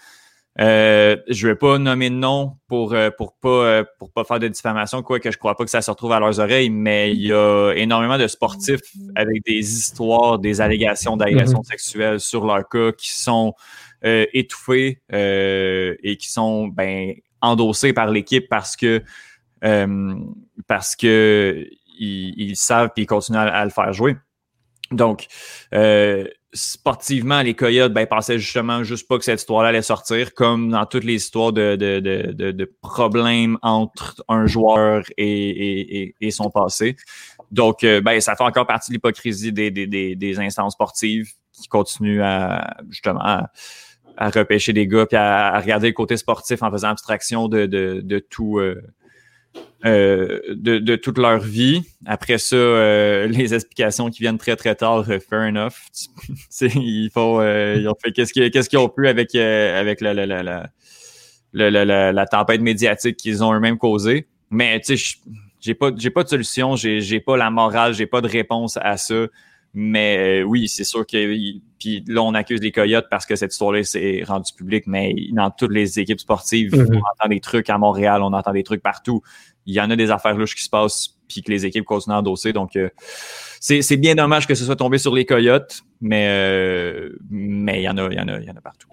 euh, 0.60 1.16
je 1.28 1.46
ne 1.46 1.52
vais 1.52 1.56
pas 1.56 1.78
nommer 1.78 2.10
de 2.10 2.14
nom 2.16 2.58
pour 2.68 2.92
euh, 2.92 3.10
pour 3.10 3.34
pas 3.34 3.48
euh, 3.48 3.84
pour 3.98 4.12
pas 4.12 4.24
faire 4.24 4.38
de 4.38 4.48
diffamation, 4.48 5.02
quoi 5.02 5.18
que 5.18 5.30
je 5.30 5.38
crois 5.38 5.56
pas 5.56 5.64
que 5.64 5.70
ça 5.70 5.80
se 5.80 5.90
retrouve 5.90 6.12
à 6.12 6.20
leurs 6.20 6.38
oreilles, 6.38 6.68
mais 6.68 7.12
il 7.12 7.22
y 7.22 7.32
a 7.32 7.72
énormément 7.72 8.18
de 8.18 8.26
sportifs 8.26 8.80
avec 9.14 9.42
des 9.46 9.58
histoires, 9.58 10.38
des 10.38 10.60
allégations 10.60 11.16
d'agression 11.16 11.60
mm-hmm. 11.60 11.66
sexuelle 11.66 12.20
sur 12.20 12.44
leur 12.44 12.68
cas 12.68 12.92
qui 12.92 13.10
sont 13.10 13.54
étouffés 14.02 15.00
et 15.12 16.16
qui 16.18 16.30
sont 16.30 16.68
ben 16.68 17.14
endossés 17.40 17.94
par 17.94 18.10
l'équipe 18.10 18.46
parce 18.48 18.76
que 18.76 19.02
parce 20.66 20.94
que 20.94 21.66
ils, 21.98 22.56
savent 22.56 22.90
et 22.96 23.02
ils 23.02 23.06
continuent 23.06 23.38
à, 23.38 23.64
le 23.64 23.70
faire 23.70 23.92
jouer. 23.92 24.16
Donc, 24.90 25.26
sportivement, 26.52 27.42
les 27.42 27.54
Coyotes 27.54 27.92
ben, 27.92 28.06
pensaient 28.06 28.38
justement 28.38 28.82
juste 28.82 29.06
pas 29.06 29.18
que 29.18 29.24
cette 29.24 29.40
histoire-là 29.40 29.68
allait 29.68 29.82
sortir, 29.82 30.34
comme 30.34 30.70
dans 30.70 30.84
toutes 30.86 31.04
les 31.04 31.14
histoires 31.14 31.52
de, 31.52 31.76
de, 31.76 32.00
de, 32.00 32.50
de 32.50 32.72
problèmes 32.82 33.58
entre 33.62 34.22
un 34.28 34.46
joueur 34.46 35.04
et, 35.16 36.00
et, 36.02 36.14
et 36.20 36.30
son 36.30 36.50
passé. 36.50 36.96
Donc, 37.50 37.84
euh, 37.84 38.00
ben, 38.00 38.20
ça 38.20 38.36
fait 38.36 38.44
encore 38.44 38.66
partie 38.66 38.90
de 38.90 38.94
l'hypocrisie 38.94 39.52
des, 39.52 39.70
des, 39.70 39.86
des, 39.86 40.14
des, 40.16 40.38
instances 40.40 40.74
sportives 40.74 41.32
qui 41.52 41.68
continuent 41.68 42.22
à 42.22 42.76
justement 42.88 43.20
à, 43.20 43.50
repêcher 44.18 44.72
des 44.72 44.86
gars 44.86 45.06
puis 45.06 45.16
à, 45.16 45.58
regarder 45.58 45.88
le 45.88 45.94
côté 45.94 46.16
sportif 46.16 46.62
en 46.62 46.70
faisant 46.70 46.88
abstraction 46.88 47.48
de, 47.48 48.18
tout. 48.30 48.58
Euh, 48.58 48.82
euh, 49.86 50.40
de, 50.50 50.78
de, 50.78 50.96
toute 50.96 51.16
leur 51.16 51.40
vie. 51.40 51.82
Après 52.04 52.36
ça, 52.36 52.54
euh, 52.54 53.26
les 53.28 53.54
explications 53.54 54.10
qui 54.10 54.20
viennent 54.20 54.36
très 54.36 54.54
très 54.54 54.74
tard, 54.74 55.04
euh, 55.08 55.18
fair 55.18 55.40
enough. 55.48 55.72
ils 56.60 57.10
ils 57.14 57.88
ont 57.88 57.96
fait 58.02 58.12
qu'est-ce 58.12 58.68
qu'ils 58.68 58.78
ont 58.78 58.88
pu 58.90 59.08
avec 59.08 59.34
avec 59.34 60.02
la 60.02 60.12
la, 60.12 60.26
la, 61.54 62.12
la, 62.12 62.26
tempête 62.26 62.60
médiatique 62.60 63.16
qu'ils 63.16 63.42
ont 63.42 63.54
eux-mêmes 63.54 63.78
causée. 63.78 64.26
Mais 64.50 64.80
tu 64.80 64.98
sais, 64.98 65.18
j'ai 65.60 65.74
pas 65.74 65.90
pas 65.92 66.24
de 66.24 66.28
solution, 66.28 66.76
j'ai 66.76 67.20
pas 67.20 67.38
la 67.38 67.50
morale, 67.50 67.94
j'ai 67.94 68.06
pas 68.06 68.20
de 68.20 68.28
réponse 68.28 68.78
à 68.82 68.98
ça. 68.98 69.26
Mais 69.72 70.42
oui, 70.42 70.68
c'est 70.68 70.84
sûr 70.84 71.06
que 71.06 71.60
puis 71.78 72.04
là 72.08 72.22
on 72.22 72.34
accuse 72.34 72.60
les 72.60 72.72
coyotes 72.72 73.06
parce 73.08 73.24
que 73.24 73.36
cette 73.36 73.52
histoire-là 73.52 73.84
s'est 73.84 74.22
rendue 74.26 74.52
publique, 74.52 74.86
mais 74.86 75.14
dans 75.32 75.50
toutes 75.50 75.70
les 75.70 76.00
équipes 76.00 76.20
sportives, 76.20 76.74
mm-hmm. 76.74 76.96
on 76.96 76.98
entend 76.98 77.28
des 77.28 77.40
trucs 77.40 77.70
à 77.70 77.78
Montréal, 77.78 78.22
on 78.22 78.32
entend 78.32 78.52
des 78.52 78.64
trucs 78.64 78.82
partout 78.82 79.22
il 79.66 79.74
y 79.74 79.80
en 79.80 79.90
a 79.90 79.96
des 79.96 80.10
affaires 80.10 80.34
louches 80.34 80.54
qui 80.54 80.62
se 80.62 80.70
passent 80.70 81.16
puis 81.28 81.42
que 81.42 81.50
les 81.50 81.64
équipes 81.64 81.84
continuent 81.84 82.14
à 82.14 82.18
endosser. 82.18 82.52
Donc, 82.52 82.74
euh, 82.76 82.88
c'est 83.60 83.96
bien 83.96 84.16
dommage 84.16 84.46
que 84.46 84.54
ce 84.54 84.64
soit 84.64 84.76
tombé 84.76 84.98
sur 84.98 85.14
les 85.14 85.24
Coyotes, 85.24 85.82
mais, 86.00 86.26
euh, 86.28 87.16
mais 87.30 87.80
il, 87.80 87.84
y 87.84 87.88
en 87.88 87.96
a, 87.98 88.08
il, 88.10 88.16
y 88.16 88.20
en 88.20 88.28
a, 88.28 88.40
il 88.40 88.46
y 88.46 88.50
en 88.50 88.56
a 88.56 88.60
partout, 88.60 88.88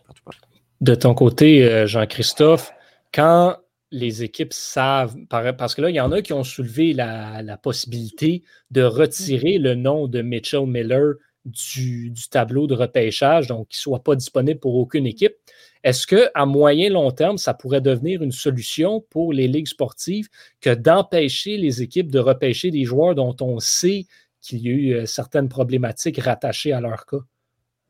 De 0.82 0.94
ton 0.94 1.16
côté, 1.16 1.64
euh, 1.64 1.88
Jean-Christophe, 1.88 2.72
quand 3.12 3.58
les 3.92 4.24
équipes 4.24 4.54
savent, 4.54 5.16
parce 5.30 5.76
que 5.76 5.82
là, 5.82 5.90
il 5.90 5.96
y 5.96 6.02
en 6.02 6.12
a 6.12 6.22
qui 6.22 6.34
ont 6.34 6.44
soulevé 6.44 6.94
la, 6.94 7.58
possibilité 7.62 8.44
de 8.72 8.84
retirer 8.84 9.58
le 9.58 9.76
nom 9.76 10.08
de 10.08 10.22
Mitchell 10.22 10.66
Miller 10.66 11.16
du, 11.46 12.14
tableau 12.30 12.68
de 12.68 12.76
repêchage, 12.76 13.48
donc 13.48 13.70
qu'il 13.70 13.78
ne 13.78 13.82
soit 13.82 14.04
pas 14.04 14.16
disponible 14.16 14.60
pour 14.60 14.76
aucune 14.76 15.06
équipe. 15.06 15.36
Est-ce 15.84 16.06
qu'à 16.06 16.46
moyen 16.46 16.90
long 16.90 17.12
terme, 17.12 17.38
ça 17.38 17.54
pourrait 17.54 17.82
devenir 17.82 18.22
une 18.22 18.32
solution 18.32 19.06
pour 19.10 19.32
les 19.32 19.48
ligues 19.48 19.68
sportives 19.68 20.28
que 20.60 20.74
d'empêcher 20.74 21.58
les 21.58 21.82
équipes 21.82 22.12
de 22.12 22.20
repêcher 22.20 22.72
des 22.72 22.84
joueurs 22.84 23.16
dont 23.16 23.36
on 23.40 23.60
sait 23.60 24.06
qu'il 24.42 24.60
y 24.60 24.70
a 24.70 24.72
eu 24.72 24.94
euh, 24.94 25.06
certaines 25.06 25.50
problématiques 25.50 26.20
rattachées 26.20 26.74
à 26.74 26.82
leur 26.82 27.06
cas? 27.06 27.18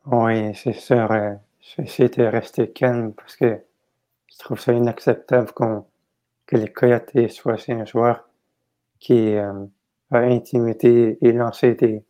Oui, 0.05 0.53
c'est 0.55 0.73
sûr. 0.73 1.11
Euh, 1.11 1.33
je 1.61 1.81
vais 1.81 1.87
essayer 1.87 2.09
de 2.09 2.23
rester 2.23 2.69
calme 2.69 3.13
parce 3.13 3.35
que 3.35 3.59
je 4.37 4.43
trouve 4.43 4.59
ça 4.59 4.71
inacceptable 4.71 5.51
que 6.45 6.55
les 6.55 6.71
Coyotes 6.71 7.29
soient 7.29 7.55
un 7.69 7.85
joueur 7.85 8.29
qui 8.99 9.35
euh, 9.35 9.65
a 10.11 10.19
intimidé 10.19 11.17
et 11.21 11.31
lancé 11.31 11.73
des 11.73 12.05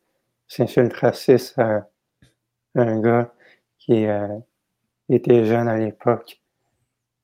insultes 0.60 0.94
racistes 0.94 1.58
à 1.58 1.88
un 2.76 3.00
gars 3.00 3.34
qui, 3.80 4.06
était 5.10 5.46
jeune 5.46 5.70
à 5.70 5.78
l'époque. 5.78 6.42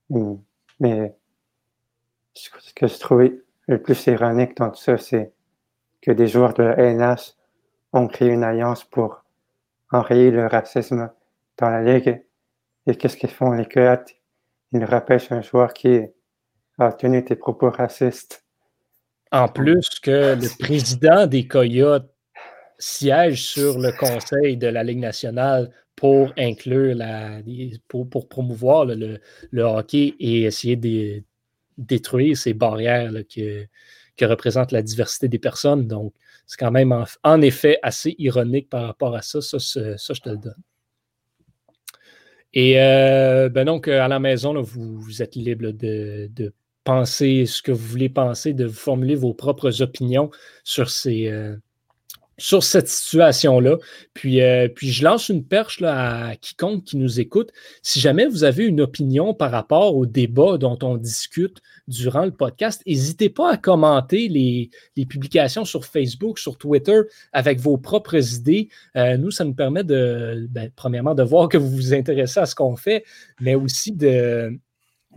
Hmm. 0.09 0.35
Mais 0.79 1.13
ce 2.33 2.49
que 2.73 2.87
je 2.87 2.97
trouvais 2.97 3.41
le 3.67 3.81
plus 3.81 4.07
ironique 4.07 4.55
dans 4.57 4.69
tout 4.69 4.81
ça, 4.81 4.97
c'est 4.97 5.33
que 6.01 6.11
des 6.11 6.27
joueurs 6.27 6.53
de 6.53 6.63
la 6.63 6.75
NH 6.93 7.33
ont 7.91 8.07
créé 8.07 8.29
une 8.29 8.43
alliance 8.43 8.85
pour 8.85 9.23
enrayer 9.91 10.31
le 10.31 10.47
racisme 10.47 11.11
dans 11.57 11.69
la 11.69 11.81
ligue. 11.81 12.23
Et 12.87 12.95
qu'est-ce 12.95 13.17
qu'ils 13.17 13.31
font, 13.31 13.51
les 13.51 13.65
Coyotes? 13.65 14.15
Ils 14.73 14.85
repêchent 14.85 15.31
un 15.31 15.41
joueur 15.41 15.73
qui 15.73 16.01
a 16.79 16.91
tenu 16.91 17.21
des 17.21 17.35
propos 17.35 17.69
racistes. 17.69 18.43
En 19.31 19.47
plus 19.47 19.87
que 20.01 20.35
le 20.35 20.57
président 20.59 21.27
des 21.27 21.47
Coyotes 21.47 22.09
siège 22.77 23.43
sur 23.43 23.79
le 23.79 23.91
conseil 23.97 24.57
de 24.57 24.67
la 24.67 24.83
Ligue 24.83 24.99
nationale 24.99 25.71
pour 25.95 26.33
inclure 26.37 26.95
la, 26.95 27.39
pour, 27.87 28.27
promouvoir 28.27 28.85
le, 28.85 29.19
hockey 29.61 30.15
et 30.19 30.43
essayer 30.43 30.75
de 30.75 31.23
détruire 31.77 32.37
ces 32.37 32.53
barrières 32.53 33.11
que, 33.33 33.65
que, 34.17 34.25
représente 34.25 34.71
la 34.71 34.81
diversité 34.81 35.27
des 35.27 35.39
personnes. 35.39 35.87
Donc, 35.87 36.13
c'est 36.45 36.57
quand 36.57 36.71
même 36.71 37.05
en, 37.23 37.41
effet 37.41 37.79
assez 37.83 38.15
ironique 38.17 38.69
par 38.69 38.87
rapport 38.87 39.15
à 39.15 39.21
ça. 39.21 39.41
Ça, 39.41 39.57
je 39.59 40.21
te 40.21 40.29
le 40.29 40.37
donne. 40.37 40.61
Et 42.53 42.79
euh, 42.79 43.49
ben 43.49 43.65
donc, 43.65 43.87
à 43.87 44.07
la 44.07 44.19
maison, 44.19 44.61
vous, 44.61 45.21
êtes 45.21 45.35
libre 45.35 45.71
de, 45.71 46.53
penser 46.83 47.45
ce 47.45 47.61
que 47.61 47.71
vous 47.71 47.87
voulez 47.87 48.09
penser, 48.09 48.53
de 48.53 48.67
formuler 48.67 49.15
vos 49.15 49.33
propres 49.33 49.81
opinions 49.81 50.29
sur 50.63 50.89
ces, 50.89 51.27
euh, 51.29 51.55
sur 52.43 52.61
cette 52.61 52.89
situation-là. 52.89 53.77
Puis, 54.13 54.41
euh, 54.41 54.67
puis 54.67 54.91
je 54.91 55.05
lance 55.05 55.29
une 55.29 55.45
perche 55.45 55.79
là, 55.79 56.27
à 56.27 56.35
quiconque 56.35 56.83
qui 56.83 56.97
nous 56.97 57.21
écoute. 57.21 57.51
Si 57.81 58.01
jamais 58.01 58.25
vous 58.25 58.43
avez 58.43 58.65
une 58.65 58.81
opinion 58.81 59.33
par 59.33 59.49
rapport 59.49 59.95
au 59.95 60.05
débat 60.05 60.57
dont 60.57 60.77
on 60.81 60.97
discute 60.97 61.61
durant 61.87 62.25
le 62.25 62.31
podcast, 62.31 62.83
n'hésitez 62.85 63.29
pas 63.29 63.53
à 63.53 63.57
commenter 63.57 64.27
les, 64.27 64.69
publications 65.05 65.63
sur 65.63 65.85
Facebook, 65.85 66.37
sur 66.37 66.57
Twitter 66.57 66.99
avec 67.31 67.61
vos 67.61 67.77
propres 67.77 68.35
idées. 68.35 68.67
Euh, 68.97 69.15
nous, 69.15 69.31
ça 69.31 69.45
nous 69.45 69.53
permet 69.53 69.85
de, 69.85 70.45
ben, 70.49 70.69
premièrement, 70.75 71.15
de 71.15 71.23
voir 71.23 71.47
que 71.47 71.57
vous 71.57 71.69
vous 71.69 71.93
intéressez 71.93 72.41
à 72.41 72.45
ce 72.45 72.55
qu'on 72.55 72.75
fait, 72.75 73.05
mais 73.39 73.55
aussi 73.55 73.93
de 73.93 74.59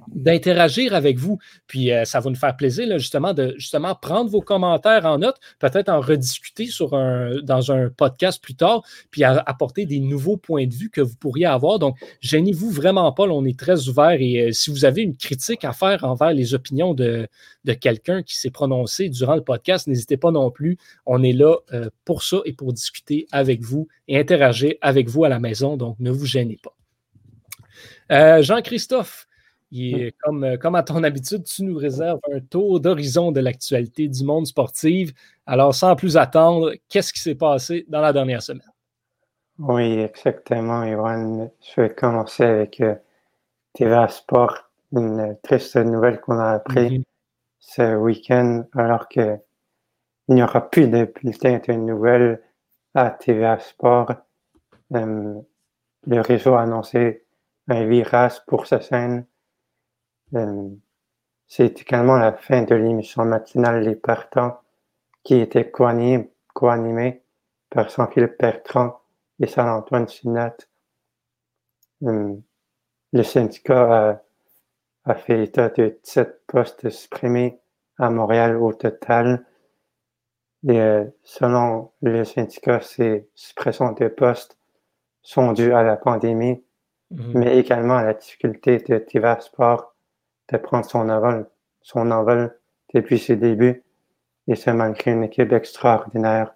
d'interagir 0.08 0.94
avec 0.94 1.18
vous. 1.18 1.38
Puis 1.66 1.92
euh, 1.92 2.04
ça 2.04 2.20
va 2.20 2.30
nous 2.30 2.36
faire 2.36 2.56
plaisir 2.56 2.98
justement 2.98 3.34
de 3.34 3.54
justement 3.58 3.94
prendre 3.94 4.30
vos 4.30 4.40
commentaires 4.40 5.04
en 5.04 5.18
note, 5.18 5.36
peut-être 5.58 5.88
en 5.88 6.00
rediscuter 6.00 6.66
sur 6.66 6.94
un, 6.94 7.40
dans 7.42 7.72
un 7.72 7.90
podcast 7.90 8.42
plus 8.42 8.54
tard, 8.54 8.82
puis 9.10 9.24
apporter 9.24 9.86
des 9.86 10.00
nouveaux 10.00 10.36
points 10.36 10.66
de 10.66 10.74
vue 10.74 10.90
que 10.90 11.00
vous 11.00 11.16
pourriez 11.16 11.46
avoir. 11.46 11.78
Donc, 11.78 11.96
gênez-vous 12.20 12.70
vraiment 12.70 13.12
pas, 13.12 13.24
on 13.24 13.44
est 13.44 13.58
très 13.58 13.88
ouvert 13.88 14.16
et 14.20 14.48
euh, 14.48 14.52
si 14.52 14.70
vous 14.70 14.84
avez 14.84 15.02
une 15.02 15.16
critique 15.16 15.64
à 15.64 15.72
faire 15.72 16.04
envers 16.04 16.32
les 16.32 16.54
opinions 16.54 16.94
de, 16.94 17.28
de 17.64 17.72
quelqu'un 17.72 18.22
qui 18.22 18.36
s'est 18.36 18.50
prononcé 18.50 19.08
durant 19.08 19.34
le 19.34 19.44
podcast, 19.44 19.86
n'hésitez 19.86 20.16
pas 20.16 20.30
non 20.30 20.50
plus. 20.50 20.78
On 21.04 21.22
est 21.22 21.32
là 21.32 21.56
euh, 21.72 21.90
pour 22.04 22.22
ça 22.22 22.38
et 22.44 22.52
pour 22.52 22.72
discuter 22.72 23.26
avec 23.32 23.62
vous 23.62 23.88
et 24.08 24.18
interagir 24.18 24.74
avec 24.80 25.08
vous 25.08 25.24
à 25.24 25.28
la 25.28 25.40
maison. 25.40 25.76
Donc, 25.76 25.96
ne 26.00 26.10
vous 26.10 26.26
gênez 26.26 26.58
pas. 26.62 26.72
Jean-Christophe, 28.08 29.25
comme, 30.22 30.44
euh, 30.44 30.56
comme 30.56 30.74
à 30.74 30.82
ton 30.82 31.02
habitude, 31.02 31.44
tu 31.44 31.64
nous 31.64 31.76
réserves 31.76 32.20
un 32.32 32.40
tour 32.40 32.80
d'horizon 32.80 33.32
de 33.32 33.40
l'actualité 33.40 34.08
du 34.08 34.24
monde 34.24 34.46
sportif. 34.46 35.12
Alors, 35.46 35.74
sans 35.74 35.96
plus 35.96 36.16
attendre, 36.16 36.72
qu'est-ce 36.88 37.12
qui 37.12 37.20
s'est 37.20 37.34
passé 37.34 37.84
dans 37.88 38.00
la 38.00 38.12
dernière 38.12 38.42
semaine? 38.42 38.70
Oui, 39.58 39.98
exactement, 39.98 40.84
Ivan. 40.84 41.50
Je 41.60 41.80
vais 41.80 41.94
commencer 41.94 42.44
avec 42.44 42.80
euh, 42.80 42.94
TVA 43.72 44.08
Sport, 44.08 44.70
une 44.92 45.36
triste 45.42 45.76
nouvelle 45.76 46.20
qu'on 46.20 46.38
a 46.38 46.52
appris 46.52 46.98
mhm. 46.98 47.04
ce 47.58 47.96
week-end, 47.96 48.64
alors 48.74 49.08
qu'il 49.08 49.40
n'y 50.28 50.42
aura 50.42 50.70
plus 50.70 50.88
de 50.88 51.04
bulletin 51.04 51.58
de 51.66 51.72
nouvelles 51.72 52.40
à 52.94 53.10
TVA 53.10 53.58
Sport. 53.58 54.14
Euh, 54.94 55.34
le 56.06 56.20
réseau 56.20 56.54
a 56.54 56.62
annoncé 56.62 57.24
un 57.68 57.84
virage 57.86 58.44
pour 58.46 58.66
sa 58.66 58.80
scène 58.80 59.26
euh, 60.34 60.68
c'est 61.46 61.80
également 61.80 62.16
la 62.16 62.32
fin 62.32 62.62
de 62.62 62.74
l'émission 62.74 63.24
matinale 63.24 63.82
Les 63.82 63.94
Partants, 63.94 64.60
qui 65.22 65.36
était 65.36 65.70
co-animée 65.70 66.32
par 67.70 67.88
Jean-Philippe 67.88 68.38
Bertrand 68.38 69.00
et 69.40 69.46
Saint-Antoine 69.46 70.08
Sinat. 70.08 70.56
Euh, 72.02 72.34
le 73.12 73.22
syndicat 73.22 74.22
a, 75.04 75.14
fait 75.14 75.44
état 75.44 75.68
de 75.68 75.98
17 76.02 76.42
postes 76.46 76.90
supprimés 76.90 77.60
à 77.98 78.10
Montréal 78.10 78.56
au 78.56 78.72
total. 78.72 79.46
Et 80.68 80.80
euh, 80.80 81.04
selon 81.22 81.92
le 82.02 82.24
syndicat, 82.24 82.80
ces 82.80 83.28
suppressions 83.34 83.92
de 83.92 84.08
postes 84.08 84.58
sont 85.22 85.52
dues 85.52 85.72
à 85.72 85.82
la 85.82 85.96
pandémie, 85.96 86.64
mm-hmm. 87.12 87.38
mais 87.38 87.58
également 87.58 87.96
à 87.96 88.04
la 88.04 88.14
difficulté 88.14 88.78
de 88.78 89.04
divers 89.08 89.42
sports 89.42 89.95
de 90.48 90.56
prendre 90.58 90.84
son 90.84 91.08
envol, 91.08 91.48
son 91.82 92.10
envol 92.10 92.58
depuis 92.94 93.18
ses 93.18 93.36
débuts 93.36 93.82
et 94.48 94.54
c'est 94.54 94.72
malgré 94.72 95.12
une 95.12 95.24
équipe 95.24 95.52
extraordinaire. 95.52 96.54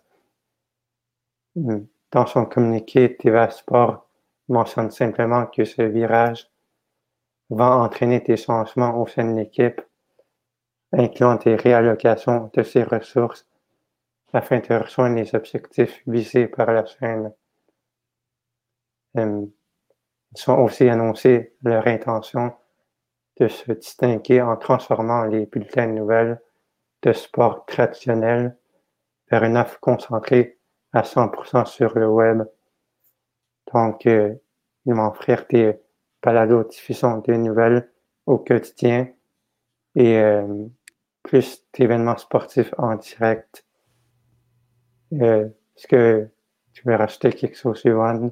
Dans 1.57 2.27
son 2.27 2.47
communiqué, 2.47 3.17
TVA 3.17 3.51
Sport 3.51 4.07
mentionne 4.49 4.91
simplement 4.91 5.47
que 5.47 5.65
ce 5.65 5.83
virage 5.83 6.51
va 7.51 7.77
entraîner 7.77 8.21
des 8.21 8.37
changements 8.37 9.01
au 9.01 9.07
sein 9.07 9.25
de 9.25 9.37
l'équipe. 9.37 9.81
incluant 10.93 11.37
des 11.37 11.55
réallocations 11.55 12.51
de 12.53 12.65
ces 12.65 12.83
ressources 12.83 13.47
afin 14.33 14.59
de 14.59 14.75
rejoindre 14.75 15.17
les 15.17 15.35
objectifs 15.37 16.03
visés 16.07 16.49
par 16.49 16.73
la 16.73 16.85
chaîne. 16.85 17.33
Euh, 19.17 19.47
ils 20.37 20.51
ont 20.51 20.65
aussi 20.65 20.89
annoncé 20.89 21.55
leur 21.63 21.87
intention 21.87 22.53
de 23.41 23.49
se 23.49 23.73
distinguer 23.73 24.43
en 24.43 24.57
transformant 24.57 25.25
les 25.25 25.47
bulletins 25.47 25.87
de 25.87 25.93
nouvelles 25.93 26.41
de 27.03 27.13
sport 27.13 27.65
traditionnels 27.65 28.57
vers 29.31 29.43
une 29.45 29.57
offre 29.57 29.81
concentrée 29.81 30.59
à 30.93 31.03
100% 31.03 31.65
sur 31.65 31.99
le 31.99 32.09
web. 32.09 32.43
Donc, 33.73 34.07
euh, 34.07 34.35
ils 34.85 34.95
vont 34.95 35.13
des 35.49 35.79
balados 36.23 36.65
diffusion 36.65 37.19
des 37.19 37.39
nouvelles 37.39 37.91
au 38.27 38.39
quotidien 38.39 39.09
et 39.95 40.19
euh, 40.19 40.67
plus 41.23 41.65
d'événements 41.73 42.19
sportifs 42.19 42.75
en 42.77 42.97
direct. 42.97 43.65
Euh, 45.15 45.49
est-ce 45.77 45.87
que 45.87 46.29
tu 46.75 46.83
veux 46.87 46.95
rajouter 46.95 47.33
quelque 47.33 47.57
chose, 47.57 47.81
Johan? 47.85 48.31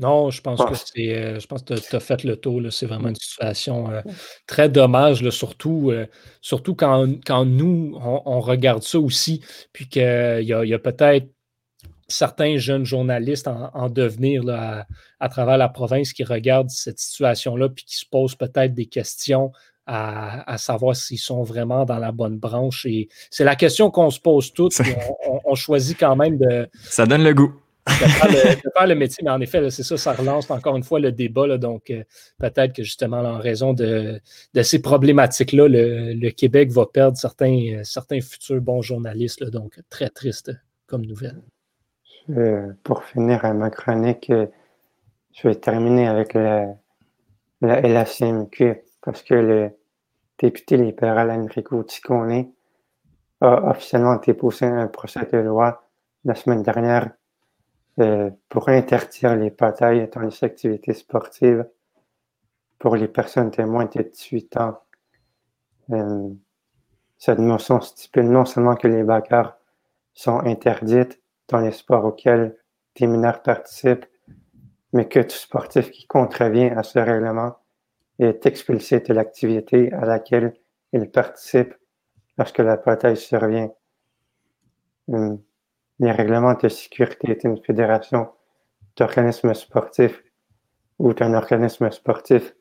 Non, 0.00 0.30
je 0.30 0.40
pense 0.40 0.64
que 0.64 0.74
c'est. 0.74 1.14
Euh, 1.14 1.38
je 1.38 1.46
pense 1.46 1.62
que 1.62 1.74
tu 1.74 1.94
as 1.94 2.00
fait 2.00 2.24
le 2.24 2.36
tour. 2.36 2.62
C'est 2.70 2.86
vraiment 2.86 3.10
une 3.10 3.16
situation 3.16 3.90
euh, 3.90 4.00
très 4.46 4.70
dommage, 4.70 5.28
surtout, 5.28 5.90
euh, 5.90 6.06
surtout 6.40 6.74
quand, 6.74 7.06
quand 7.26 7.44
nous, 7.44 7.98
on, 8.02 8.40
regarde 8.40 8.82
ça 8.82 8.98
aussi, 8.98 9.44
puis 9.74 9.88
qu'il 9.88 10.02
y 10.42 10.74
a, 10.74 10.78
peut-être 10.78 11.28
certains 12.08 12.56
jeunes 12.56 12.86
journalistes 12.86 13.46
en, 13.46 13.90
devenir 13.90 14.42
là, 14.42 14.86
à, 15.20 15.28
travers 15.28 15.58
la 15.58 15.68
province 15.68 16.14
qui 16.14 16.24
regardent 16.24 16.70
cette 16.70 16.98
situation-là, 16.98 17.68
puis 17.68 17.84
qui 17.84 17.96
se 17.96 18.06
posent 18.10 18.34
peut-être 18.34 18.72
des 18.72 18.86
questions 18.86 19.52
à, 19.86 20.56
savoir 20.56 20.96
s'ils 20.96 21.18
sont 21.18 21.42
vraiment 21.42 21.84
dans 21.84 21.98
la 21.98 22.12
bonne 22.12 22.38
branche. 22.38 22.86
Et 22.86 23.08
c'est 23.30 23.44
la 23.44 23.54
question 23.54 23.90
qu'on 23.90 24.10
se 24.10 24.20
pose 24.20 24.54
toutes. 24.54 24.80
on 25.44 25.54
choisit 25.54 25.98
quand 26.00 26.16
même 26.16 26.38
de. 26.38 26.70
Ça 26.84 27.04
donne 27.04 27.22
le 27.22 27.34
goût 27.34 27.59
de, 27.86 28.70
faire 28.70 28.86
le, 28.86 28.94
métier, 28.94 29.22
mais 29.24 29.30
en 29.30 29.40
effet, 29.40 29.70
c'est 29.70 29.82
ça, 29.82 29.96
ça 29.96 30.12
relance 30.12 30.50
encore 30.50 30.76
une 30.76 30.82
fois 30.82 31.00
le 31.00 31.12
débat. 31.12 31.58
donc, 31.58 31.90
euh, 31.90 32.02
peut-être 32.38 32.74
que 32.74 32.82
justement, 32.82 33.20
en 33.20 33.38
raison 33.38 33.72
de, 33.72 34.20
ces 34.62 34.82
problématiques-là, 34.82 35.68
le, 35.68 36.30
Québec 36.30 36.70
va 36.70 36.86
perdre 36.86 37.16
certains, 37.16 37.78
euh, 37.78 37.84
certains 37.84 38.20
futurs 38.20 38.60
bons 38.60 38.82
journalistes. 38.82 39.44
donc, 39.44 39.80
très 39.88 40.08
triste 40.08 40.52
comme 40.86 41.06
nouvelle. 41.06 41.40
pour 42.84 43.04
finir 43.04 43.44
à 43.44 43.52
ma 43.54 43.70
chronique, 43.70 44.30
euh, 44.30 44.46
je 45.32 45.48
vais 45.48 45.54
terminer 45.54 46.08
avec 46.08 46.34
la, 46.34 46.66
la 47.60 47.80
LACMQ 47.80 48.82
parce 49.02 49.22
que 49.22 49.34
le 49.34 49.70
député 50.38 50.76
libéral 50.76 51.30
Enrico 51.30 51.82
Ticone 51.84 52.50
a 53.40 53.70
officiellement 53.70 54.16
déposé 54.16 54.66
un 54.66 54.86
procès 54.86 55.26
de 55.32 55.38
loi 55.38 55.86
la 56.24 56.34
semaine 56.34 56.62
dernière 56.62 57.04
euh, 57.04 57.19
pour 58.48 58.68
interdire 58.68 59.36
les 59.36 59.50
batailles 59.50 60.08
dans 60.14 60.20
les 60.20 60.44
activités 60.44 60.94
sportives 60.94 61.66
pour 62.78 62.96
les 62.96 63.08
personnes 63.08 63.50
de 63.50 63.62
moins 63.62 63.84
de 63.84 64.02
18 64.02 64.56
ans. 64.56 64.80
Euh, 65.90 66.28
cette 67.18 67.38
notion 67.38 67.80
stipule 67.80 68.30
non 68.30 68.44
seulement 68.46 68.74
que 68.74 68.88
les 68.88 69.02
bagarres 69.02 69.58
sont 70.14 70.40
interdites 70.40 71.20
dans 71.48 71.58
les 71.58 71.72
sports 71.72 72.04
auxquels 72.04 72.56
des 72.96 73.06
mineurs 73.06 73.42
participent, 73.42 74.06
mais 74.92 75.06
que 75.06 75.20
tout 75.20 75.36
sportif 75.36 75.90
qui 75.90 76.06
contrevient 76.06 76.70
à 76.70 76.82
ce 76.82 76.98
règlement 76.98 77.56
est 78.18 78.46
expulsé 78.46 79.00
de 79.00 79.12
l'activité 79.12 79.92
à 79.92 80.04
laquelle 80.06 80.54
il 80.92 81.10
participe 81.10 81.74
lorsque 82.38 82.58
la 82.58 82.76
bataille 82.76 83.16
survient. 83.16 83.70
Euh, 85.10 85.36
les 86.00 86.12
règlements 86.12 86.54
de 86.54 86.68
sécurité 86.68 87.34
d'une 87.34 87.62
fédération 87.62 88.30
d'organismes 88.96 89.52
sportifs 89.52 90.24
ou 90.98 91.12
d'un 91.12 91.34
organisme 91.34 91.90
sportif 91.90 92.54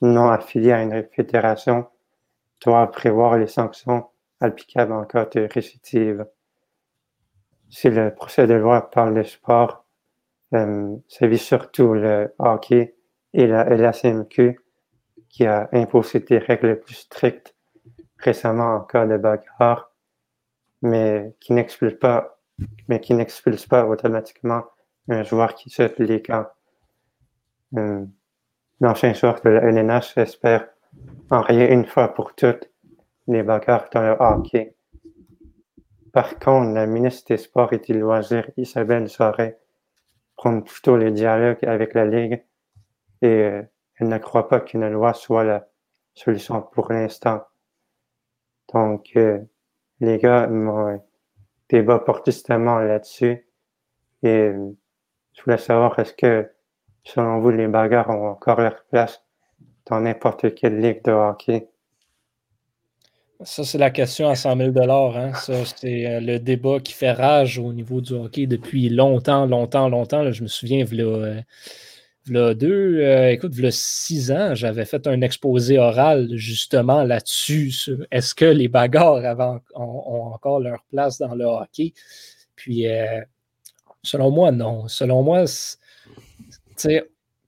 non 0.00 0.28
affilié 0.30 0.72
à 0.72 0.82
une 0.82 1.06
fédération 1.14 1.86
doivent 2.64 2.90
prévoir 2.90 3.36
les 3.36 3.46
sanctions 3.46 4.06
applicables 4.40 4.92
en 4.92 5.04
cas 5.04 5.26
de 5.26 5.46
récidive. 5.52 6.26
Si 7.68 7.90
le 7.90 8.14
procès 8.14 8.46
de 8.46 8.54
loi 8.54 8.90
parle 8.90 9.14
de 9.14 9.22
sport, 9.22 9.84
euh, 10.54 10.96
ça 11.08 11.26
vise 11.26 11.42
surtout 11.42 11.92
le 11.92 12.34
hockey 12.38 12.96
et 13.34 13.46
la 13.46 13.64
LACMQ 13.64 14.58
qui 15.28 15.44
a 15.44 15.68
imposé 15.72 16.20
des 16.20 16.38
règles 16.38 16.80
plus 16.80 16.94
strictes 16.94 17.54
récemment 18.16 18.76
en 18.76 18.80
cas 18.80 19.06
de 19.06 19.18
bagarre, 19.18 19.92
mais 20.80 21.34
qui 21.38 21.52
n'explique 21.52 21.98
pas 21.98 22.37
mais 22.88 23.00
qui 23.00 23.14
n'expulse 23.14 23.66
pas 23.66 23.86
automatiquement 23.86 24.64
un 25.08 25.22
joueur 25.22 25.54
qui 25.54 25.70
se 25.70 25.90
les 26.02 26.22
camps. 26.22 26.46
Euh, 27.76 28.04
L'ancien 28.80 29.12
joueur 29.12 29.40
de 29.40 29.50
la 29.50 29.60
LNH 29.62 30.16
espère 30.18 30.68
enrayer 31.30 31.72
une 31.72 31.84
fois 31.84 32.14
pour 32.14 32.36
toutes 32.36 32.70
les 33.26 33.42
bagarres 33.42 33.88
dans 33.92 34.02
le 34.02 34.16
hockey. 34.20 34.76
Par 36.12 36.38
contre, 36.38 36.72
la 36.74 36.86
ministre 36.86 37.24
des 37.28 37.38
Sports 37.38 37.72
et 37.72 37.78
du 37.78 37.98
Loisir, 37.98 38.48
Isabelle 38.56 39.08
Soret, 39.08 39.58
prend 40.36 40.60
plutôt 40.60 40.96
le 40.96 41.10
dialogue 41.10 41.58
avec 41.62 41.92
la 41.94 42.06
Ligue 42.06 42.44
et 43.20 43.26
euh, 43.26 43.62
elle 43.96 44.08
ne 44.08 44.18
croit 44.18 44.48
pas 44.48 44.60
qu'une 44.60 44.88
loi 44.88 45.12
soit 45.12 45.42
la 45.42 45.66
solution 46.14 46.62
pour 46.62 46.92
l'instant. 46.92 47.42
Donc, 48.72 49.10
euh, 49.16 49.40
les 49.98 50.18
gars, 50.18 50.46
moi, 50.46 50.98
débat 51.68 51.98
porte 51.98 52.26
justement 52.26 52.78
là-dessus. 52.78 53.46
Et 54.22 54.28
euh, 54.28 54.70
je 55.34 55.42
voulais 55.42 55.58
savoir, 55.58 55.98
est-ce 55.98 56.14
que, 56.14 56.50
selon 57.04 57.40
vous, 57.40 57.50
les 57.50 57.68
bagarres 57.68 58.10
ont 58.10 58.28
encore 58.28 58.60
leur 58.60 58.84
place 58.84 59.22
dans 59.86 60.00
n'importe 60.00 60.54
quelle 60.54 60.80
ligue 60.80 61.04
de 61.04 61.12
hockey? 61.12 61.68
Ça, 63.44 63.62
c'est 63.62 63.78
la 63.78 63.90
question 63.90 64.28
à 64.28 64.34
100 64.34 64.56
000 64.56 64.90
hein? 64.90 65.32
Ça, 65.34 65.64
c'est 65.64 66.06
euh, 66.06 66.20
le 66.20 66.38
débat 66.40 66.80
qui 66.80 66.92
fait 66.92 67.12
rage 67.12 67.58
au 67.58 67.72
niveau 67.72 68.00
du 68.00 68.14
hockey 68.14 68.46
depuis 68.46 68.88
longtemps, 68.88 69.46
longtemps, 69.46 69.88
longtemps. 69.88 70.32
je 70.32 70.42
me 70.42 70.48
souviens, 70.48 70.84
là, 70.90 71.42
V'là 72.28 72.54
deux, 72.54 73.00
euh, 73.00 73.30
écoute, 73.30 73.54
v'là 73.54 73.70
six 73.70 74.30
ans, 74.30 74.54
j'avais 74.54 74.84
fait 74.84 75.06
un 75.06 75.20
exposé 75.22 75.78
oral 75.78 76.28
justement 76.34 77.02
là-dessus, 77.02 77.72
est-ce 78.10 78.34
que 78.34 78.44
les 78.44 78.68
bagarres 78.68 79.60
ont, 79.74 80.32
encore 80.32 80.60
leur 80.60 80.84
place 80.90 81.18
dans 81.18 81.34
le 81.34 81.44
hockey? 81.44 81.94
Puis, 82.54 82.86
euh, 82.86 83.20
selon 84.02 84.30
moi, 84.30 84.52
non. 84.52 84.88
Selon 84.88 85.22
moi, 85.22 85.44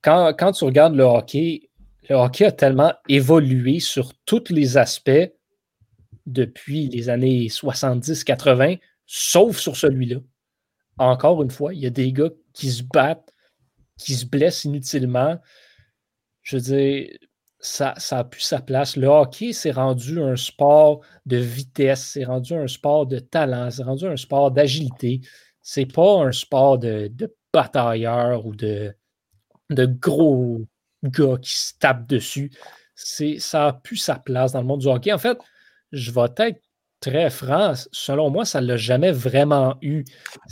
quand 0.02 0.52
tu 0.52 0.64
regardes 0.64 0.94
le 0.94 1.04
hockey, 1.04 1.68
le 2.08 2.16
hockey 2.16 2.46
a 2.46 2.52
tellement 2.52 2.94
évolué 3.08 3.80
sur 3.80 4.12
tous 4.24 4.50
les 4.50 4.76
aspects 4.76 5.30
depuis 6.26 6.88
les 6.88 7.08
années 7.08 7.48
70-80, 7.48 8.78
sauf 9.06 9.58
sur 9.58 9.76
celui-là. 9.76 10.16
Encore 10.98 11.42
une 11.42 11.50
fois, 11.50 11.74
il 11.74 11.80
y 11.80 11.86
a 11.86 11.90
des 11.90 12.12
gars 12.12 12.30
qui 12.52 12.70
se 12.70 12.82
battent 12.82 13.32
qui 14.00 14.14
se 14.14 14.26
blesse 14.26 14.64
inutilement. 14.64 15.38
Je 16.42 16.56
veux 16.56 16.62
dire, 16.62 17.08
ça, 17.60 17.94
ça 17.98 18.20
a 18.20 18.24
plus 18.24 18.40
sa 18.40 18.60
place. 18.60 18.96
Le 18.96 19.06
hockey 19.06 19.52
s'est 19.52 19.70
rendu 19.70 20.20
un 20.22 20.36
sport 20.36 21.00
de 21.26 21.36
vitesse, 21.36 22.10
c'est 22.12 22.24
rendu 22.24 22.54
un 22.54 22.66
sport 22.66 23.06
de 23.06 23.18
talent, 23.18 23.70
c'est 23.70 23.82
rendu 23.82 24.06
un 24.06 24.16
sport 24.16 24.50
d'agilité. 24.50 25.20
C'est 25.62 25.86
pas 25.86 26.22
un 26.22 26.32
sport 26.32 26.78
de, 26.78 27.08
de 27.12 27.34
batailleur 27.52 28.46
ou 28.46 28.54
de, 28.54 28.94
de 29.68 29.86
gros 29.86 30.62
gars 31.04 31.36
qui 31.40 31.52
se 31.52 31.74
tapent 31.78 32.06
dessus. 32.06 32.50
Ça 32.94 33.66
a 33.66 33.72
plus 33.74 33.96
sa 33.96 34.16
place 34.16 34.52
dans 34.52 34.60
le 34.60 34.66
monde 34.66 34.80
du 34.80 34.88
hockey. 34.88 35.12
En 35.12 35.18
fait, 35.18 35.38
je 35.92 36.10
vais 36.10 36.28
être 36.38 36.62
très 37.00 37.30
franc. 37.30 37.74
Selon 37.92 38.30
moi, 38.30 38.44
ça 38.44 38.60
ne 38.60 38.66
l'a 38.66 38.76
jamais 38.76 39.12
vraiment 39.12 39.76
eu. 39.82 40.04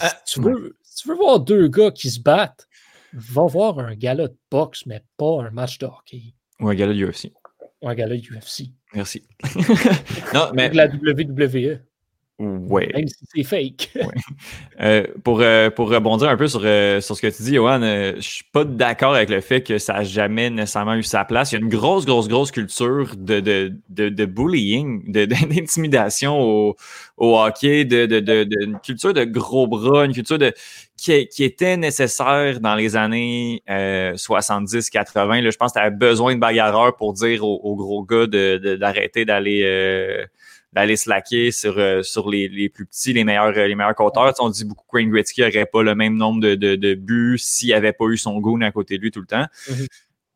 Euh, 0.02 0.06
tu 0.26 0.40
veux, 0.40 0.76
si 0.82 1.02
tu 1.02 1.08
veux 1.08 1.16
voir 1.16 1.40
deux 1.40 1.68
gars 1.68 1.90
qui 1.90 2.10
se 2.10 2.20
battent, 2.20 2.67
va 3.12 3.46
voir 3.46 3.78
un 3.78 3.94
gala 3.94 4.28
de 4.28 4.36
boxe, 4.50 4.86
mais 4.86 5.02
pas 5.16 5.42
un 5.42 5.50
match 5.50 5.78
de 5.78 5.86
hockey. 5.86 6.34
Ou 6.60 6.68
un 6.68 6.74
gala 6.74 6.92
de 6.92 7.04
UFC. 7.04 7.32
Ou 7.82 7.88
un 7.88 7.94
gala 7.94 8.16
de 8.16 8.22
UFC. 8.22 8.70
Merci. 8.94 9.26
non, 10.34 10.50
mais... 10.54 10.70
La 10.70 10.86
WWE. 10.86 11.80
Ouais. 12.38 12.88
Même 12.94 13.08
si 13.08 13.16
c'est 13.34 13.42
fake. 13.42 13.90
Euh, 14.80 15.02
pour, 15.24 15.40
euh, 15.40 15.70
pour 15.70 15.90
rebondir 15.90 16.28
un 16.28 16.36
peu 16.36 16.46
sur, 16.46 16.60
euh, 16.62 17.00
sur 17.00 17.16
ce 17.16 17.22
que 17.22 17.26
tu 17.26 17.42
dis, 17.42 17.54
Johan, 17.54 17.80
je 17.80 18.20
suis 18.20 18.44
pas 18.52 18.64
d'accord 18.64 19.14
avec 19.14 19.28
le 19.28 19.40
fait 19.40 19.60
que 19.60 19.78
ça 19.78 19.94
n'a 19.94 20.04
jamais 20.04 20.50
nécessairement 20.50 20.94
eu 20.94 21.02
sa 21.02 21.24
place. 21.24 21.50
Il 21.50 21.56
y 21.56 21.58
a 21.58 21.60
une 21.60 21.68
grosse, 21.68 22.06
grosse, 22.06 22.28
grosse 22.28 22.52
culture 22.52 23.16
de, 23.16 23.40
de, 23.40 23.72
de, 23.88 24.08
de 24.08 24.24
bullying, 24.24 25.02
d'intimidation 25.12 26.40
au, 26.40 26.76
au, 27.16 27.36
hockey, 27.40 27.84
de, 27.84 28.06
de, 28.06 28.48
une 28.62 28.78
culture 28.78 29.12
de 29.12 29.24
gros 29.24 29.66
bras, 29.66 30.04
une 30.04 30.12
culture 30.14 30.38
de, 30.38 30.52
qui, 30.96 31.26
qui 31.26 31.42
était 31.42 31.76
nécessaire 31.76 32.60
dans 32.60 32.76
les 32.76 32.94
années 32.94 33.64
70-80. 33.68 35.50
Je 35.50 35.56
pense 35.56 35.72
que 35.72 35.80
tu 35.80 35.84
avais 35.84 35.96
besoin 35.96 36.36
de 36.36 36.40
bagarreurs 36.40 36.94
pour 36.94 37.14
dire 37.14 37.44
aux, 37.44 37.60
aux 37.64 37.74
gros 37.74 38.04
gars 38.04 38.28
d'arrêter 38.28 39.24
d'aller 39.24 40.28
d'aller 40.72 40.96
slacker 40.96 41.50
sur, 41.50 41.78
euh, 41.78 42.02
sur 42.02 42.28
les, 42.28 42.48
les, 42.48 42.68
plus 42.68 42.86
petits, 42.86 43.12
les 43.12 43.24
meilleurs, 43.24 43.52
les 43.52 43.74
meilleurs 43.74 43.94
compteurs. 43.94 44.32
on 44.40 44.50
dit 44.50 44.64
beaucoup 44.64 44.84
que 44.90 44.96
Wayne 44.96 45.10
Gretzky 45.10 45.40
n'aurait 45.40 45.66
pas 45.66 45.82
le 45.82 45.94
même 45.94 46.16
nombre 46.16 46.40
de, 46.40 46.54
de, 46.54 46.76
de 46.76 46.94
buts 46.94 47.38
s'il 47.38 47.70
n'avait 47.70 47.92
pas 47.92 48.04
eu 48.06 48.18
son 48.18 48.38
goon 48.38 48.60
à 48.60 48.70
côté 48.70 48.98
de 48.98 49.02
lui 49.02 49.10
tout 49.10 49.20
le 49.20 49.26
temps. 49.26 49.46
Mm-hmm. 49.68 49.86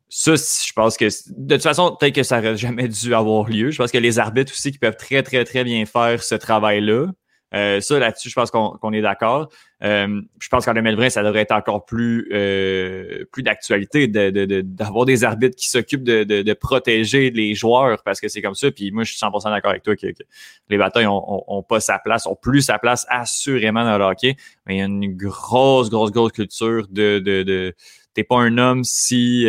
Ça, 0.09 0.35
je 0.35 0.73
pense 0.73 0.95
que 0.95 1.05
de 1.05 1.55
toute 1.55 1.63
façon, 1.63 1.95
peut-être 1.99 2.13
que 2.13 2.23
ça 2.23 2.39
n'aurait 2.39 2.57
jamais 2.57 2.87
dû 2.87 3.15
avoir 3.15 3.49
lieu. 3.49 3.71
Je 3.71 3.77
pense 3.77 3.91
que 3.91 3.97
les 3.97 4.19
arbitres 4.19 4.51
aussi 4.51 4.71
qui 4.71 4.77
peuvent 4.77 4.97
très, 4.97 5.23
très, 5.23 5.43
très 5.43 5.63
bien 5.63 5.85
faire 5.85 6.21
ce 6.23 6.35
travail-là. 6.35 7.07
Euh, 7.53 7.81
ça, 7.81 7.99
là-dessus, 7.99 8.29
je 8.29 8.35
pense 8.35 8.51
qu'on 8.51 8.93
est 8.93 9.01
d'accord. 9.01 9.49
Euh, 9.83 10.21
je 10.39 10.49
pense 10.49 10.65
qu'en 10.65 10.73
2020, 10.73 11.09
ça 11.09 11.23
devrait 11.23 11.41
être 11.41 11.51
encore 11.51 11.85
plus, 11.85 12.27
euh, 12.31 13.25
plus 13.31 13.43
d'actualité 13.43 14.07
d'avoir 14.07 15.05
des 15.05 15.23
arbitres 15.23 15.55
qui 15.55 15.69
s'occupent 15.69 16.03
de, 16.03 16.53
protéger 16.53 17.31
les 17.31 17.53
joueurs 17.55 18.01
parce 18.03 18.21
que 18.21 18.27
c'est 18.27 18.41
comme 18.41 18.55
ça. 18.55 18.71
Puis 18.71 18.91
moi, 18.91 19.03
je 19.03 19.11
suis 19.11 19.19
100% 19.19 19.49
d'accord 19.51 19.71
avec 19.71 19.83
toi 19.83 19.95
que, 19.95 20.07
les 20.69 20.77
batailles 20.77 21.07
ont, 21.07 21.63
pas 21.67 21.79
sa 21.79 21.99
place, 21.99 22.25
ont 22.25 22.35
plus 22.35 22.61
sa 22.61 22.79
place 22.79 23.05
assurément 23.09 23.83
dans 23.83 23.97
le 23.97 24.05
hockey. 24.05 24.35
Mais 24.65 24.75
il 24.75 24.79
y 24.79 24.81
a 24.81 24.85
une 24.85 25.15
grosse, 25.15 25.89
grosse, 25.89 26.11
grosse 26.11 26.31
culture 26.31 26.87
de, 26.89 27.19
de, 27.19 27.75
t'es 28.13 28.23
pas 28.23 28.37
un 28.37 28.57
homme 28.57 28.83
si 28.83 29.47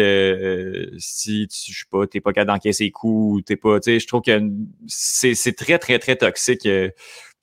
si 0.98 1.48
tu 1.48 1.72
je 1.72 1.78
sais 1.80 1.84
pas 1.90 2.06
t'es 2.06 2.20
pas 2.20 2.32
capable 2.32 2.56
d'encaisser 2.56 2.84
les 2.84 2.90
coups 2.90 3.44
t'es 3.44 3.56
pas 3.56 3.78
tu 3.78 3.92
sais 3.92 4.00
je 4.00 4.06
trouve 4.06 4.22
que 4.22 4.40
c'est 4.86 5.54
très 5.54 5.78
très 5.78 5.98
très 5.98 6.16
toxique 6.16 6.66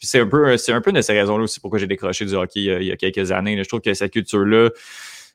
puis 0.02 0.08
c'est 0.08 0.20
un 0.20 0.26
peu, 0.26 0.58
c'est 0.58 0.74
un 0.74 0.82
peu 0.82 0.92
de 0.92 1.00
ces 1.00 1.14
raisons-là 1.14 1.44
aussi 1.44 1.60
pourquoi 1.60 1.78
j'ai 1.78 1.86
décroché 1.86 2.26
du 2.26 2.34
hockey 2.34 2.62
il 2.62 2.84
y 2.86 2.92
a, 2.92 2.98
quelques 2.98 3.32
années. 3.32 3.56
Je 3.64 3.70
trouve 3.70 3.82
que 3.82 3.94
cette 3.94 4.12
culture-là 4.12 4.70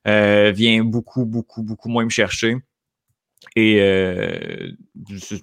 euh, 0.09 0.51
vient 0.53 0.83
beaucoup, 0.83 1.25
beaucoup, 1.25 1.63
beaucoup 1.63 1.89
moins 1.89 2.03
me 2.03 2.11
chercher. 2.11 2.57
Et 3.55 3.79
euh, 3.81 4.73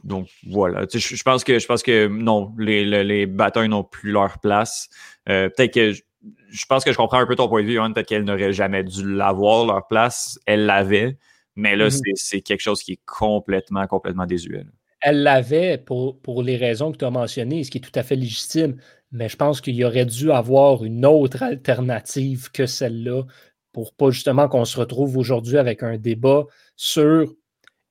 donc 0.04 0.28
voilà. 0.46 0.86
Je, 0.94 1.24
pense 1.24 1.46
que 1.46 1.58
je 1.58 1.66
pense 1.66 1.84
que 1.84 2.08
non, 2.08 2.54
les, 2.60 2.84
les, 3.06 3.26
batailles 3.26 3.70
n'ont 3.70 3.86
plus 3.86 4.12
leur 4.12 4.40
place. 4.40 4.90
Euh, 5.30 5.48
peut-être 5.48 5.74
que 5.74 5.94
je, 5.94 6.66
pense 6.68 6.84
que 6.84 6.92
je 6.92 6.98
comprends 6.98 7.20
un 7.20 7.26
peu 7.26 7.38
ton 7.38 7.48
point 7.48 7.64
de 7.64 7.68
vue, 7.68 7.94
peut-être 7.94 8.06
qu'elle 8.06 8.26
n'aurait 8.26 8.52
jamais 8.52 8.84
dû 8.84 9.10
l'avoir 9.10 9.66
leur 9.66 9.88
place. 9.88 10.38
Elle 10.46 10.66
l'avait, 10.66 11.18
mais 11.56 11.78
là, 11.78 11.88
mm-hmm. 11.88 12.12
c'est 12.16 12.42
quelque 12.42 12.60
chose 12.60 12.84
qui 12.84 12.92
est 12.92 13.02
complètement, 13.06 13.88
complètement 13.88 14.26
désuet. 14.26 14.66
Elle 15.00 15.24
l'avait 15.24 15.78
pour, 15.78 16.20
pour 16.22 16.44
les 16.44 16.58
raisons 16.58 16.92
que 16.92 16.98
tu 16.98 17.06
as 17.06 17.10
mentionnées, 17.10 17.64
ce 17.64 17.72
qui 17.72 17.78
est 17.78 17.82
tout 17.82 17.98
à 17.98 18.04
fait 18.04 18.18
légitime 18.18 18.76
mais 19.14 19.30
je 19.30 19.38
pense 19.38 19.62
qu'il 19.62 19.76
y 19.76 19.86
aurait 19.86 20.08
dû 20.08 20.32
avoir 20.32 20.84
une 20.84 21.06
autre 21.06 21.44
alternative 21.44 22.52
que 22.52 22.66
celle-là 22.66 23.24
pour 23.72 23.94
pas 23.94 24.10
justement 24.10 24.50
qu'on 24.50 24.66
se 24.66 24.80
retrouve 24.80 25.18
aujourd'hui 25.18 25.58
avec 25.58 25.84
un 25.84 25.98
débat 25.98 26.46
sur 26.76 27.32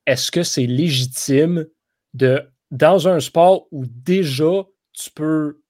est-ce 0.06 0.30
que 0.32 0.42
c'est 0.42 0.66
légitime 0.66 1.66
de, 2.12 2.42
dans 2.72 3.08
un 3.08 3.20
sport 3.20 3.68
où 3.70 3.84
déjà 3.86 4.66
tu 4.92 5.10
peux 5.12 5.60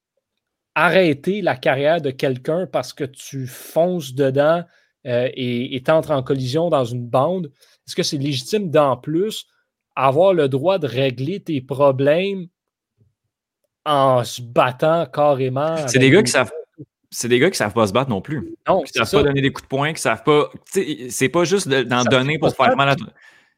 arrêter 0.74 1.42
la 1.42 1.56
carrière 1.56 2.00
de 2.00 2.10
quelqu'un 2.10 2.66
parce 2.66 2.94
que 2.94 3.04
tu 3.04 3.46
fonces 3.46 4.14
dedans 4.14 4.64
euh, 5.06 5.28
et 5.34 5.82
tu 5.84 5.90
entres 5.90 6.12
en 6.12 6.22
collision 6.22 6.70
dans 6.70 6.84
une 6.84 7.06
bande, 7.06 7.50
est-ce 7.86 7.94
que 7.94 8.02
c'est 8.02 8.16
légitime 8.16 8.70
d'en 8.70 8.96
plus 8.96 9.46
avoir 9.96 10.32
le 10.32 10.48
droit 10.48 10.78
de 10.78 10.86
régler 10.86 11.40
tes 11.40 11.60
problèmes 11.60 12.46
en 13.84 14.24
se 14.24 14.40
battant 14.42 15.06
carrément. 15.06 15.76
C'est 15.88 15.98
des 15.98 16.10
gars 16.10 16.22
qui 16.22 16.30
savent. 16.30 16.52
C'est 17.10 17.28
des 17.28 17.38
gars 17.38 17.50
qui 17.50 17.58
savent 17.58 17.74
pas 17.74 17.86
se 17.86 17.92
battre 17.92 18.08
non 18.08 18.22
plus. 18.22 18.54
Non, 18.66 18.82
qui 18.82 18.92
savent 18.92 19.10
pas 19.10 19.22
donner 19.22 19.42
des 19.42 19.52
coups 19.52 19.64
de 19.64 19.68
poing, 19.68 19.92
qui 19.92 20.00
savent 20.00 20.22
pas. 20.22 20.50
C'est 20.64 21.28
pas 21.28 21.44
juste 21.44 21.68
d'en 21.68 22.04
donner 22.04 22.38
pour 22.38 22.54
faire 22.54 22.76
mal 22.76 22.88
à 22.88 22.96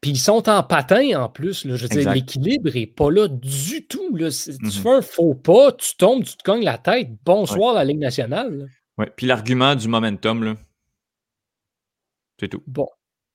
puis 0.05 0.11
ils 0.11 0.19
sont 0.19 0.47
en 0.49 0.61
patin 0.61 1.19
en 1.19 1.29
plus. 1.29 1.65
Je 1.67 1.73
veux 1.73 1.87
dire, 1.87 2.13
l'équilibre 2.13 2.69
n'est 2.71 2.85
pas 2.85 3.09
là 3.09 3.27
du 3.27 3.87
tout. 3.87 4.15
Tu 4.15 4.23
mm-hmm. 4.23 4.81
fais 4.83 4.89
un 4.89 5.01
faux 5.01 5.33
pas, 5.33 5.71
tu 5.71 5.95
tombes, 5.95 6.23
tu 6.23 6.37
te 6.37 6.43
cognes 6.43 6.63
la 6.63 6.77
tête. 6.77 7.09
Bonsoir 7.25 7.73
la 7.73 7.83
Ligue 7.83 7.97
nationale. 7.97 8.69
Oui, 8.99 9.07
puis 9.15 9.25
l'argument 9.25 9.73
du 9.73 9.87
momentum, 9.87 10.43
là. 10.43 10.55
C'est 12.39 12.49
tout. 12.49 12.61
Bon. 12.67 12.87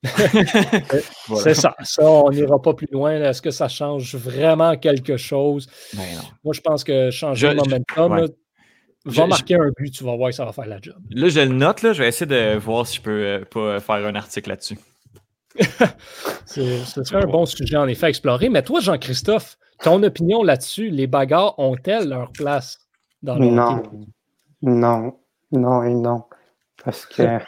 C'est 1.36 1.54
ça. 1.54 1.74
Ça, 1.82 2.02
on 2.10 2.30
n'ira 2.30 2.60
pas 2.60 2.74
plus 2.74 2.88
loin. 2.90 3.12
Est-ce 3.12 3.42
que 3.42 3.50
ça 3.50 3.68
change 3.68 4.14
vraiment 4.14 4.76
quelque 4.76 5.16
chose? 5.16 5.68
Ben 5.94 6.04
Moi, 6.42 6.54
je 6.54 6.60
pense 6.60 6.84
que 6.84 7.10
changer 7.10 7.48
le 7.50 7.56
momentum, 7.56 8.28
va 9.04 9.26
marquer 9.26 9.54
un 9.54 9.70
but, 9.76 9.90
tu 9.90 10.04
vas 10.04 10.16
voir 10.16 10.30
que 10.30 10.36
ça 10.36 10.44
va 10.44 10.52
faire 10.52 10.66
la 10.66 10.78
job. 10.80 10.96
Là, 11.10 11.28
je 11.28 11.40
le 11.40 11.48
note, 11.48 11.82
là, 11.82 11.92
je 11.92 12.02
vais 12.02 12.08
essayer 12.08 12.26
de 12.26 12.56
voir 12.56 12.86
si 12.86 12.96
je 12.96 13.02
peux 13.02 13.24
euh, 13.24 13.44
pas 13.44 13.80
faire 13.80 14.06
un 14.06 14.14
article 14.14 14.50
là-dessus. 14.50 14.78
ce 16.46 16.84
serait 16.84 17.22
un 17.24 17.26
bon 17.26 17.44
sujet 17.44 17.76
en 17.76 17.88
effet 17.88 18.06
à 18.06 18.08
explorer. 18.08 18.48
Mais 18.48 18.62
toi, 18.62 18.80
Jean-Christophe, 18.80 19.58
ton 19.82 20.02
opinion 20.02 20.42
là-dessus, 20.42 20.90
les 20.90 21.06
bagarres 21.06 21.58
ont-elles 21.58 22.08
leur 22.08 22.30
place 22.32 22.78
dans 23.22 23.36
le 23.36 23.46
Non, 23.46 23.82
non, 24.62 25.18
non 25.52 25.82
et 25.82 25.94
non. 25.94 26.24
Parce 26.84 27.06
que 27.06 27.22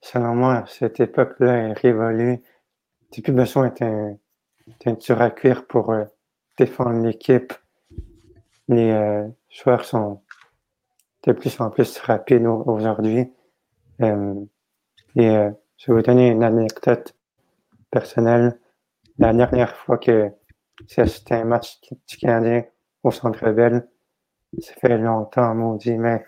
Selon 0.00 0.34
moi, 0.34 0.64
cette 0.68 1.00
époque-là 1.00 1.68
est 1.68 1.72
révolue. 1.72 2.40
Tu 3.10 3.20
n'as 3.20 3.24
plus 3.24 3.32
besoin 3.32 3.72
d'un 4.84 4.94
tir 4.94 5.20
à 5.20 5.30
cuire 5.30 5.66
pour 5.66 5.90
euh, 5.90 6.04
défendre 6.56 7.04
l'équipe. 7.04 7.52
Les 8.68 8.90
euh, 8.92 9.26
joueurs 9.50 9.84
sont 9.84 10.22
de 11.24 11.32
plus 11.32 11.60
en 11.60 11.70
plus 11.70 11.98
rapides 11.98 12.46
aujourd'hui. 12.46 13.32
Euh, 14.00 14.34
et 15.16 15.34
je 15.76 15.90
vais 15.90 15.98
vous 15.98 16.02
donner 16.02 16.28
une 16.28 16.44
anecdote 16.44 17.16
personnelle. 17.90 18.58
La 19.18 19.32
dernière 19.32 19.74
fois 19.74 19.98
que 19.98 20.30
c'était 20.86 21.34
un 21.34 21.44
match 21.44 21.80
du 22.06 22.16
Canadien 22.18 22.64
au 23.02 23.10
Centre 23.10 23.50
Bell, 23.50 23.88
ça 24.60 24.74
fait 24.74 24.96
longtemps, 24.96 25.54
maudit, 25.54 25.98
mais 25.98 26.24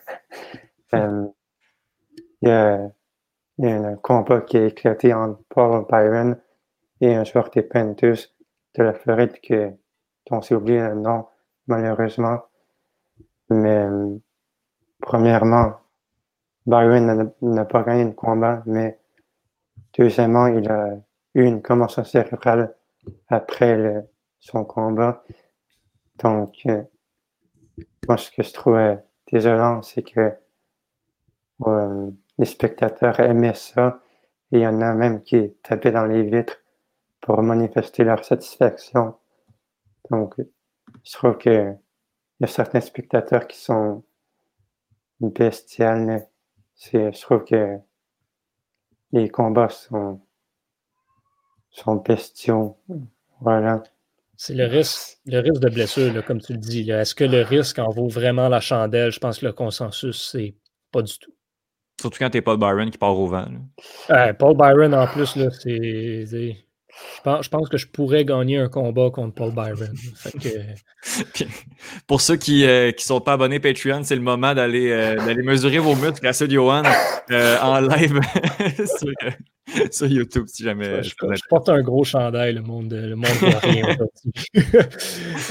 il 0.93 1.29
y 2.43 2.51
a 2.51 2.91
il 3.63 3.69
y 3.69 3.73
a 3.73 3.77
un 3.77 3.97
combat 3.97 4.41
qui 4.41 4.57
a 4.57 4.65
éclaté 4.65 5.13
entre 5.13 5.43
Paul 5.51 5.85
Byron 5.87 6.39
et 7.03 7.15
un 7.15 7.25
joueur 7.25 7.51
des 7.51 7.63
Panthers 7.63 8.17
de 8.75 8.83
la 8.83 8.95
Floride 8.95 9.39
que, 9.43 9.73
dont 10.31 10.41
s'est 10.41 10.55
oublié 10.55 10.81
le 10.81 10.95
nom, 10.95 11.27
malheureusement. 11.67 12.41
Mais, 13.51 13.87
premièrement, 15.01 15.75
Byron 16.65 17.35
n'a 17.43 17.65
pas 17.67 17.83
gagné 17.83 18.05
le 18.05 18.13
combat, 18.13 18.63
mais 18.65 18.99
deuxièmement, 19.99 20.47
il 20.47 20.71
a 20.71 20.95
eu 21.35 21.45
une 21.45 21.61
commotion 21.61 22.03
cérébrale 22.03 22.75
après 23.29 24.09
son 24.39 24.65
combat. 24.65 25.23
Donc, 26.19 26.63
euh, 26.65 26.83
moi, 28.09 28.17
ce 28.17 28.31
que 28.31 28.43
je 28.43 28.55
trouvais 28.55 29.05
désolant, 29.31 29.83
c'est 29.83 30.03
que 30.03 30.33
euh, 31.67 32.11
les 32.41 32.47
spectateurs 32.47 33.21
aimaient 33.21 33.55
ça 33.55 34.01
et 34.51 34.57
il 34.57 34.63
y 34.63 34.67
en 34.67 34.81
a 34.81 34.95
même 34.95 35.23
qui 35.23 35.53
tapaient 35.63 35.93
dans 35.93 36.07
les 36.07 36.23
vitres 36.23 36.57
pour 37.21 37.43
manifester 37.43 38.03
leur 38.03 38.25
satisfaction. 38.25 39.15
Donc, 40.11 40.35
je 41.05 41.13
trouve 41.13 41.37
que 41.37 41.75
il 42.41 42.41
y 42.41 42.45
a 42.45 42.47
certains 42.47 42.81
spectateurs 42.81 43.47
qui 43.47 43.59
sont 43.59 44.03
bestiales. 45.21 46.27
Je 46.91 47.21
trouve 47.21 47.45
que 47.45 47.77
les 49.13 49.29
combats 49.29 49.69
sont, 49.69 50.23
sont 51.69 51.97
bestiaux. 51.97 52.79
Voilà. 53.43 53.83
C'est 54.39 54.55
le 54.55 54.65
risque, 54.65 55.19
le 55.27 55.41
risque 55.41 55.61
de 55.61 55.69
blessure, 55.69 56.25
comme 56.25 56.41
tu 56.41 56.55
le 56.55 56.59
dis. 56.59 56.91
Est-ce 56.91 57.15
que 57.15 57.25
le 57.25 57.43
risque 57.43 57.79
en 57.79 57.91
vaut 57.91 58.09
vraiment 58.09 58.49
la 58.49 58.61
chandelle? 58.61 59.13
Je 59.13 59.21
pense 59.21 59.41
que 59.41 59.47
le 59.47 59.53
consensus, 59.53 60.31
c'est 60.33 60.55
pas 60.91 61.03
du 61.03 61.19
tout. 61.19 61.35
Surtout 62.01 62.19
quand 62.19 62.31
t'es 62.31 62.41
Paul 62.41 62.59
Byron 62.59 62.91
qui 62.91 62.99
part 62.99 63.19
au 63.19 63.27
vent. 63.27 63.47
Paul 64.39 64.57
Byron, 64.57 64.95
en 64.95 65.07
plus, 65.07 65.37
là, 65.37 65.51
c'est. 65.51 66.57
Je 67.25 67.49
pense, 67.49 67.69
que 67.69 67.77
je 67.77 67.87
pourrais 67.87 68.25
gagner 68.25 68.59
un 68.59 68.69
combat 68.69 69.11
contre 69.11 69.35
Paul 69.35 69.55
Byron. 69.55 69.95
pour 72.07 72.21
ceux 72.21 72.37
qui 72.37 72.63
ne 72.63 72.69
euh, 72.69 72.93
sont 72.99 73.21
pas 73.21 73.35
abonnés 73.35 73.61
Patreon, 73.61 74.03
c'est 74.05 74.17
le 74.17 74.23
moment 74.23 74.55
d'aller 74.55 74.91
euh, 74.91 75.35
mesurer 75.43 75.79
vos 75.79 75.95
muscles 75.95 76.27
à 76.27 76.33
ceux 76.33 76.49
de 76.49 76.55
Johan 76.55 76.83
euh, 77.31 77.59
en 77.61 77.81
live 77.81 78.21
sur, 79.91 80.07
YouTube, 80.07 80.45
si 80.47 80.65
jamais. 80.65 81.03
Je, 81.03 81.15
porte 81.49 81.69
un 81.69 81.83
gros 81.83 82.05
chandail, 82.05 82.55
le 82.55 82.63
monde, 82.63 82.93
le 82.93 83.17
monde 83.17 83.29
rien. 83.63 83.97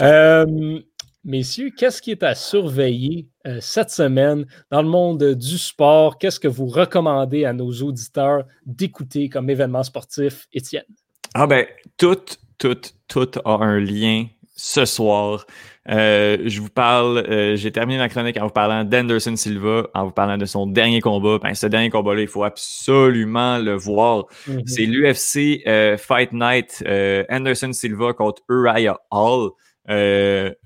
Messieurs, 1.25 1.71
qu'est-ce 1.75 2.01
qui 2.01 2.11
est 2.11 2.23
à 2.23 2.33
surveiller 2.33 3.27
euh, 3.45 3.57
cette 3.59 3.89
semaine 3.89 4.45
dans 4.71 4.81
le 4.81 4.87
monde 4.87 5.33
du 5.33 5.57
sport? 5.57 6.17
Qu'est-ce 6.17 6.39
que 6.39 6.47
vous 6.47 6.67
recommandez 6.67 7.43
à 7.43 7.51
nos 7.51 7.71
auditeurs 7.71 8.45
d'écouter 8.65 9.27
comme 9.27 9.49
événement 9.49 9.83
sportif, 9.83 10.47
Étienne? 10.53 10.85
Ah 11.33 11.45
ben, 11.45 11.65
tout, 11.97 12.17
tout, 12.57 12.77
tout 13.09 13.31
a 13.43 13.51
un 13.51 13.79
lien 13.79 14.27
ce 14.55 14.85
soir. 14.85 15.45
Euh, 15.89 16.37
je 16.45 16.61
vous 16.61 16.69
parle, 16.69 17.17
euh, 17.17 17.57
j'ai 17.57 17.71
terminé 17.71 17.97
ma 17.97 18.07
chronique 18.07 18.37
en 18.37 18.45
vous 18.45 18.53
parlant 18.53 18.85
d'Anderson 18.85 19.35
Silva, 19.35 19.87
en 19.93 20.05
vous 20.05 20.11
parlant 20.11 20.37
de 20.37 20.45
son 20.45 20.67
dernier 20.67 21.01
combat. 21.01 21.37
Ben, 21.39 21.53
ce 21.53 21.67
dernier 21.67 21.89
combat-là, 21.89 22.21
il 22.21 22.27
faut 22.29 22.45
absolument 22.45 23.57
le 23.57 23.73
voir. 23.73 24.25
Mm-hmm. 24.47 24.67
C'est 24.67 24.85
l'UFC 24.85 25.97
Fight 25.99 26.31
Night 26.31 26.81
Anderson 27.29 27.73
Silva 27.73 28.13
contre 28.13 28.41
Uriah 28.49 28.97
Hall. 29.11 29.49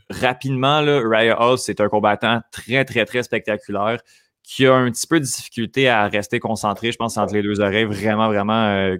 Rapidement, 0.09 0.81
là, 0.81 1.01
Raya 1.03 1.41
Hall, 1.41 1.57
c'est 1.57 1.81
un 1.81 1.89
combattant 1.89 2.41
très, 2.51 2.85
très, 2.85 3.05
très 3.05 3.23
spectaculaire 3.23 3.99
qui 4.43 4.67
a 4.67 4.73
un 4.73 4.91
petit 4.91 5.07
peu 5.07 5.19
de 5.19 5.25
difficulté 5.25 5.87
à 5.87 6.07
rester 6.07 6.39
concentré, 6.39 6.91
je 6.91 6.97
pense, 6.97 7.17
entre 7.17 7.33
les 7.33 7.41
deux 7.41 7.61
oreilles, 7.61 7.85
vraiment, 7.85 8.27
vraiment, 8.27 8.67
euh, 8.67 8.97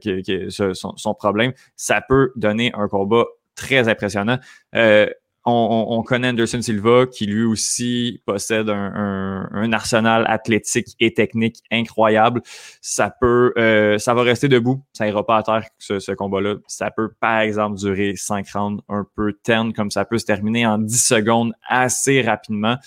son, 0.50 0.96
son, 0.96 1.14
problème. 1.14 1.52
Ça 1.76 2.02
peut 2.02 2.32
donner 2.36 2.72
un 2.76 2.88
combat 2.88 3.26
très 3.56 3.90
impressionnant. 3.90 4.40
Euh, 4.76 5.08
on, 5.46 6.04
connaît 6.04 6.30
Anderson 6.30 6.62
Silva 6.62 7.06
qui 7.06 7.26
lui 7.26 7.44
aussi 7.44 8.22
possède 8.26 8.70
un, 8.70 9.74
arsenal 9.74 10.26
athlétique 10.28 10.96
et 11.00 11.14
technique 11.14 11.64
incroyable. 11.72 12.42
Ça 12.82 13.10
peut, 13.10 13.54
euh, 13.58 13.98
ça 13.98 14.14
va 14.14 14.22
rester 14.22 14.48
debout, 14.48 14.84
ça 14.94 15.08
ira 15.08 15.26
pas 15.26 15.38
à 15.38 15.44
terre 15.44 15.64
ce, 15.80 16.14
combat-là. 16.14 16.56
Ça 16.68 16.92
peut 16.92 17.10
par 17.20 17.40
exemple 17.40 17.78
durer 17.78 18.14
5 18.16 18.48
rounds 18.52 18.84
un 18.88 19.06
peu 19.16 19.34
terne 19.34 19.74
comme 19.74 19.92
ça 19.92 20.06
peut 20.06 20.18
se 20.18 20.26
terminer 20.26 20.66
en 20.66 20.78
10 20.78 21.06
secondes 21.06 21.54
assez 21.68 22.22
rapidement. 22.22 22.78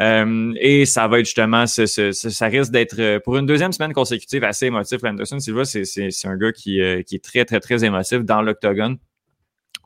Euh, 0.00 0.52
et 0.60 0.86
ça 0.86 1.08
va 1.08 1.20
être 1.20 1.26
justement, 1.26 1.66
ça 1.66 2.46
risque 2.46 2.72
d'être 2.72 3.00
euh, 3.00 3.20
pour 3.20 3.36
une 3.36 3.46
deuxième 3.46 3.72
semaine 3.72 3.92
consécutive 3.92 4.44
assez 4.44 4.66
émotif. 4.66 5.02
Anderson 5.02 5.40
Silva, 5.40 5.64
c'est 5.64 6.10
un 6.24 6.36
gars 6.36 6.52
qui, 6.52 6.80
qui 7.06 7.14
est 7.16 7.24
très 7.24 7.44
très 7.44 7.60
très 7.60 7.84
émotif 7.84 8.20
dans 8.24 8.42
l'octogone 8.42 8.98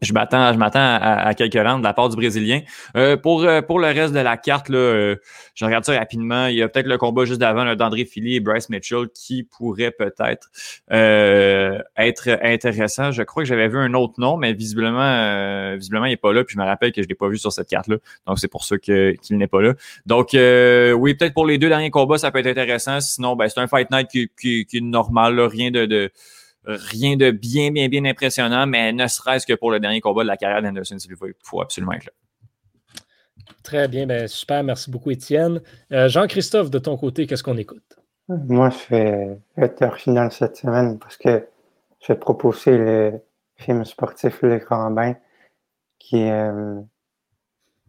je 0.01 0.13
m'attends, 0.13 0.53
je 0.53 0.59
m'attends 0.59 0.79
à, 0.81 1.35
quelques 1.35 1.55
rounds 1.55 1.81
de 1.81 1.85
la 1.85 1.93
part 1.93 2.09
du 2.09 2.17
Brésilien. 2.17 2.61
Euh, 2.97 3.17
pour, 3.17 3.43
euh, 3.43 3.63
pour 3.63 3.81
le 3.81 3.89
reste 3.89 4.15
de 4.15 4.21
la 4.21 4.37
carte, 4.37 4.69
là, 4.69 4.79
euh, 4.79 5.17
je 5.55 5.65
regarde 5.65 5.85
ça 5.85 5.99
rapidement. 5.99 6.47
Il 6.47 6.57
y 6.57 6.63
a 6.63 6.69
peut-être 6.69 6.87
le 6.87 6.99
combat 6.99 7.25
juste 7.25 7.41
d'avant 7.41 7.75
d'André 7.75 8.05
Philly 8.05 8.37
et 8.37 8.41
Bryce 8.41 8.69
Mitchell 8.69 9.09
qui 9.13 9.43
pourrait 9.43 9.91
peut-être 9.91 10.51
être 10.91 12.39
intéressant. 12.43 13.11
Je 13.11 13.23
crois 13.23 13.43
que 13.43 13.49
j'avais 13.49 13.69
vu 13.69 13.79
un 13.79 13.95
autre 13.95 14.15
nom, 14.19 14.37
mais 14.37 14.53
visiblement, 14.53 15.75
visiblement, 15.77 16.07
il 16.07 16.11
n'est 16.11 16.17
pas 16.17 16.33
là. 16.33 16.45
Puis 16.45 16.55
je 16.55 16.61
me 16.61 16.65
rappelle 16.65 16.93
que 16.93 17.03
je 17.03 17.07
ne 17.07 17.09
l'ai 17.09 17.17
pas 17.17 17.29
vu 17.29 17.39
sur 17.39 17.53
cette 17.53 17.69
carte-là. 17.69 17.97
Donc, 18.27 18.39
c'est 18.39 18.49
pour 18.49 18.65
ça 18.65 18.79
que, 18.79 19.15
qu'il 19.21 19.37
n'est 19.37 19.49
pas 19.49 19.63
là. 19.63 19.75
Donc, 20.07 20.29
oui, 20.33 21.15
peut-être 21.15 21.35
pour 21.35 21.47
les 21.47 21.59
deux 21.59 21.69
derniers 21.69 21.91
combats, 21.91 22.19
ça 22.19 22.31
peut 22.31 22.39
être 22.39 22.47
intéressant. 22.47 23.01
Sinon, 23.01 23.35
ben, 23.35 23.49
c'est 23.49 23.61
un 23.61 23.67
fight 23.67 23.91
night 23.91 24.09
qui, 24.09 24.31
qui, 24.41 24.65
qui 24.65 24.77
est 24.79 24.81
normal, 24.81 25.41
rien 25.41 25.71
de, 25.71 25.87
de 25.87 26.11
rien 26.69 27.17
de 27.17 27.31
bien, 27.31 27.71
bien, 27.71 27.89
bien 27.89 28.05
impressionnant, 28.05 28.67
mais 28.67 28.93
ne 28.93 29.07
serait-ce 29.07 29.47
que 29.47 29.55
pour 29.55 29.71
le 29.71 29.81
dernier 29.81 30.01
combat 30.01 30.23
de 30.23 30.29
la 30.29 30.37
carrière 30.37 30.63
d'Anderson 30.63 30.99
Silva, 30.99 31.27
il 31.27 31.35
faut 31.43 31.61
absolument 31.61 31.93
être 31.93 32.07
là. 32.07 32.13
Très 33.63 33.89
bien, 33.89 34.07
ben, 34.07 34.29
super, 34.29 34.63
merci 34.63 34.91
beaucoup 34.91 35.11
Étienne. 35.11 35.63
Euh, 35.93 36.09
Jean-Christophe, 36.09 36.71
de 36.71 36.79
ton 36.79 36.97
côté, 36.97 37.27
qu'est-ce 37.27 37.43
qu'on 37.43 37.57
écoute? 37.57 37.99
Moi, 38.29 38.71
je 38.71 38.95
vais 38.95 39.39
être 39.57 39.83
original 39.83 40.31
cette 40.31 40.57
semaine 40.57 40.99
parce 40.99 41.17
que 41.17 41.47
je 42.01 42.13
vais 42.13 42.19
proposer 42.19 42.77
le 42.77 43.21
film 43.57 43.85
sportif 43.85 44.43
Le 44.43 44.59
Grand 44.59 44.91
Bain, 44.91 45.15
qui 45.99 46.29
euh, 46.29 46.81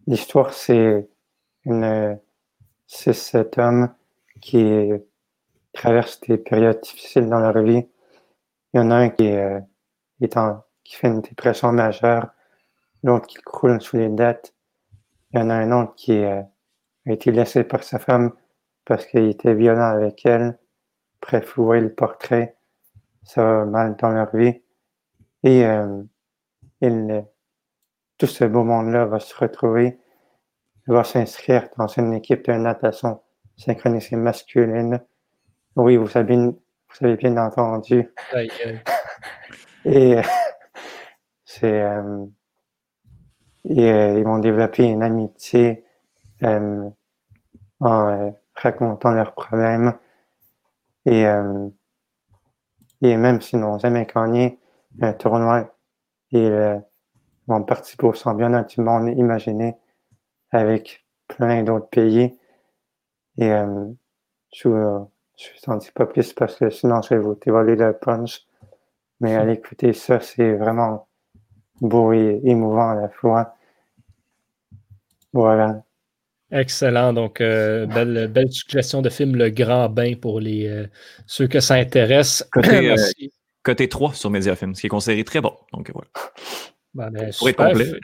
l'histoire, 0.08 0.54
c'est 0.54 1.08
une 1.66 2.18
6-7 2.88 3.60
hommes 3.60 3.94
qui 4.42 4.92
traversent 5.74 6.22
des 6.22 6.38
périodes 6.38 6.80
difficiles 6.82 7.28
dans 7.28 7.40
leur 7.40 7.62
vie 7.62 7.86
il 8.74 8.78
y 8.78 8.80
en 8.80 8.92
a 8.92 8.96
un 8.96 9.10
qui, 9.10 9.30
euh, 9.32 9.60
est 10.22 10.38
en, 10.38 10.64
qui 10.84 10.96
fait 10.96 11.08
une 11.08 11.22
dépression 11.22 11.72
majeure, 11.72 12.28
l'autre 13.04 13.28
qui 13.28 13.38
croule 13.38 13.82
sous 13.82 13.98
les 13.98 14.10
dettes. 14.10 14.54
Il 15.32 15.40
y 15.40 15.44
en 15.44 15.50
a 15.50 15.56
un 15.56 15.72
autre 15.72 15.96
qui 15.96 16.18
euh, 16.18 16.42
a 17.08 17.12
été 17.12 17.32
laissé 17.32 17.64
par 17.64 17.84
sa 17.84 18.00
femme 18.00 18.32
parce 18.86 19.06
qu'il 19.06 19.28
était 19.30 19.54
violent 19.54 19.90
avec 19.90 20.26
elle. 20.26 20.58
Voyez 21.56 21.84
le 21.84 21.94
portrait, 21.94 22.58
ça 23.24 23.44
va 23.44 23.66
mal 23.66 23.96
dans 23.98 24.10
leur 24.10 24.36
vie. 24.36 24.62
Et 25.44 25.66
euh, 25.66 26.02
il, 26.82 27.26
tout 28.18 28.28
ce 28.28 28.46
beau 28.46 28.64
monde-là 28.64 29.06
va 29.06 29.20
se 29.20 29.36
retrouver, 29.36 30.00
va 30.88 31.04
s'inscrire 31.04 31.70
dans 31.78 31.88
une 31.88 32.14
équipe 32.14 32.46
de 32.46 32.54
natation 32.54 33.22
synchronisée 33.58 34.16
masculine. 34.16 35.02
Oui, 35.76 35.98
vous 35.98 36.08
savez, 36.08 36.38
vous 36.90 37.06
avez 37.06 37.16
bien 37.16 37.38
entendu. 37.38 38.10
et 39.86 40.22
c'est 41.46 41.82
euh, 41.82 42.26
et, 43.66 43.92
euh, 43.92 44.20
ils 44.20 44.24
vont 44.24 44.40
développer 44.40 44.86
une 44.86 45.04
amitié 45.04 45.86
euh, 46.44 46.90
en 47.80 48.34
racontant 48.56 49.12
leurs 49.12 49.34
problèmes. 49.34 49.98
Et 51.06 51.24
et 53.02 53.18
même 53.18 53.42
s'ils 53.42 53.60
n'ont 53.60 53.80
jamais 53.80 54.06
gagné 54.06 54.60
un 55.02 55.14
tournoi 55.14 55.74
ils 56.32 56.84
vont 57.48 57.64
participer 57.64 58.06
au 58.06 58.14
championnat 58.14 58.64
du 58.64 58.82
monde 58.82 59.08
imaginé 59.18 59.76
avec 60.52 61.06
plein 61.28 61.64
d'autres 61.64 61.90
pays. 61.90 62.38
Et 63.38 63.50
je, 64.54 65.00
je 65.40 65.72
ne 65.72 65.80
dis 65.80 65.92
pas 65.92 66.06
plus 66.06 66.34
parce 66.34 66.56
que 66.58 66.70
sinon 66.70 67.02
je 67.02 67.16
vais 67.16 67.20
vous 67.22 67.36
dévoiler 67.36 67.76
le 67.76 67.94
punch. 67.94 68.46
Mais 69.22 69.36
allez 69.36 69.54
écouter 69.54 69.94
ça, 69.94 70.20
c'est 70.20 70.54
vraiment 70.54 71.08
beau 71.82 72.14
et 72.14 72.40
émouvant 72.44 72.92
à 72.92 72.96
la 72.96 73.10
fois. 73.10 73.56
Voilà. 75.34 75.84
Excellent. 76.52 77.14
Donc, 77.14 77.42
euh, 77.42 77.86
belle, 77.86 78.28
belle, 78.28 78.52
suggestion 78.52 79.02
de 79.02 79.10
film 79.10 79.36
Le 79.36 79.50
Grand 79.50 79.90
Bain 79.90 80.14
pour 80.20 80.40
les, 80.40 80.68
euh, 80.68 80.88
ceux 81.28 81.48
que 81.48 81.60
ça 81.60 81.76
intéresse. 81.76 82.48
Côté, 82.52 82.90
euh, 82.92 82.96
côté 83.64 83.88
3 83.88 84.14
sur 84.14 84.30
Mediafilm, 84.30 84.74
ce 84.74 84.82
qui 84.82 84.88
est 84.88 84.90
considéré 84.90 85.24
très 85.24 85.42
bon. 85.42 85.54
Donc, 85.74 85.92
voilà. 85.94 86.10
Ben, 86.94 87.12
ben, 87.12 87.32
pour 87.38 87.50
être 87.50 87.58
complet. 87.58 88.00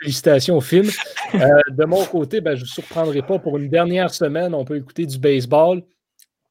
Félicitations 0.00 0.56
au 0.56 0.60
film. 0.60 0.88
de 1.32 1.84
mon 1.84 2.04
côté, 2.04 2.40
ben, 2.40 2.56
je 2.56 2.62
ne 2.62 2.66
vous 2.66 2.72
surprendrai 2.72 3.22
pas. 3.22 3.38
Pour 3.38 3.58
une 3.58 3.68
dernière 3.68 4.12
semaine, 4.12 4.54
on 4.54 4.64
peut 4.64 4.76
écouter 4.76 5.06
du 5.06 5.18
baseball. 5.18 5.82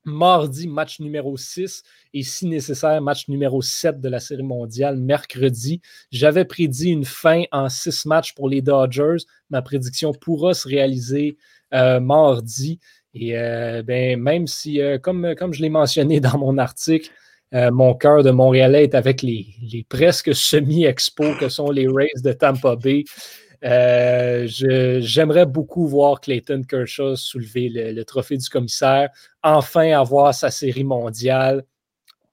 Mardi, 0.06 0.68
match 0.68 1.00
numéro 1.00 1.38
6 1.38 1.82
et 2.14 2.24
si 2.24 2.46
nécessaire, 2.46 3.02
match 3.02 3.30
numéro 3.30 3.62
7 3.62 4.02
de 4.02 4.10
la 4.10 4.20
Série 4.20 4.44
mondiale 4.44 4.98
mercredi. 4.98 5.82
J'avais 6.12 6.44
prédit 6.44 6.90
une 6.90 7.06
fin 7.06 7.44
en 7.52 7.70
six 7.70 8.06
matchs 8.06 8.34
pour 8.34 8.50
les 8.50 8.62
Dodgers. 8.62 9.24
Ma 9.50 9.62
prédiction 9.62 10.12
pourra 10.14 10.54
se 10.54 10.68
réaliser 10.68 11.38
euh, 11.74 12.02
mardi. 12.02 12.80
Et 13.14 13.38
euh, 13.38 13.82
ben, 13.82 14.20
même 14.20 14.48
si, 14.48 14.82
euh, 14.82 14.98
comme, 14.98 15.36
comme 15.38 15.54
je 15.54 15.62
l'ai 15.62 15.70
mentionné 15.70 16.20
dans 16.20 16.38
mon 16.38 16.58
article, 16.58 17.10
mon 17.54 17.94
cœur 17.94 18.24
de 18.24 18.32
Montréalais 18.32 18.86
est 18.86 18.96
avec 18.96 19.22
les, 19.22 19.46
presque 19.88 20.34
semi-expos 20.34 21.38
que 21.40 21.50
sont 21.50 21.70
les 21.70 21.88
Rays 21.88 22.22
de 22.24 22.34
Tampa 22.34 22.76
Bay. 22.76 23.04
Euh, 23.64 24.46
j'aimerais 25.00 25.46
beaucoup 25.46 25.88
voir 25.88 26.20
Clayton 26.20 26.64
Kershaw 26.68 27.16
soulever 27.16 27.70
le, 27.70 28.04
trophée 28.04 28.38
du 28.38 28.50
commissaire, 28.50 29.10
enfin 29.42 29.92
avoir 29.98 30.34
sa 30.34 30.52
série 30.52 30.84
mondiale 30.84 31.64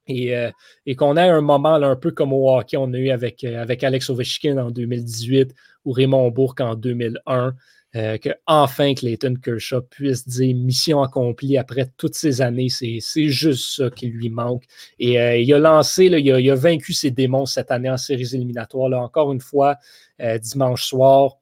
et, 0.09 0.37
euh, 0.37 0.51
qu'on 0.99 1.17
ait 1.17 1.29
un 1.29 1.41
moment 1.41 1.75
un 1.75 1.95
peu 1.95 2.11
comme 2.11 2.33
au 2.33 2.51
hockey 2.51 2.77
on 2.77 2.93
a 2.93 2.99
eu 2.99 3.11
avec, 3.11 3.45
euh, 3.45 3.63
avec 3.63 3.85
Alex 3.85 4.11
Ovechkin 4.11 4.59
en 4.59 4.73
2018 4.73 5.55
ou 5.85 5.93
Raymond 5.93 6.31
Bourque 6.31 6.61
en 6.61 6.75
2001. 6.75 7.55
Euh, 7.97 8.19
que 8.19 8.29
enfin 8.47 8.95
Clayton 8.95 9.35
Kershaw 9.43 9.83
puisse 9.83 10.29
dire 10.29 10.55
mission 10.55 11.03
accomplie 11.03 11.59
après 11.59 11.91
toutes 11.97 12.15
ces 12.15 12.41
années. 12.41 12.69
C'est 12.69 13.29
juste 13.29 13.77
ça 13.77 13.91
qui 13.91 14.07
lui 14.07 14.31
manque. 14.31 14.65
Et 15.01 15.21
euh, 15.21 15.37
il 15.37 15.53
a 15.53 15.59
lancé, 15.59 16.05
il, 16.07 16.51
a, 16.51 16.55
vaincu 16.55 16.93
ses 16.93 17.11
démons 17.11 17.47
cette 17.47 17.73
année 17.73 17.91
en 17.91 17.97
séries 17.97 18.35
éliminatoires. 18.35 18.89
Là, 18.89 19.01
encore 19.01 19.33
une 19.33 19.41
fois, 19.41 19.77
euh, 20.21 20.39
dimanche 20.39 20.85
soir. 20.85 21.39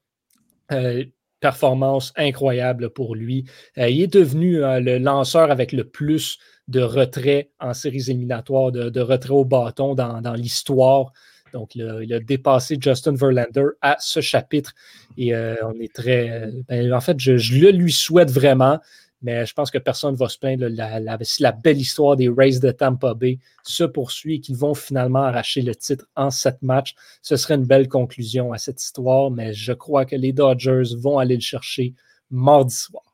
performance 1.40 2.12
incroyable 2.16 2.90
pour 2.90 3.14
lui. 3.14 3.44
il 3.76 4.02
est 4.02 4.12
devenu 4.12 4.58
le 4.60 4.98
lanceur 4.98 5.50
avec 5.52 5.72
le 5.72 5.84
plus 5.84 6.38
de 6.66 6.80
retraits 6.80 7.50
en 7.60 7.74
séries 7.74 8.10
éliminatoires, 8.10 8.72
de, 8.72 8.90
de 8.90 9.00
retraits 9.00 9.30
au 9.30 9.44
bâton 9.44 9.94
dans 9.94 10.34
l'histoire 10.34 11.12
donc, 11.52 11.74
il 11.74 12.12
a, 12.12 12.20
dépassé 12.20 12.76
Justin 12.80 13.14
Verlander 13.14 13.66
à 13.80 13.96
ce 14.00 14.20
chapitre. 14.20 14.74
Et 15.18 15.34
euh, 15.34 15.56
on 15.66 15.78
est 15.80 15.92
très. 15.92 16.48
Ben, 16.68 16.92
en 16.92 17.00
fait, 17.00 17.18
je, 17.18 17.32
le 17.32 17.70
lui 17.72 17.92
souhaite 17.92 18.30
vraiment, 18.30 18.78
mais 19.20 19.44
je 19.44 19.52
pense 19.52 19.70
que 19.72 19.78
personne 19.78 20.12
ne 20.12 20.16
va 20.16 20.28
se 20.28 20.38
plaindre. 20.38 20.66
La, 20.68 21.00
la, 21.00 21.18
si 21.22 21.42
la 21.42 21.50
belle 21.50 21.78
histoire 21.78 22.14
des 22.14 22.28
Rays 22.28 22.60
de 22.60 22.70
Tampa 22.70 23.14
Bay 23.14 23.40
se 23.64 23.82
poursuit 23.82 24.36
et 24.36 24.40
qu'ils 24.40 24.56
vont 24.56 24.74
finalement 24.74 25.24
arracher 25.24 25.60
le 25.62 25.74
titre 25.74 26.06
en 26.14 26.30
sept 26.30 26.62
matchs, 26.62 26.94
ce 27.20 27.34
serait 27.34 27.56
une 27.56 27.66
belle 27.66 27.88
conclusion 27.88 28.52
à 28.52 28.58
cette 28.58 28.80
histoire, 28.80 29.32
mais 29.32 29.52
je 29.52 29.72
crois 29.72 30.04
que 30.04 30.14
les 30.14 30.32
Dodgers 30.32 30.94
vont 30.96 31.18
aller 31.18 31.34
le 31.34 31.42
chercher 31.42 31.94
mardi 32.30 32.76
soir. 32.76 33.07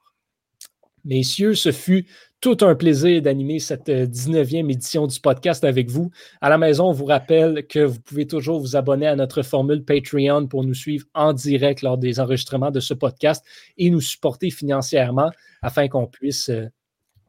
Messieurs, 1.04 1.54
ce 1.54 1.70
fut 1.70 2.06
tout 2.40 2.58
un 2.62 2.74
plaisir 2.74 3.22
d'animer 3.22 3.58
cette 3.58 3.88
19e 3.88 4.64
euh, 4.64 4.68
édition 4.68 5.06
du 5.06 5.18
podcast 5.20 5.64
avec 5.64 5.90
vous. 5.90 6.10
À 6.40 6.48
la 6.48 6.58
maison, 6.58 6.88
on 6.88 6.92
vous 6.92 7.04
rappelle 7.04 7.66
que 7.66 7.80
vous 7.80 8.00
pouvez 8.00 8.26
toujours 8.26 8.60
vous 8.60 8.76
abonner 8.76 9.06
à 9.06 9.16
notre 9.16 9.42
formule 9.42 9.84
Patreon 9.84 10.46
pour 10.46 10.64
nous 10.64 10.74
suivre 10.74 11.06
en 11.14 11.32
direct 11.32 11.82
lors 11.82 11.98
des 11.98 12.20
enregistrements 12.20 12.70
de 12.70 12.80
ce 12.80 12.94
podcast 12.94 13.44
et 13.76 13.90
nous 13.90 14.00
supporter 14.00 14.50
financièrement 14.50 15.30
afin 15.62 15.88
qu'on 15.88 16.06
puisse 16.06 16.50
euh, 16.50 16.66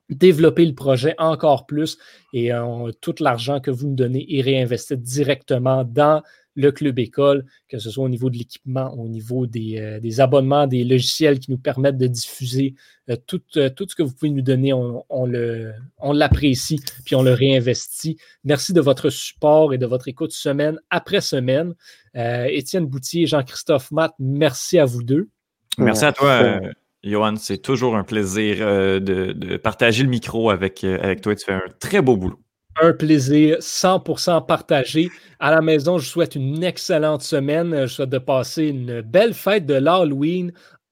développer 0.10 0.66
le 0.66 0.76
projet 0.76 1.16
encore 1.18 1.66
plus 1.66 1.98
et 2.34 2.54
euh, 2.54 2.92
tout 3.02 3.16
l'argent 3.20 3.60
que 3.60 3.72
vous 3.72 3.88
nous 3.88 3.96
donnez 3.96 4.38
est 4.38 4.42
réinvesti 4.42 4.98
directement 4.98 5.84
dans 5.84 6.22
le 6.56 6.72
club 6.72 7.00
école, 7.00 7.46
que 7.70 7.78
ce 7.78 7.90
soit 7.90 8.04
au 8.04 8.10
niveau 8.10 8.30
de 8.30 8.38
l'équipement, 8.38 8.94
au 8.94 9.08
niveau 9.08 9.46
des, 9.46 9.78
euh, 9.80 10.22
abonnements, 10.22 10.68
des 10.68 10.84
logiciels 10.84 11.40
qui 11.40 11.52
nous 11.52 11.58
permettent 11.58 11.98
de 11.98 12.08
diffuser 12.08 12.76
euh, 13.10 13.16
tout, 13.28 13.40
tout, 13.40 13.86
ce 13.88 13.96
que 13.96 14.04
vous 14.04 14.14
pouvez 14.14 14.32
nous 14.32 14.42
donner, 14.42 14.74
on, 14.74 15.04
on 15.10 16.14
l'apprécie, 16.14 16.80
puis 17.06 17.16
on 17.16 17.24
le 17.24 17.34
réinvestit. 17.34 18.18
Merci 18.44 18.74
de 18.74 18.82
votre 18.82 19.10
support 19.10 19.74
et 19.74 19.78
de 19.78 19.86
votre 19.86 20.08
écoute 20.08 20.32
semaine 20.32 20.80
après 20.90 21.22
semaine. 21.22 21.76
Étienne 22.16 22.86
Boutier, 22.86 23.28
Jean-Christophe 23.28 23.92
Matt, 23.92 24.14
merci 24.20 24.80
à 24.80 24.86
vous 24.86 25.04
deux. 25.04 25.30
Merci 25.78 26.06
à 26.06 26.14
toi. 26.14 26.62
Johan, 27.06 27.36
c'est 27.38 27.60
toujours 27.60 27.96
un 27.96 28.04
plaisir 28.04 28.58
euh, 28.62 29.00
de, 29.00 29.58
partager 29.58 30.04
le 30.04 30.10
micro 30.10 30.50
avec, 30.50 30.84
euh, 30.84 30.98
avec 31.02 31.22
toi. 31.22 31.36
Tu 31.36 31.46
fais 31.46 31.54
un 31.54 31.62
très 31.80 32.02
beau 32.02 32.18
boulot. 32.18 32.40
Un 32.82 32.92
plaisir 32.94 33.58
100% 33.62 34.46
partagé. 34.46 35.10
À 35.40 35.50
la 35.52 35.62
maison, 35.62 35.98
je 35.98 36.08
souhaite 36.10 36.36
une 36.36 36.62
excellente 36.64 37.22
semaine. 37.22 37.74
Je 37.84 37.88
souhaite 37.88 38.10
de 38.10 38.18
passer 38.18 38.66
une 38.68 39.00
belle 39.02 39.34
fête 39.34 39.66
de 39.66 39.76
l'Halloween 39.76 40.52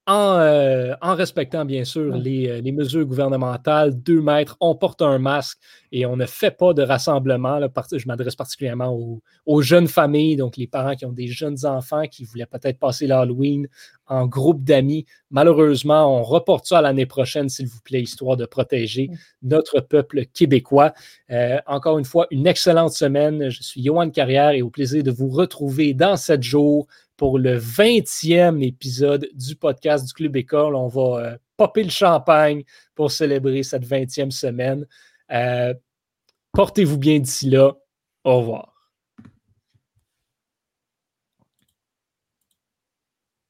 euh, 0.10 0.93
en, 1.01 1.16
respectant 1.16 1.64
bien 1.64 1.86
sûr 1.86 2.14
les, 2.18 2.62
mesures 2.74 3.06
gouvernementales. 3.06 3.97
Deux 4.01 4.22
mètres, 4.22 4.58
on 4.60 4.76
porte 4.76 5.01
un 5.01 5.18
masque 5.18 5.58
et 5.93 6.06
on 6.06 6.18
ne 6.18 6.26
fait 6.26 6.51
pas 6.51 6.74
de 6.74 6.82
rassemblement. 6.82 7.62
je 7.62 8.08
m'adresse 8.08 8.36
particulièrement 8.36 9.22
aux, 9.45 9.62
jeunes 9.62 9.88
familles, 9.88 10.36
donc 10.36 10.58
les 10.58 10.68
parents 10.68 10.95
qui 10.95 11.06
ont 11.06 11.14
des 11.14 11.28
jeunes 11.28 11.66
enfants 11.66 12.06
qui 12.08 12.26
voulaient 12.26 12.45
peut-être 12.45 12.80
passer 12.80 13.08
l'Halloween 13.08 13.70
en 14.08 14.28
groupe 14.28 14.62
d'amis. 14.64 15.06
Malheureusement, 15.32 16.20
on 16.20 16.24
reporte 16.24 16.66
ça 16.66 16.80
à 16.80 16.82
l'année 16.82 17.06
prochaine, 17.06 17.47
s'il 17.47 17.68
vous 17.68 17.80
plaît, 17.82 18.01
histoire 18.01 18.36
de 18.36 18.45
protéger 18.45 19.10
notre 19.41 19.80
peuple 19.80 20.26
québécois. 20.26 20.93
Euh, 21.32 21.60
encore 21.66 21.97
une 21.97 22.04
fois, 22.06 22.28
une 22.30 22.45
excellente 22.45 22.91
semaine. 22.91 23.49
Je 23.49 23.64
suis 23.64 23.82
Johan 23.82 24.10
Carrière 24.10 24.51
et 24.51 24.62
au 24.62 24.70
plaisir 24.70 25.01
de 25.01 25.12
vous 25.12 25.30
retrouver 25.30 25.93
dans 25.93 26.18
sept 26.18 26.43
jours 26.43 26.88
pour 27.24 27.39
le 27.39 27.57
20e 27.57 28.61
épisode 28.61 29.30
du 29.34 29.55
podcast 29.55 30.05
du 30.05 30.11
Club 30.11 30.36
École. 30.36 30.76
On 30.76 30.89
va 30.89 31.19
euh, 31.19 31.38
popper 31.55 31.86
le 31.86 31.89
champagne 31.89 32.65
pour 32.95 33.11
célébrer 33.11 33.63
cette 33.63 33.86
20e 33.86 34.30
semaine. 34.30 34.86
Euh, 35.32 35.74
portez-vous 36.51 36.97
bien 36.97 37.19
d'ici 37.19 37.49
là. 37.49 37.78
Au 38.26 38.39
revoir. 38.39 38.72